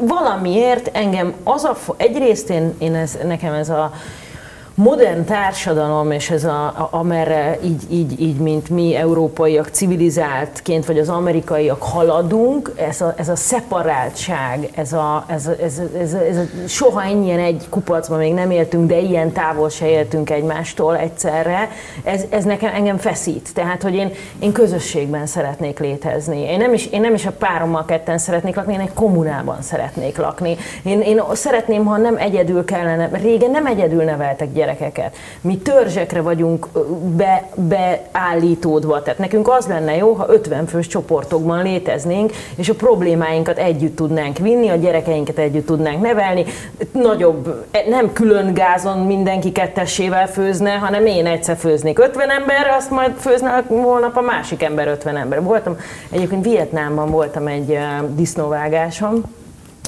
valamiért 0.00 0.90
engem 0.92 1.34
az 1.44 1.64
a, 1.64 1.76
egyrészt 1.96 2.50
én, 2.50 2.74
én 2.78 2.94
ez, 2.94 3.18
nekem 3.26 3.52
ez 3.52 3.68
a 3.68 3.92
modern 4.74 5.24
társadalom, 5.24 6.10
és 6.10 6.30
ez 6.30 6.44
a, 6.44 6.64
a, 6.64 6.88
amerre 6.90 7.58
így, 7.62 7.82
így, 7.90 8.20
így, 8.20 8.36
mint 8.36 8.68
mi 8.68 8.94
európaiak 8.94 9.68
civilizáltként, 9.68 10.86
vagy 10.86 10.98
az 10.98 11.08
amerikaiak 11.08 11.82
haladunk, 11.82 12.72
ez 12.76 13.00
a, 13.00 13.14
ez 13.16 13.28
a 13.28 13.36
szeparáltság, 13.36 14.68
ez 14.74 14.92
a, 14.92 15.24
ez, 15.28 15.46
a, 15.46 15.52
ez, 15.62 15.80
ez, 15.98 16.12
ez 16.12 16.38
soha 16.68 17.02
ennyien 17.02 17.38
egy 17.38 17.66
kupacban 17.70 18.18
még 18.18 18.34
nem 18.34 18.50
éltünk, 18.50 18.88
de 18.88 18.98
ilyen 18.98 19.32
távol 19.32 19.68
se 19.68 19.88
éltünk 19.88 20.30
egymástól 20.30 20.96
egyszerre, 20.96 21.68
ez, 22.04 22.24
ez 22.30 22.44
nekem 22.44 22.74
engem 22.74 22.96
feszít. 22.96 23.54
Tehát, 23.54 23.82
hogy 23.82 23.94
én, 23.94 24.10
én 24.38 24.52
közösségben 24.52 25.26
szeretnék 25.26 25.78
létezni. 25.78 26.40
Én 26.40 26.58
nem, 26.58 26.72
is, 26.72 26.86
én 26.86 27.00
nem 27.00 27.14
is 27.14 27.26
a 27.26 27.32
párommal 27.32 27.84
ketten 27.84 28.18
szeretnék 28.18 28.56
lakni, 28.56 28.72
én 28.72 28.80
egy 28.80 28.94
kommunában 28.94 29.62
szeretnék 29.62 30.16
lakni. 30.16 30.56
Én, 30.82 31.00
én 31.00 31.22
szeretném, 31.32 31.84
ha 31.84 31.96
nem 31.96 32.16
egyedül 32.16 32.64
kellene, 32.64 33.08
régen 33.12 33.50
nem 33.50 33.66
egyedül 33.66 34.04
neveltek 34.04 34.52
gyereket, 34.52 34.62
gyerekeket. 34.64 35.16
Mi 35.40 35.58
törzsekre 35.58 36.20
vagyunk 36.20 36.68
be, 37.16 37.48
beállítódva, 37.54 39.02
tehát 39.02 39.18
nekünk 39.18 39.48
az 39.48 39.66
lenne 39.66 39.96
jó, 39.96 40.12
ha 40.12 40.26
50 40.28 40.66
fős 40.66 40.86
csoportokban 40.86 41.62
léteznénk, 41.62 42.32
és 42.56 42.68
a 42.68 42.74
problémáinkat 42.74 43.58
együtt 43.58 43.96
tudnánk 43.96 44.38
vinni, 44.38 44.68
a 44.68 44.76
gyerekeinket 44.76 45.38
együtt 45.38 45.66
tudnánk 45.66 46.02
nevelni, 46.02 46.44
nagyobb, 46.92 47.66
e, 47.70 47.84
nem 47.88 48.12
külön 48.12 48.54
gázon 48.54 48.98
mindenki 48.98 49.52
kettessével 49.52 50.28
főzne, 50.28 50.70
hanem 50.70 51.06
én 51.06 51.26
egyszer 51.26 51.56
főznék 51.56 51.98
50 51.98 52.30
ember, 52.30 52.66
azt 52.76 52.90
majd 52.90 53.12
főzne 53.18 53.64
holnap 53.68 54.16
a 54.16 54.20
másik 54.20 54.62
ember 54.62 54.88
50 54.88 55.16
ember. 55.16 55.42
Voltam, 55.42 55.76
egyébként 56.10 56.44
Vietnámban 56.44 57.10
voltam 57.10 57.46
egy 57.46 57.78
disznóvágáson, 58.14 59.24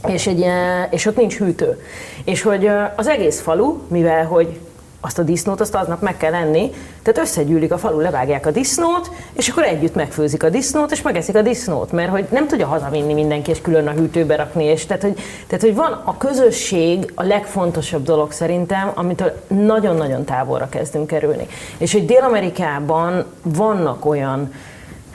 és, 0.09 0.27
egy, 0.27 0.47
és 0.91 1.07
ott 1.07 1.17
nincs 1.17 1.37
hűtő. 1.37 1.81
És 2.25 2.43
hogy 2.43 2.71
az 2.97 3.07
egész 3.07 3.41
falu, 3.41 3.79
mivel 3.89 4.25
hogy 4.25 4.59
azt 5.01 5.19
a 5.19 5.23
disznót 5.23 5.61
azt 5.61 5.75
aznap 5.75 6.01
meg 6.01 6.17
kell 6.17 6.35
enni, 6.35 6.71
tehát 7.03 7.21
összegyűlik 7.21 7.73
a 7.73 7.79
falu, 7.79 8.01
levágják 8.01 8.47
a 8.47 8.51
disznót, 8.51 9.11
és 9.33 9.49
akkor 9.49 9.63
együtt 9.63 9.95
megfőzik 9.95 10.43
a 10.43 10.49
disznót, 10.49 10.93
és 10.93 11.03
megeszik 11.03 11.37
a 11.37 11.43
disznót, 11.43 11.93
mert 11.93 12.11
hogy 12.11 12.27
nem 12.31 12.47
tudja 12.47 12.67
hazavinni 12.67 13.13
mindenki, 13.13 13.51
és 13.51 13.61
külön 13.61 13.87
a 13.87 13.91
hűtőbe 13.91 14.37
rakni, 14.37 14.65
és 14.65 14.87
tehát 14.87 15.03
hogy, 15.03 15.19
tehát, 15.47 15.65
hogy 15.65 15.75
van 15.75 15.93
a 16.05 16.17
közösség 16.17 17.13
a 17.15 17.23
legfontosabb 17.23 18.05
dolog 18.05 18.33
szerintem, 18.33 18.91
amitől 18.95 19.43
nagyon-nagyon 19.49 20.25
távolra 20.25 20.69
kezdünk 20.69 21.07
kerülni. 21.07 21.47
És 21.79 21.93
hogy 21.93 22.07
Dél-Amerikában 22.07 23.25
vannak 23.43 24.05
olyan 24.05 24.53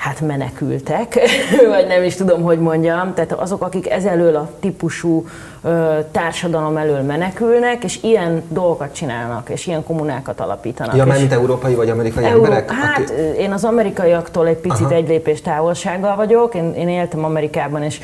hát 0.01 0.21
menekültek, 0.21 1.19
vagy 1.75 1.87
nem 1.87 2.03
is 2.03 2.15
tudom, 2.15 2.41
hogy 2.41 2.59
mondjam, 2.59 3.13
tehát 3.13 3.31
azok, 3.31 3.61
akik 3.61 3.89
ezelől 3.89 4.35
a 4.35 4.49
típusú 4.59 5.25
ö, 5.61 5.97
társadalom 6.11 6.77
elől 6.77 7.01
menekülnek, 7.01 7.83
és 7.83 8.03
ilyen 8.03 8.43
dolgokat 8.49 8.93
csinálnak, 8.93 9.49
és 9.49 9.67
ilyen 9.67 9.83
kommunákat 9.83 10.39
alapítanak. 10.39 10.95
Ja, 10.95 11.05
mint 11.05 11.31
európai 11.31 11.75
vagy 11.75 11.89
amerikai 11.89 12.23
Euró- 12.23 12.43
emberek? 12.43 12.71
Hát 12.71 12.99
aki... 12.99 13.13
én 13.37 13.51
az 13.51 13.63
amerikaiaktól 13.63 14.47
egy 14.47 14.57
picit 14.57 14.85
Aha. 14.85 14.93
egy 14.93 15.07
lépés 15.07 15.41
távolsággal 15.41 16.15
vagyok, 16.15 16.55
én, 16.55 16.73
én 16.73 16.89
éltem 16.89 17.23
Amerikában, 17.25 17.83
és 17.83 17.99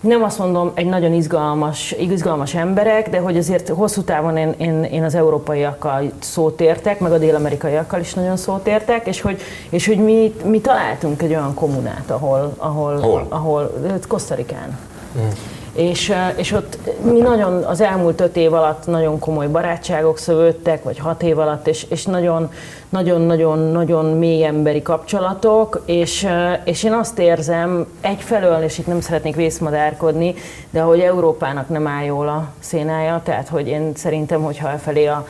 nem 0.00 0.22
azt 0.22 0.38
mondom, 0.38 0.70
egy 0.74 0.86
nagyon 0.86 1.12
izgalmas, 1.12 1.94
izgalmas 1.98 2.54
emberek, 2.54 3.10
de 3.10 3.18
hogy 3.18 3.36
azért 3.36 3.68
hosszú 3.68 4.02
távon 4.02 4.36
én, 4.36 4.54
én, 4.58 4.84
én 4.84 5.04
az 5.04 5.14
európaiakkal 5.14 6.10
szót 6.18 6.60
értek, 6.60 7.00
meg 7.00 7.12
a 7.12 7.18
dél-amerikaiakkal 7.18 8.00
is 8.00 8.14
nagyon 8.14 8.36
szót 8.36 8.66
értek, 8.66 9.06
és 9.06 9.20
hogy, 9.20 9.40
és 9.68 9.86
hogy 9.86 9.98
mi, 9.98 10.34
mi 10.44 10.60
találtunk 10.60 11.22
egy 11.22 11.30
olyan 11.30 11.54
kommunát, 11.54 12.10
ahol, 12.10 12.54
ahol, 12.56 12.98
Hol? 13.00 13.26
ahol 13.28 13.72
Kosztarikán. 14.08 14.78
Mm 15.18 15.28
és, 15.72 16.12
és 16.36 16.52
ott 16.52 16.78
mi 17.02 17.18
nagyon 17.18 17.62
az 17.62 17.80
elmúlt 17.80 18.20
öt 18.20 18.36
év 18.36 18.52
alatt 18.52 18.86
nagyon 18.86 19.18
komoly 19.18 19.46
barátságok 19.46 20.18
szövődtek, 20.18 20.82
vagy 20.82 20.98
hat 20.98 21.22
év 21.22 21.38
alatt, 21.38 21.68
és, 21.68 21.86
és 21.88 22.04
nagyon, 22.04 22.52
nagyon, 22.88 23.20
nagyon, 23.20 23.58
nagyon 23.58 24.04
mély 24.04 24.44
emberi 24.44 24.82
kapcsolatok, 24.82 25.82
és, 25.84 26.26
és 26.64 26.82
én 26.82 26.92
azt 26.92 27.18
érzem 27.18 27.86
egyfelől, 28.00 28.62
és 28.62 28.78
itt 28.78 28.86
nem 28.86 29.00
szeretnék 29.00 29.34
vészmadárkodni, 29.34 30.34
de 30.70 30.80
hogy 30.80 31.00
Európának 31.00 31.68
nem 31.68 31.86
áll 31.86 32.04
jól 32.04 32.28
a 32.28 32.48
szénája, 32.58 33.20
tehát 33.24 33.48
hogy 33.48 33.68
én 33.68 33.92
szerintem, 33.94 34.42
hogyha 34.42 34.68
felé 34.68 35.06
a 35.06 35.26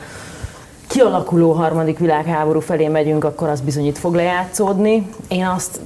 kialakuló 0.91 1.51
harmadik 1.51 1.99
világháború 1.99 2.59
felé 2.59 2.87
megyünk, 2.87 3.23
akkor 3.23 3.49
az 3.49 3.61
bizony 3.61 3.85
itt 3.85 3.97
fog 3.97 4.15
lejátszódni. 4.15 5.09
Én 5.27 5.45
azt 5.45 5.79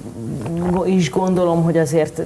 is 0.86 1.10
gondolom, 1.10 1.64
hogy 1.64 1.78
azért 1.78 2.22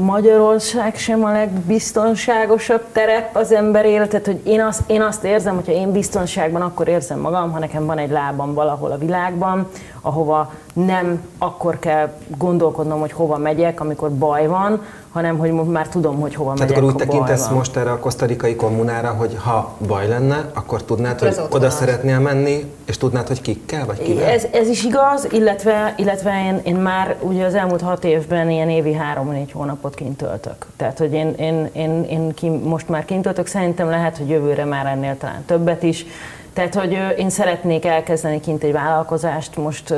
Magyarország 0.00 0.96
sem 0.96 1.24
a 1.24 1.32
legbiztonságosabb 1.32 2.82
terep 2.92 3.36
az 3.36 3.52
ember 3.52 3.84
életet, 3.84 4.26
hogy 4.26 4.40
én 4.44 4.60
azt, 4.60 4.82
én 4.86 5.02
azt 5.02 5.24
érzem, 5.24 5.54
hogyha 5.54 5.72
én 5.72 5.92
biztonságban, 5.92 6.62
akkor 6.62 6.88
érzem 6.88 7.18
magam, 7.18 7.52
ha 7.52 7.58
nekem 7.58 7.86
van 7.86 7.98
egy 7.98 8.10
lábam 8.10 8.54
valahol 8.54 8.90
a 8.90 8.98
világban, 8.98 9.66
ahova 10.00 10.52
nem 10.72 11.20
akkor 11.38 11.78
kell 11.78 12.12
gondolkodnom, 12.38 13.00
hogy 13.00 13.12
hova 13.12 13.36
megyek, 13.36 13.80
amikor 13.80 14.10
baj 14.10 14.46
van, 14.46 14.80
hanem 15.12 15.38
hogy 15.38 15.52
már 15.52 15.88
tudom, 15.88 16.20
hogy 16.20 16.34
hova 16.34 16.52
Tehát 16.52 16.68
megyek, 16.68 16.82
akkor 16.82 16.94
úgy 16.94 17.08
tekintesz 17.08 17.48
most 17.48 17.76
erre 17.76 17.90
a 17.90 17.98
kosztarikai 17.98 18.56
kommunára, 18.56 19.08
hogy 19.08 19.36
ha 19.44 19.74
baj 19.86 20.08
lenne, 20.08 20.50
akkor 20.54 20.82
tudnád, 20.82 21.22
akkor 21.22 21.34
hogy 21.34 21.46
oda 21.50 21.70
szeretnél 21.70 22.18
menni, 22.24 22.72
és 22.84 22.96
tudnád, 22.96 23.26
hogy 23.26 23.40
kikkel, 23.40 23.86
vagy 23.86 24.02
kivel? 24.02 24.24
Ez, 24.24 24.46
ez 24.52 24.68
is 24.68 24.84
igaz, 24.84 25.28
illetve, 25.30 25.94
illetve 25.96 26.30
én, 26.46 26.60
én 26.64 26.76
már 26.76 27.16
ugye 27.20 27.44
az 27.44 27.54
elmúlt 27.54 27.80
hat 27.80 28.04
évben 28.04 28.50
ilyen 28.50 28.70
évi 28.70 28.92
három-négy 28.92 29.52
hónapot 29.52 29.94
kint 29.94 30.16
töltök. 30.16 30.66
Tehát, 30.76 30.98
hogy 30.98 31.12
én, 31.12 31.34
én, 31.38 31.70
én, 31.72 32.04
én 32.04 32.34
ki, 32.34 32.48
most 32.48 32.88
már 32.88 33.04
kint 33.04 33.22
töltök, 33.22 33.46
szerintem 33.46 33.88
lehet, 33.88 34.16
hogy 34.16 34.28
jövőre 34.28 34.64
már 34.64 34.86
ennél 34.86 35.16
talán 35.18 35.44
többet 35.46 35.82
is, 35.82 36.06
Tehát, 36.52 36.74
hogy 36.74 36.98
én 37.18 37.30
szeretnék 37.30 37.84
elkezdeni 37.84 38.40
kint 38.40 38.62
egy 38.62 38.72
vállalkozást, 38.72 39.56
most 39.56 39.94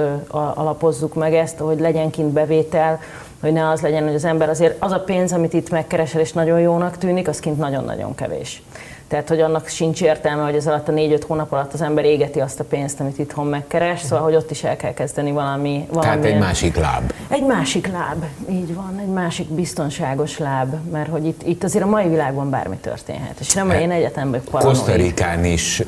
alapozzuk 0.54 1.14
meg 1.14 1.34
ezt, 1.34 1.58
hogy 1.58 1.80
legyen 1.80 2.10
kint 2.10 2.32
bevétel, 2.32 3.00
hogy 3.40 3.52
ne 3.52 3.68
az 3.68 3.80
legyen, 3.80 4.04
hogy 4.04 4.14
az 4.14 4.24
ember 4.24 4.48
azért 4.48 4.76
az 4.78 4.92
a 4.92 5.00
pénz, 5.00 5.32
amit 5.32 5.52
itt 5.52 5.70
megkeresel, 5.70 6.20
és 6.20 6.32
nagyon 6.32 6.60
jónak 6.60 6.98
tűnik, 6.98 7.28
az 7.28 7.40
kint 7.40 7.58
nagyon-nagyon 7.58 8.14
kevés. 8.14 8.62
Tehát, 9.08 9.28
hogy 9.28 9.40
annak 9.40 9.68
sincs 9.68 10.02
értelme, 10.02 10.42
hogy 10.42 10.54
ez 10.54 10.66
alatt 10.66 10.88
a 10.88 10.92
négy-öt 10.92 11.24
hónap 11.24 11.52
alatt 11.52 11.72
az 11.72 11.82
ember 11.82 12.04
égeti 12.04 12.40
azt 12.40 12.60
a 12.60 12.64
pénzt, 12.64 13.00
amit 13.00 13.18
itthon 13.18 13.46
megkeres, 13.46 14.00
szóval, 14.00 14.24
hogy 14.24 14.34
ott 14.34 14.50
is 14.50 14.64
el 14.64 14.76
kell 14.76 14.94
kezdeni 14.94 15.32
valami, 15.32 15.86
valami 15.92 16.06
Tehát 16.06 16.24
egy 16.24 16.38
másik 16.38 16.76
láb. 16.76 17.12
egy 17.28 17.44
másik 17.44 17.86
láb, 17.92 18.24
így 18.50 18.74
van, 18.74 18.98
egy 19.00 19.12
másik 19.12 19.48
biztonságos 19.48 20.38
láb, 20.38 20.74
mert 20.92 21.08
hogy 21.08 21.26
itt, 21.26 21.42
itt 21.46 21.64
azért 21.64 21.84
a 21.84 21.88
mai 21.88 22.08
világban 22.08 22.50
bármi 22.50 22.76
történhet. 22.76 23.40
És 23.40 23.52
nem, 23.52 23.70
én 23.70 23.90
egyetemben 23.90 24.42
paranoid. 24.50 24.76
Kosztarikán 24.76 25.44
is 25.44 25.82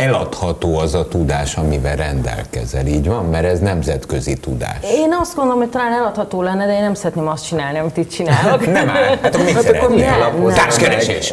eladható 0.00 0.78
az 0.78 0.94
a 0.94 1.08
tudás, 1.08 1.56
amivel 1.56 1.96
rendelkezel, 1.96 2.86
így 2.86 3.08
van? 3.08 3.24
Mert 3.24 3.44
ez 3.44 3.58
nemzetközi 3.58 4.34
tudás. 4.34 4.78
Én 4.82 5.16
azt 5.20 5.34
gondolom, 5.34 5.60
hogy 5.60 5.70
talán 5.70 5.92
eladható 5.92 6.42
lenne, 6.42 6.66
de 6.66 6.74
én 6.74 6.82
nem 6.82 6.94
szeretném 6.94 7.28
azt 7.28 7.46
csinálni, 7.46 7.78
amit 7.78 7.96
itt 7.96 8.10
csinálok. 8.10 8.66
Nem 8.72 8.88
áll. 8.88 9.18
Hát 9.22 9.34
akkor 9.34 9.44
mit 9.44 9.54
Hát 9.54 9.70
akkor 9.70 9.96
nem, 9.96 10.18
nem. 10.42 10.52
Társkeresés. 10.54 11.32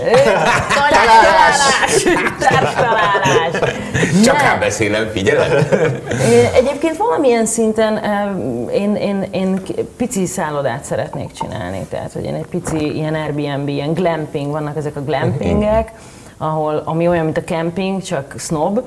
Társtalálás! 0.80 2.03
Társtalálás! 2.39 3.75
Csak 4.23 4.41
Nem. 4.41 4.60
beszélem, 4.60 5.10
figyeled? 5.13 5.67
Én 6.32 6.45
Egyébként 6.53 6.97
valamilyen 6.97 7.45
szinten 7.45 8.01
én, 8.73 8.95
én, 8.95 9.27
én 9.32 9.62
pici 9.97 10.25
szállodát 10.25 10.84
szeretnék 10.84 11.32
csinálni, 11.32 11.86
tehát 11.89 12.13
hogy 12.13 12.23
én 12.23 12.34
egy 12.34 12.45
pici 12.49 12.95
ilyen 12.95 13.13
Airbnb, 13.13 13.67
ilyen 13.67 13.93
glamping, 13.93 14.52
vannak 14.52 14.77
ezek 14.77 14.96
a 14.96 15.02
glampingek, 15.02 15.91
ahol, 16.38 16.81
ami 16.85 17.08
olyan, 17.08 17.23
mint 17.23 17.38
a 17.38 17.42
camping, 17.42 18.02
csak 18.02 18.33
snob. 18.38 18.79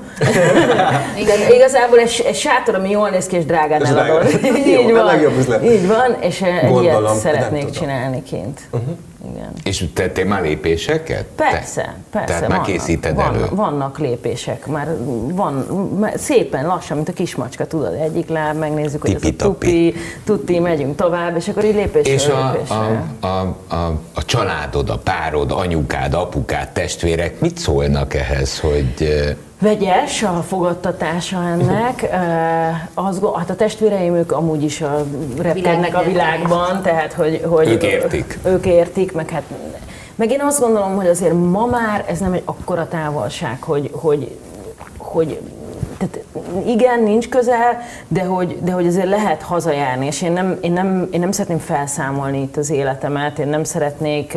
De 1.25 1.55
igazából 1.55 1.99
egy, 1.99 2.23
egy 2.25 2.35
sátor, 2.35 2.75
ami 2.75 2.89
jól 2.89 3.09
néz 3.09 3.25
ki, 3.25 3.35
és 3.35 3.45
drágán 3.45 3.85
eladod. 3.85 4.27
így 4.65 4.91
van. 4.91 5.63
Így 5.63 5.87
van, 5.87 6.15
és 6.19 6.41
eh, 6.41 6.63
egy 6.63 6.69
Gondolom, 6.71 7.03
ilyet 7.03 7.15
szeretnék 7.15 7.69
csinálni 7.69 8.23
kint. 8.23 8.59
Igen. 9.29 9.51
És 9.63 9.85
tettél 9.93 10.25
már 10.25 10.41
lépéseket? 10.41 11.25
Persze, 11.35 11.81
Te? 11.81 11.95
persze. 12.09 12.33
Tehát 12.33 12.47
már 12.47 12.61
készíted 12.61 13.15
vannak, 13.15 13.35
elő. 13.35 13.47
Vannak 13.51 13.99
lépések, 13.99 14.65
már 14.67 14.97
van, 15.31 15.53
már 15.99 16.13
szépen 16.17 16.65
lassan, 16.67 16.95
mint 16.95 17.09
a 17.09 17.13
kismacska, 17.13 17.65
tudod, 17.67 17.93
egyik 17.93 18.29
láb, 18.29 18.57
megnézzük, 18.57 19.01
hogy 19.01 19.09
ez 19.09 19.15
a 19.15 19.19
Tipi-tapi. 19.19 19.51
tupi, 19.53 19.93
tuti, 20.23 20.59
megyünk 20.59 20.95
tovább, 20.95 21.35
és 21.35 21.47
akkor 21.47 21.65
így 21.65 21.75
lépésről 21.75 22.13
És 22.15 22.27
a, 22.27 22.51
lépésre. 22.51 22.75
a, 23.19 23.27
a, 23.27 23.57
a, 23.75 23.99
a 24.13 24.25
családod, 24.25 24.89
a 24.89 24.97
párod, 24.97 25.51
anyukád, 25.51 26.13
apukád, 26.13 26.69
testvérek 26.69 27.39
mit 27.39 27.57
szólnak 27.57 28.13
ehhez, 28.13 28.59
hogy 28.59 28.93
Vegyes 29.61 30.23
a 30.23 30.43
fogadtatása 30.47 31.43
ennek. 31.43 32.05
Az, 32.93 33.21
hát 33.35 33.49
a 33.49 33.55
testvéreim 33.55 34.15
ők 34.15 34.31
amúgy 34.31 34.63
is 34.63 34.81
a 34.81 35.05
repkednek 35.41 35.95
a 35.95 36.03
Világ 36.03 36.37
világban, 36.37 36.81
tehát 36.81 37.13
hogy, 37.13 37.41
hogy 37.45 37.67
Ők 37.67 37.83
értik. 37.83 38.39
Ők 38.45 38.65
értik, 38.65 39.11
meg 39.13 39.29
hát 39.29 39.43
meg 40.15 40.31
én 40.31 40.41
azt 40.41 40.59
gondolom, 40.59 40.95
hogy 40.95 41.07
azért 41.07 41.33
ma 41.33 41.65
már 41.65 42.05
ez 42.07 42.19
nem 42.19 42.33
egy 42.33 42.41
akkora 42.45 42.87
távolság, 42.87 43.61
hogy, 43.61 43.89
hogy, 43.93 44.37
hogy 44.97 45.39
tehát 46.01 46.25
igen, 46.67 47.03
nincs 47.03 47.29
közel, 47.29 47.81
de 48.07 48.23
hogy, 48.23 48.57
de 48.63 48.71
hogy 48.71 48.87
azért 48.87 49.07
lehet 49.07 49.41
hazajárni, 49.41 50.05
és 50.05 50.21
én 50.21 50.31
nem, 50.31 50.57
én, 50.61 50.71
nem, 50.71 51.07
én 51.11 51.19
nem 51.19 51.31
szeretném 51.31 51.59
felszámolni 51.59 52.41
itt 52.41 52.57
az 52.57 52.69
életemet, 52.69 53.39
én 53.39 53.47
nem 53.47 53.63
szeretnék, 53.63 54.31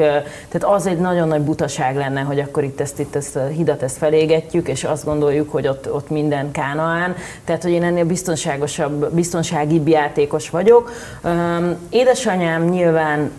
tehát 0.49 0.65
az 0.65 0.87
egy 0.87 0.99
nagyon 0.99 1.29
nagy 1.29 1.41
butaság 1.41 1.97
lenne, 1.97 2.21
hogy 2.21 2.41
akkor 2.41 2.65
itt 2.65 2.81
ezt, 2.81 2.99
itt 2.99 3.15
ezt 3.15 3.37
a 3.37 3.47
hidat 3.47 3.83
ezt 3.83 3.97
felégetjük, 3.97 4.69
és 4.69 4.85
azt 4.85 5.05
gondoljuk, 5.05 5.53
hogy 5.53 5.69
ott, 5.69 5.93
ott 5.93 6.11
minden 6.11 6.51
kánaán, 6.51 7.17
tehát 7.45 7.63
hogy 7.63 7.73
én 7.73 7.83
ennél 7.83 8.05
biztonságosabb, 8.05 9.13
biztonságibb 9.13 9.89
játékos 9.89 10.51
vagyok. 10.51 10.93
Édesanyám 11.91 12.65
nyilván 12.65 13.31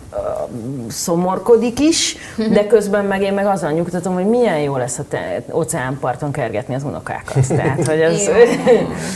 szomorkodik 0.88 1.80
is, 1.80 2.16
de 2.52 2.66
közben 2.66 3.04
meg 3.04 3.22
én 3.22 3.32
meg 3.32 3.46
azzal 3.46 3.70
nyugtatom, 3.70 4.14
hogy 4.14 4.26
milyen 4.26 4.58
jó 4.58 4.76
lesz 4.76 4.98
a 4.98 5.04
te, 5.08 5.42
óceánparton 5.52 6.32
kergetni 6.32 6.74
az 6.74 6.82
unokákat. 6.82 7.46
Tehát, 7.48 7.86
hogy 7.86 8.00
ez... 8.20 8.48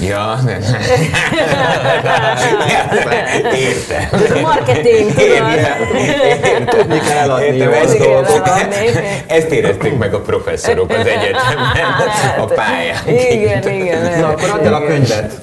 Ja, 0.08 0.38
nem. 0.44 0.60
Értem. 3.54 4.42
Marketing, 4.42 5.12
tudod. 5.12 5.42
Tudni 6.68 6.98
kell 6.98 7.16
eladni 7.18 7.44
Értem, 7.44 7.72
ezt, 7.72 7.94
eladni. 7.94 8.76
ezt 9.26 9.50
érezték 9.50 9.98
meg 9.98 10.14
a 10.14 10.20
professzorok 10.20 10.90
az 10.90 11.06
egyetemen, 11.06 11.76
a 12.38 12.44
pályán. 12.44 13.08
Igen, 13.08 13.68
igen. 13.68 14.20
Na, 14.20 14.28
akkor 14.28 14.50
add 14.50 14.64
el 14.64 14.74
a 14.74 14.80
könyvet. 14.86 15.40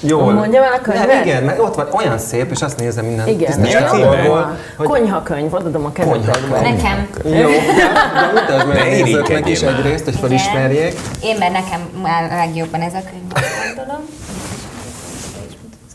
Jól. 0.00 0.32
Mondjam 0.32 0.62
el 0.64 0.72
a 0.72 0.80
könyvet? 0.80 1.06
Nem, 1.06 1.22
igen, 1.22 1.42
mert 1.42 1.58
ott 1.58 1.74
van 1.74 1.88
olyan 1.92 2.18
szép, 2.18 2.50
és 2.50 2.62
azt 2.62 2.78
nézem 2.78 3.04
minden 3.04 3.26
Igen, 3.26 3.60
Mi 3.60 3.74
a 3.74 3.84
címe? 3.84 4.56
Konyhakönyv, 4.76 5.54
odaadom 5.54 5.84
a. 5.84 5.92
Konyhakönyv. 5.92 6.62
Nekem. 6.62 7.08
jó, 7.24 7.48
de 7.48 8.40
mutasd 8.40 8.66
meg 8.66 8.76
a 8.76 8.84
nézőknek 8.84 9.48
is 9.48 9.60
már. 9.60 9.74
egyrészt, 9.74 10.04
hogy 10.04 10.14
felismerjék. 10.14 10.94
Én, 11.22 11.36
mert 11.38 11.52
nekem 11.52 11.80
már 12.02 12.30
legjobban 12.30 12.80
ez 12.80 12.92
a 12.94 13.00
könyv, 13.10 13.46
gondolom. 13.74 14.04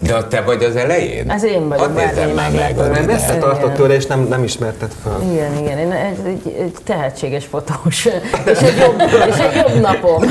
De 0.04 0.24
te 0.24 0.41
vagy 0.41 0.64
az 0.64 0.76
elején? 0.76 1.30
Ez 1.30 1.43
én 1.43 1.68
vagyok, 1.70 1.86
Hadd 1.86 1.93
nézzem 1.95 2.30
már 2.30 2.51
meg. 2.51 2.60
meglepő. 2.60 2.82
add 2.82 2.89
Mert 2.89 3.04
ide. 3.04 3.12
messze 3.14 3.38
tartott 3.38 3.74
tőle, 3.74 3.93
és 3.93 4.06
nem, 4.06 4.20
nem 4.30 4.43
ismerted 4.43 4.91
fel. 5.04 5.22
Igen, 5.32 5.58
igen, 5.58 5.78
én 5.78 5.91
egy, 5.91 6.18
egy, 6.26 6.56
egy 6.60 6.76
tehetséges 6.84 7.45
fotós, 7.45 8.06
és 8.51 8.58
egy 8.60 8.78
jobb, 8.78 9.01
és 9.30 9.36
egy 9.38 9.56
jobb 9.68 9.82
napom. 9.82 10.24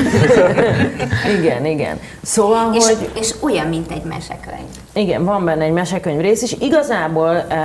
igen, 1.39 1.65
igen. 1.65 1.99
Szóval, 2.23 2.73
És, 2.75 2.85
hogy 2.85 3.09
és 3.19 3.33
olyan, 3.39 3.67
mint 3.67 3.91
egy 3.91 4.03
mesekönyv. 4.03 4.67
Igen, 4.95 5.25
van 5.25 5.45
benne 5.45 5.63
egy 5.63 5.71
mesekönyv 5.71 6.19
rész, 6.19 6.41
és 6.41 6.55
igazából 6.59 7.35
eh, 7.35 7.57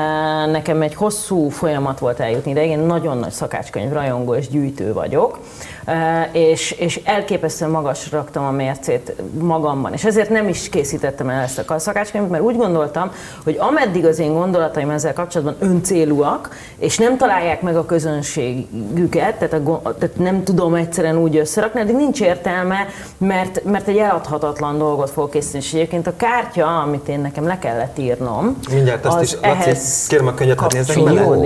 nekem 0.46 0.82
egy 0.82 0.94
hosszú 0.94 1.48
folyamat 1.48 1.98
volt 1.98 2.20
eljutni 2.20 2.50
ide, 2.50 2.64
én 2.64 2.78
nagyon 2.78 3.18
nagy 3.18 3.30
szakácskönyv 3.30 3.92
rajongó 3.92 4.34
és 4.34 4.48
gyűjtő 4.48 4.92
vagyok, 4.92 5.38
eh, 5.84 6.28
és, 6.32 6.70
és 6.70 7.00
elképesztően 7.04 7.70
magas 7.70 8.10
raktam 8.10 8.44
a 8.44 8.50
mércét 8.50 9.14
magamban, 9.38 9.92
és 9.92 10.04
ezért 10.04 10.30
nem 10.30 10.48
is 10.48 10.68
készítettem 10.68 11.28
el 11.28 11.42
ezt 11.42 11.58
a 11.58 11.78
szakácskönyvet, 11.78 12.30
mert 12.30 12.42
úgy 12.42 12.56
gondoltam, 12.56 13.10
hogy 13.44 13.56
ameddig 13.58 14.04
az 14.04 14.18
én 14.18 14.32
gondolataim 14.32 14.90
ezzel 14.90 15.12
kapcsolatban 15.12 15.68
öncélúak, 15.68 16.56
és 16.78 16.98
nem 16.98 17.16
találják 17.16 17.62
meg 17.62 17.76
a 17.76 17.84
közönségüket, 17.84 19.34
tehát, 19.38 19.52
a, 19.52 19.94
tehát 19.98 20.18
nem 20.18 20.44
tudom 20.44 20.74
egyszerűen 20.74 21.16
úgy 21.16 21.36
összerakni, 21.36 21.80
addig 21.80 21.96
nincs 21.96 22.20
értelme, 22.20 22.86
mert, 23.18 23.64
mert 23.64 23.88
egy 23.88 23.96
eladhatatlan 23.96 24.78
dolgot 24.78 25.10
fogok 25.10 25.30
készíteni. 25.30 25.64
És 25.64 25.72
egyébként 25.72 26.06
a 26.06 26.16
kártya, 26.16 26.80
amit 26.80 27.08
én 27.08 27.17
nekem 27.20 27.46
le 27.46 27.58
kellett 27.58 27.98
írnom, 27.98 28.58
Mindjárt 28.72 29.04
azt 29.06 29.16
az 29.16 29.22
is, 29.22 29.32
Laci, 29.32 29.46
ehhez 29.48 30.06
kérem 30.08 30.26
a 30.26 30.34
könyvet, 30.34 30.58
hadd 30.58 30.74
nézzek 30.74 31.02
bele. 31.02 31.36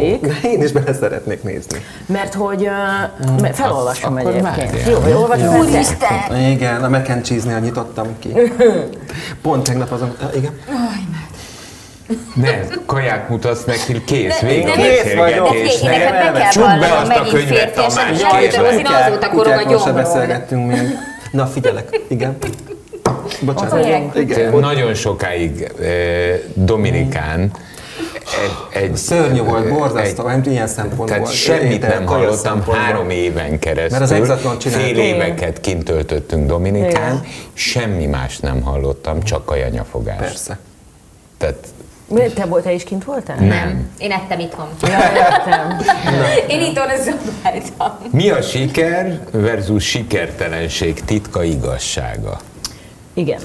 Én 0.43 0.63
is 0.63 0.73
bele 0.73 0.95
szeretnék 0.95 1.43
nézni. 1.43 1.79
Mert 2.07 2.35
hogy 2.35 2.63
uh, 2.63 3.41
mert 3.41 3.55
felolvasom 3.57 4.17
akkor 4.17 4.35
egyébként. 4.35 4.89
Jó, 4.89 5.21
olvasom 5.21 5.49
te? 5.53 5.59
Úristen! 5.59 6.37
Igen, 6.51 6.85
a 6.85 6.89
mac 6.89 7.09
and 7.09 7.25
cheese-nél 7.25 7.59
nyitottam 7.59 8.07
ki. 8.19 8.33
Pont 9.43 9.63
tegnap 9.63 9.91
azon, 9.93 10.17
igen. 10.37 10.59
Ne, 12.35 12.51
kaját 12.87 13.29
mutatsz 13.29 13.65
neki, 13.65 14.05
kész, 14.05 14.39
vége 14.39 14.73
a 14.73 14.77
de- 14.77 14.83
Kész 14.83 15.15
vagyok. 15.15 15.43
beszélgetés. 15.49 15.71
Kész, 15.71 15.81
Neked 15.81 16.33
be 16.33 16.39
kell 16.39 16.49
Csukd 16.51 16.79
be 16.79 16.93
azt 16.93 17.11
a 17.11 17.23
könyvet, 17.31 17.75
Tamás, 17.75 18.11
és 18.11 18.23
kész 18.39 18.55
én 18.55 18.87
azóta 18.87 19.29
korog 19.29 19.47
a 19.53 19.53
kutyákról 19.53 19.79
se 19.79 19.85
gyomról. 19.85 20.03
beszélgettünk 20.03 20.67
még. 20.67 20.81
Na, 21.31 21.47
figyelek, 21.47 22.01
igen. 22.09 22.37
Bocsánat. 23.41 23.71
vagyunk. 23.71 24.15
Igen. 24.15 24.59
Nagyon 24.59 24.95
sokáig 24.95 25.73
eh, 25.81 26.41
Dominikán 26.55 27.51
egy, 28.73 28.83
egy, 28.83 28.97
Szörnyű 28.97 29.43
volt, 29.43 29.69
borzasztó, 29.69 30.29
egy, 30.29 30.47
ilyen 30.47 30.67
szempontból. 30.67 31.07
Tehát 31.07 31.33
semmit 31.33 31.89
nem 31.89 32.07
hallottam 32.07 32.63
három 32.71 33.11
éven 33.11 33.59
keresztül. 33.59 33.99
Mert 33.99 34.11
az 34.11 34.17
Exatlon. 34.17 34.61
Fél 34.61 34.99
éveket 34.99 35.61
kint 35.61 35.85
töltöttünk 35.85 36.47
Dominikán, 36.47 37.13
Igen. 37.13 37.25
semmi 37.53 38.07
más 38.07 38.39
nem 38.39 38.63
hallottam, 38.63 39.23
csak 39.23 39.45
kajanyafogás. 39.45 40.19
Persze. 40.19 40.59
Tehát 41.39 41.67
Te, 42.35 42.45
volt, 42.45 42.63
te 42.63 42.73
is 42.73 42.85
kint 42.85 43.05
voltál? 43.05 43.37
nem. 43.37 43.91
Én 43.99 44.11
ettem 44.11 44.39
itthon. 44.39 44.67
Ja, 44.83 44.99
értem. 45.15 45.79
Én 46.49 46.61
itthon 46.61 46.87
zobáltam. 46.97 48.11
Mi 48.11 48.31
a 48.31 48.43
siker 48.43 49.21
versus 49.31 49.85
sikertelenség 49.85 51.05
titka 51.05 51.43
igazsága? 51.43 52.39
Igen. 53.15 53.41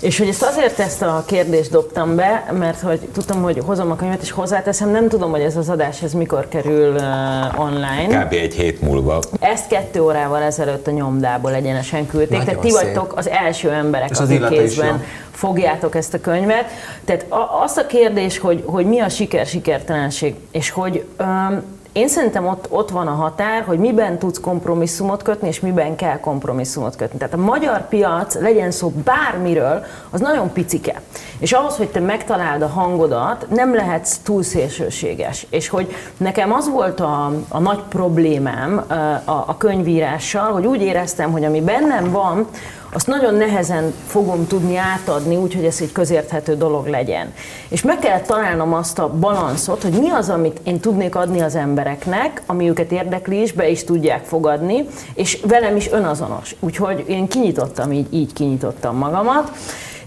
És 0.00 0.18
hogy 0.18 0.28
ezt 0.28 0.42
azért 0.42 0.78
ezt 0.78 1.02
a 1.02 1.24
kérdést 1.26 1.70
dobtam 1.70 2.16
be, 2.16 2.52
mert 2.58 2.80
hogy 2.80 3.00
tudtam, 3.12 3.42
hogy 3.42 3.62
hozom 3.64 3.90
a 3.90 3.96
könyvet, 3.96 4.22
és 4.22 4.30
hozzáteszem, 4.30 4.90
nem 4.90 5.08
tudom, 5.08 5.30
hogy 5.30 5.40
ez 5.40 5.56
az 5.56 5.68
adás 5.68 6.02
ez 6.02 6.12
mikor 6.12 6.48
kerül 6.48 6.94
uh, 6.94 7.60
online. 7.60 8.24
Kb. 8.24 8.32
egy 8.32 8.54
hét 8.54 8.80
múlva. 8.80 9.22
Ezt 9.40 9.68
kettő 9.68 10.02
órával 10.02 10.42
ezelőtt 10.42 10.86
a 10.86 10.90
nyomdából 10.90 11.54
egyenesen 11.54 12.06
küldték, 12.06 12.38
Nagyon 12.38 12.44
tehát 12.44 12.60
ti 12.60 12.70
szép. 12.70 12.82
vagytok 12.82 13.12
az 13.16 13.28
első 13.28 13.70
emberek, 13.70 14.10
És 14.10 14.18
az 14.18 14.30
akik 14.30 14.48
kézben 14.48 15.04
fogjátok 15.30 15.94
ezt 15.94 16.14
a 16.14 16.20
könyvet. 16.20 16.70
Tehát 17.04 17.24
a, 17.28 17.62
azt 17.62 17.78
a 17.78 17.86
kérdés, 17.86 18.38
hogy, 18.38 18.62
hogy 18.66 18.86
mi 18.86 19.00
a 19.00 19.08
siker, 19.08 19.46
sikertelenség, 19.46 20.34
és 20.50 20.70
hogy 20.70 21.04
öm, 21.16 21.62
én 21.92 22.08
szerintem 22.08 22.46
ott, 22.46 22.66
ott 22.68 22.90
van 22.90 23.06
a 23.06 23.14
határ, 23.14 23.62
hogy 23.62 23.78
miben 23.78 24.18
tudsz 24.18 24.40
kompromisszumot 24.40 25.22
kötni, 25.22 25.48
és 25.48 25.60
miben 25.60 25.96
kell 25.96 26.20
kompromisszumot 26.20 26.96
kötni. 26.96 27.18
Tehát 27.18 27.34
a 27.34 27.36
magyar 27.36 27.88
piac, 27.88 28.34
legyen 28.34 28.70
szó 28.70 28.92
bármiről, 29.04 29.84
az 30.10 30.20
nagyon 30.20 30.52
picike. 30.52 31.00
És 31.38 31.52
ahhoz, 31.52 31.76
hogy 31.76 31.88
te 31.88 32.00
megtaláld 32.00 32.62
a 32.62 32.66
hangodat, 32.66 33.46
nem 33.48 33.74
lehetsz 33.74 34.18
túl 34.22 34.42
szélsőséges. 34.42 35.46
És 35.50 35.68
hogy 35.68 35.94
nekem 36.16 36.52
az 36.52 36.70
volt 36.70 37.00
a, 37.00 37.32
a 37.48 37.58
nagy 37.58 37.82
problémám 37.88 38.84
a, 39.24 39.30
a 39.30 39.56
könyvírással, 39.58 40.52
hogy 40.52 40.66
úgy 40.66 40.82
éreztem, 40.82 41.32
hogy 41.32 41.44
ami 41.44 41.60
bennem 41.60 42.10
van, 42.10 42.46
azt 42.92 43.06
nagyon 43.06 43.34
nehezen 43.34 43.94
fogom 44.06 44.46
tudni 44.46 44.76
átadni, 44.76 45.36
úgyhogy 45.36 45.64
ez 45.64 45.78
egy 45.80 45.92
közérthető 45.92 46.56
dolog 46.56 46.86
legyen. 46.86 47.32
És 47.68 47.82
meg 47.82 47.98
kellett 47.98 48.26
találnom 48.26 48.74
azt 48.74 48.98
a 48.98 49.08
balanszot, 49.08 49.82
hogy 49.82 49.92
mi 49.92 50.08
az, 50.10 50.28
amit 50.28 50.60
én 50.64 50.80
tudnék 50.80 51.14
adni 51.14 51.40
az 51.40 51.54
embereknek, 51.54 52.42
ami 52.46 52.68
őket 52.68 52.92
érdekli 52.92 53.40
is, 53.40 53.52
be 53.52 53.68
is 53.68 53.84
tudják 53.84 54.24
fogadni, 54.24 54.86
és 55.14 55.38
velem 55.46 55.76
is 55.76 55.90
önazonos. 55.90 56.56
Úgyhogy 56.60 57.04
én 57.08 57.28
kinyitottam, 57.28 57.92
így, 57.92 58.14
így 58.14 58.32
kinyitottam 58.32 58.96
magamat. 58.96 59.52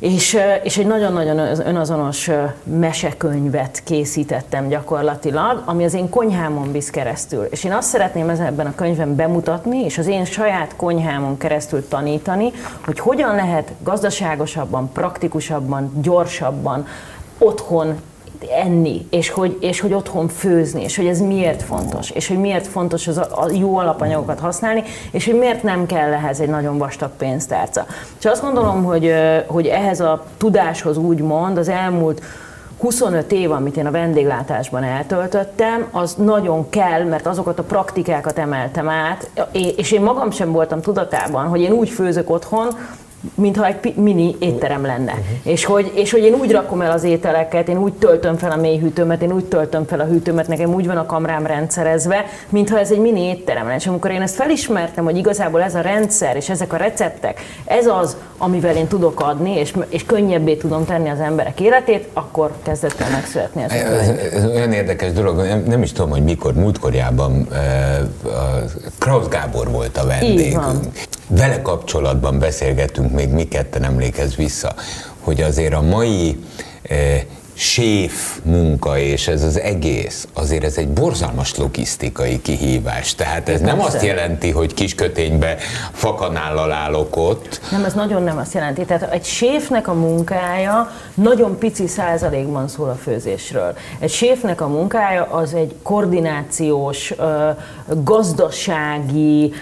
És, 0.04 0.38
és 0.64 0.78
egy 0.78 0.88
nagyon-nagyon 0.88 1.38
önazonos 1.66 2.30
mesekönyvet 2.64 3.82
készítettem 3.84 4.68
gyakorlatilag, 4.68 5.62
ami 5.66 5.84
az 5.84 5.94
én 5.94 6.10
konyhámon 6.10 6.72
visz 6.72 6.90
keresztül. 6.90 7.44
És 7.44 7.64
én 7.64 7.74
azt 7.74 7.88
szeretném 7.88 8.30
ebben 8.30 8.66
a 8.66 8.76
könyvben 8.76 9.16
bemutatni, 9.16 9.84
és 9.84 9.98
az 9.98 10.08
én 10.08 10.26
saját 10.26 10.76
konyhámon 10.76 11.38
keresztül 11.38 11.88
tanítani, 11.88 12.52
hogy 12.86 13.00
hogyan 13.00 13.36
lehet 13.36 13.72
gazdaságosabban, 13.84 14.92
praktikusabban, 14.92 15.92
gyorsabban 16.02 16.88
otthon 17.38 17.96
enni, 18.50 19.08
és 19.10 19.30
hogy, 19.30 19.58
és 19.60 19.80
hogy 19.80 19.94
otthon 19.94 20.28
főzni, 20.28 20.84
és 20.84 20.96
hogy 20.96 21.06
ez 21.06 21.20
miért 21.20 21.64
fontos, 21.64 22.10
és 22.10 22.28
hogy 22.28 22.38
miért 22.38 22.68
fontos 22.68 23.08
az 23.08 23.18
a, 23.18 23.28
a 23.32 23.52
jó 23.52 23.78
alapanyagokat 23.78 24.40
használni, 24.40 24.84
és 25.12 25.26
hogy 25.26 25.38
miért 25.38 25.64
nem 25.64 25.86
kell 25.86 26.14
ehhez 26.14 26.40
egy 26.40 26.50
nagyon 26.50 26.78
vastag 26.78 27.12
pénztárca. 27.18 27.86
És 28.20 28.26
azt 28.26 28.42
gondolom, 28.42 28.84
hogy, 28.84 29.14
hogy 29.48 29.68
ehhez 29.68 30.00
a 30.00 30.26
tudáshoz 30.38 30.98
úgymond 30.98 31.58
az 31.58 31.70
elmúlt 31.70 32.22
25 32.84 33.32
év, 33.32 33.52
amit 33.52 33.78
én 33.78 33.86
a 33.86 33.92
vendéglátásban 33.92 34.84
eltöltöttem, 34.84 35.88
az 35.92 36.14
nagyon 36.14 36.70
kell, 36.70 37.04
mert 37.04 37.28
azokat 37.28 37.60
a 37.60 37.64
praktikákat 37.64 38.38
emeltem 38.38 38.90
át, 38.90 39.30
és 39.52 39.92
én 39.92 40.02
magam 40.02 40.32
sem 40.32 40.52
voltam 40.52 40.82
tudatában, 40.82 41.48
hogy 41.48 41.62
én 41.62 41.72
úgy 41.72 41.90
főzök 41.90 42.30
otthon, 42.30 42.68
mintha 43.36 43.66
egy 43.66 43.96
mini 43.96 44.36
étterem 44.40 44.86
lenne. 44.86 45.12
Uh-huh. 45.12 45.52
És, 45.52 45.66
hogy, 45.66 45.92
és 45.96 46.12
hogy 46.12 46.24
én 46.24 46.34
úgy 46.34 46.52
rakom 46.52 46.82
el 46.82 46.92
az 46.92 47.04
ételeket, 47.04 47.70
én 47.70 47.78
úgy 47.78 47.94
töltöm 47.94 48.38
fel 48.38 48.52
a 48.52 48.56
mélyhűtőmet, 48.56 49.22
én 49.22 49.32
úgy 49.32 49.46
töltöm 49.46 49.86
fel 49.86 50.00
a 50.00 50.04
hűtőmet, 50.04 50.48
nekem 50.48 50.74
úgy 50.74 50.88
van 50.88 50.98
a 50.98 51.06
kamrám 51.06 51.46
rendszerezve, 51.46 52.26
mintha 52.50 52.80
ez 52.80 52.92
egy 52.92 53.00
mini 53.00 53.22
étterem 53.22 53.64
lenne. 53.64 53.76
És 53.76 53.88
amikor 53.88 54.12
én 54.12 54.22
ezt 54.22 54.36
felismertem, 54.36 55.04
hogy 55.04 55.18
igazából 55.18 55.62
ez 55.62 55.76
a 55.76 55.82
rendszer 55.82 56.36
és 56.36 56.50
ezek 56.50 56.74
a 56.74 56.78
receptek, 56.78 57.42
ez 57.66 57.86
az, 57.86 58.18
amivel 58.38 58.76
én 58.76 58.88
tudok 58.88 59.20
adni, 59.20 59.56
és, 59.56 59.74
és 59.90 60.06
könnyebbé 60.06 60.56
tudom 60.56 60.86
tenni 60.86 61.10
az 61.10 61.20
emberek 61.20 61.60
életét, 61.60 62.08
akkor 62.14 62.52
kezdett 62.64 63.00
el 63.00 63.10
megszületni 63.10 63.64
ez. 63.64 63.72
Ez, 63.72 64.08
ez 64.34 64.46
olyan 64.46 64.72
érdekes 64.72 65.12
dolog, 65.12 65.38
nem, 65.38 65.64
nem 65.68 65.82
is 65.82 65.92
tudom, 65.92 66.10
hogy 66.10 66.24
mikor, 66.24 66.54
múltkorjában 66.54 67.48
uh, 67.50 67.58
Krausz 69.00 69.28
Gábor 69.28 69.72
volt 69.72 69.98
a 69.98 70.06
vendégünk. 70.06 70.62
Vele 71.36 71.62
kapcsolatban 71.62 72.40
beszélgettünk 72.40 73.12
még 73.12 73.30
mi 73.30 73.48
ketten 73.48 73.84
emlékez 73.84 74.36
vissza, 74.36 74.74
hogy 75.20 75.42
azért 75.42 75.74
a 75.74 75.82
mai 75.82 76.38
eh, 76.82 77.24
séf 77.54 78.40
munka 78.44 78.98
és 78.98 79.28
ez 79.28 79.44
az 79.44 79.60
egész, 79.60 80.28
azért 80.34 80.64
ez 80.64 80.78
egy 80.78 80.88
borzalmas 80.88 81.58
logisztikai 81.58 82.42
kihívás. 82.42 83.16
Tehát 83.16 83.50
ez 83.50 83.62
nem 83.62 83.82
azt 83.82 84.04
jelenti, 84.04 84.52
hogy 84.52 84.74
kisköténybe 84.74 85.56
fakanállal 85.92 86.72
állok 86.72 87.16
ott. 87.16 87.62
Nem, 87.72 87.84
ez 87.84 87.94
nagyon 87.94 88.24
nem 88.24 88.38
azt 88.38 88.54
jelenti. 88.54 88.86
Tehát 88.86 89.14
egy 89.14 89.26
séfnek 89.26 89.88
a 89.88 89.94
munkája 89.94 90.92
nagyon 91.14 91.58
pici 91.58 91.88
százalékban 91.88 92.68
szól 92.68 92.90
a 92.90 92.96
főzésről. 92.96 93.76
Egy 94.00 94.12
séfnek 94.12 94.62
a 94.62 94.68
munkája 94.68 95.24
az 95.24 95.54
egy 95.54 95.76
koordinációs, 95.84 97.14
gazdasági, 97.88 99.54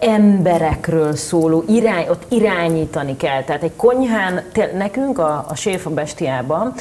emberekről 0.00 1.16
szóló, 1.16 1.64
irány, 1.68 2.06
ott 2.08 2.22
irányítani 2.28 3.16
kell. 3.16 3.42
Tehát 3.42 3.62
egy 3.62 3.76
konyhán, 3.76 4.42
nekünk 4.76 5.18
a, 5.18 5.44
a 5.48 5.54
séf 5.54 5.86
a 5.86 5.90
bestiában, 5.90 6.74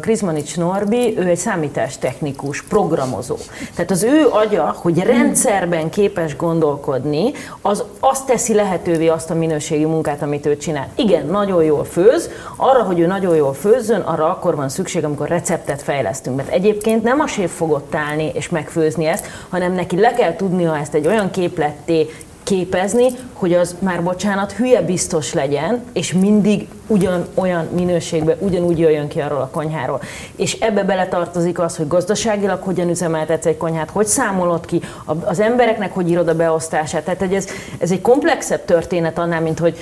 Krizmanics 0.00 0.56
Norbi, 0.56 1.18
ő 1.18 1.26
egy 1.26 1.36
számítástechnikus, 1.36 2.62
programozó. 2.62 3.36
Tehát 3.74 3.90
az 3.90 4.02
ő 4.02 4.26
agya, 4.30 4.74
hogy 4.76 4.98
rendszerben 4.98 5.90
képes 5.90 6.36
gondolkodni, 6.36 7.32
az 7.60 7.84
azt 8.00 8.26
teszi 8.26 8.54
lehetővé 8.54 9.08
azt 9.08 9.30
a 9.30 9.34
minőségi 9.34 9.84
munkát, 9.84 10.22
amit 10.22 10.46
ő 10.46 10.56
csinál. 10.56 10.88
Igen, 10.94 11.26
nagyon 11.26 11.64
jól 11.64 11.84
főz, 11.84 12.30
arra, 12.56 12.82
hogy 12.82 12.98
ő 12.98 13.06
nagyon 13.06 13.36
jól 13.36 13.54
főzzön, 13.54 14.00
arra 14.00 14.30
akkor 14.30 14.56
van 14.56 14.68
szükség, 14.68 15.04
amikor 15.04 15.28
receptet 15.28 15.82
fejlesztünk. 15.82 16.36
Mert 16.36 16.48
egyébként 16.48 17.02
nem 17.02 17.20
a 17.20 17.26
séf 17.26 17.56
fogott 17.56 17.94
állni 17.94 18.30
és 18.34 18.48
megfőzni 18.48 19.06
ezt, 19.06 19.26
hanem 19.48 19.72
neki 19.72 20.00
le 20.00 20.12
kell 20.12 20.36
tudnia 20.36 20.76
ezt 20.78 20.94
egy 20.94 21.06
olyan 21.06 21.30
képletté 21.30 22.08
képezni, 22.42 23.06
hogy 23.32 23.54
az 23.54 23.76
már 23.78 24.02
bocsánat, 24.02 24.52
hülye 24.52 24.82
biztos 24.82 25.32
legyen, 25.32 25.82
és 25.92 26.12
mindig 26.12 26.68
ugyan 26.86 27.26
olyan 27.34 27.68
minőségben, 27.74 28.36
ugyanúgy 28.40 28.78
jöjjön 28.78 29.08
ki 29.08 29.20
arról 29.20 29.40
a 29.40 29.48
konyháról. 29.52 30.00
És 30.36 30.52
ebbe 30.60 30.84
beletartozik 30.84 31.58
az, 31.58 31.76
hogy 31.76 31.88
gazdaságilag 31.88 32.62
hogyan 32.62 32.88
üzemeltetsz 32.88 33.46
egy 33.46 33.56
konyhát, 33.56 33.90
hogy 33.90 34.06
számolod 34.06 34.66
ki, 34.66 34.80
az 35.24 35.40
embereknek 35.40 35.94
hogy 35.94 36.10
írod 36.10 36.28
a 36.28 36.34
beosztását. 36.34 37.04
Tehát 37.04 37.32
ez, 37.32 37.46
ez 37.78 37.90
egy 37.90 38.00
komplexebb 38.00 38.64
történet 38.64 39.18
annál, 39.18 39.40
mint 39.40 39.58
hogy 39.58 39.76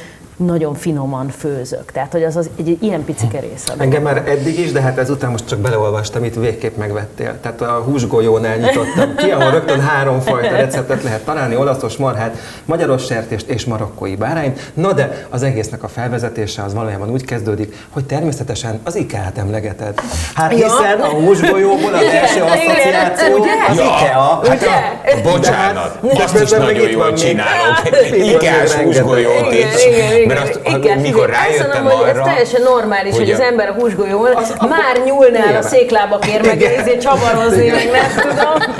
nagyon 0.44 0.74
finoman 0.74 1.28
főzök. 1.28 1.92
Tehát, 1.92 2.12
hogy 2.12 2.22
az, 2.22 2.36
az 2.36 2.50
egy, 2.58 2.68
egy 2.68 2.82
ilyen 2.82 3.04
picike 3.04 3.40
része. 3.40 3.74
Engem 3.78 4.02
már 4.02 4.16
eddig 4.16 4.58
is, 4.58 4.72
de 4.72 4.80
hát 4.80 4.98
ezután 4.98 5.30
most 5.30 5.46
csak 5.48 5.58
beleolvastam, 5.58 6.24
itt 6.24 6.34
végképp 6.34 6.76
megvettél. 6.76 7.40
Tehát 7.40 7.60
a 7.60 7.82
húsgolyónál 7.84 8.56
nyitottam 8.56 9.14
ki, 9.16 9.30
ahol 9.30 9.50
rögtön 9.50 9.80
három 9.80 10.20
fajta 10.20 10.50
receptet 10.50 11.02
lehet 11.02 11.24
találni, 11.24 11.56
olaszos 11.56 11.96
marhát, 11.96 12.36
magyaros 12.64 13.04
sertést 13.04 13.48
és 13.48 13.64
marokkói 13.64 14.16
bárányt. 14.16 14.72
Na 14.74 14.92
de 14.92 15.26
az 15.30 15.42
egésznek 15.42 15.82
a 15.82 15.88
felvezetése 15.88 16.62
az 16.62 16.74
valójában 16.74 17.10
úgy 17.10 17.24
kezdődik, 17.24 17.86
hogy 17.88 18.04
természetesen 18.04 18.80
az 18.84 18.96
IKEA-t 18.96 19.38
emlegeted. 19.38 20.00
Hát 20.34 20.52
hiszen 20.52 21.00
a 21.00 21.08
húsgolyóból 21.08 21.94
az 21.94 22.02
első 22.02 22.42
asszociáció 22.42 23.44
az 23.68 23.76
IKEA. 23.76 24.40
Hát 24.48 24.62
a, 24.62 25.30
bocsánat, 25.30 25.98
azt 26.14 26.40
is 26.42 26.50
nagyon 26.50 26.90
jól 26.90 27.12
csinálok. 27.12 27.82
IKEA-s 28.12 28.72
húsgolyót 28.72 29.52
is 29.52 29.84
mert 30.34 30.48
azt, 30.48 30.60
igen, 30.76 30.98
mikor 30.98 31.28
igen, 31.28 31.40
rájöttem 31.40 31.82
mondom, 31.82 32.00
arra, 32.00 32.08
hogy 32.08 32.18
ez 32.18 32.26
teljesen 32.26 32.62
normális, 32.62 33.14
hogy, 33.16 33.22
hogy 33.22 33.30
az 33.30 33.40
ember 33.40 33.68
a 33.68 33.72
húsgolyón 33.72 34.34
az, 34.34 34.54
már 34.58 35.02
nyúlnál 35.04 35.56
a 35.56 35.62
széklábakért, 35.62 36.46
meg 36.46 36.62
ezért 36.62 37.00
csavarozni, 37.00 37.68
meg 37.68 37.90
nem 37.90 38.28
tudom. 38.28 38.76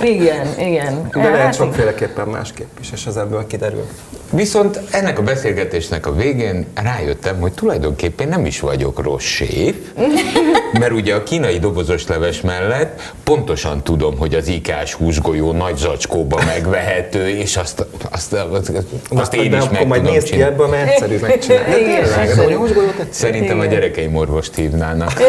Igen, 0.00 0.46
igen. 0.58 1.08
De 1.12 1.22
lehet 1.22 1.38
hát 1.38 1.54
sokféleképpen 1.54 2.28
másképp 2.28 2.78
is, 2.80 2.90
és 2.92 3.06
az 3.06 3.16
ebből 3.16 3.46
kiderül. 3.46 3.86
Viszont 4.30 4.80
ennek 4.90 5.18
a 5.18 5.22
beszélgetésnek 5.22 6.06
a 6.06 6.14
végén 6.14 6.66
rájöttem, 6.74 7.40
hogy 7.40 7.52
tulajdonképpen 7.52 8.28
nem 8.28 8.46
is 8.46 8.60
vagyok 8.60 9.02
rossz 9.02 9.24
séf, 9.24 9.76
mert 10.80 10.92
ugye 10.92 11.14
a 11.14 11.22
kínai 11.22 11.58
dobozos 11.58 12.06
leves 12.06 12.40
mellett 12.40 13.12
pontosan 13.24 13.82
tudom, 13.82 14.18
hogy 14.18 14.34
az 14.34 14.48
ikás 14.48 14.94
húsgolyó 14.94 15.52
nagy 15.52 15.76
zacskóba 15.76 16.40
megvehető, 16.44 17.28
és 17.28 17.56
azt, 17.56 17.86
azt, 18.10 18.32
azt, 18.32 18.72
azt 19.08 19.34
én 19.34 19.52
is 19.52 19.68
meg 19.68 19.86
tudom 19.86 20.02
nézd 20.02 20.28
mert 20.78 20.90
egyszerű 20.90 21.18
megcsinálni. 21.18 21.70
De 21.70 21.76
tényleg, 21.76 23.06
Szerintem 23.10 23.60
a 23.60 23.64
gyerekeim 23.64 24.16
orvost 24.16 24.54
hívnának. 24.54 25.12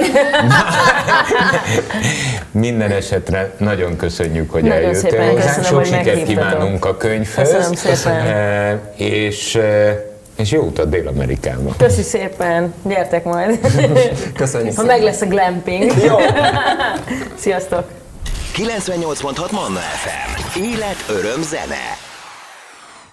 Minden 2.52 2.92
esetre 2.92 3.54
nagyon 3.58 3.96
köszönjük, 3.96 4.52
hogy 4.52 4.64
nagyon 4.64 4.78
eljöttél 4.78 5.32
hozzánk. 5.32 5.66
Sok 5.66 5.86
sikert 5.86 6.24
kívánunk 6.24 6.86
a 6.86 6.98
könyvhöz. 6.98 7.52
Köszönöm 7.52 7.74
szépen. 7.74 8.20
Eh, 8.20 8.80
és 8.96 9.56
eh, 9.56 9.98
és 10.40 10.52
jó 10.52 10.62
utat 10.62 10.90
Dél-Amerikába. 10.90 11.74
Köszi 11.78 12.02
szépen, 12.02 12.74
gyertek 12.84 13.24
majd. 13.24 13.60
Köszönjük. 14.36 14.76
Ha 14.76 14.84
meg 14.84 15.02
lesz 15.02 15.22
a 15.22 15.26
glamping. 15.26 15.94
Jó. 16.08 16.16
Sziasztok. 17.36 17.84
98.6 18.56 19.52
Manna 19.52 19.80
FM. 19.80 20.60
Élet, 20.60 21.04
öröm, 21.08 21.42
zene. 21.42 22.09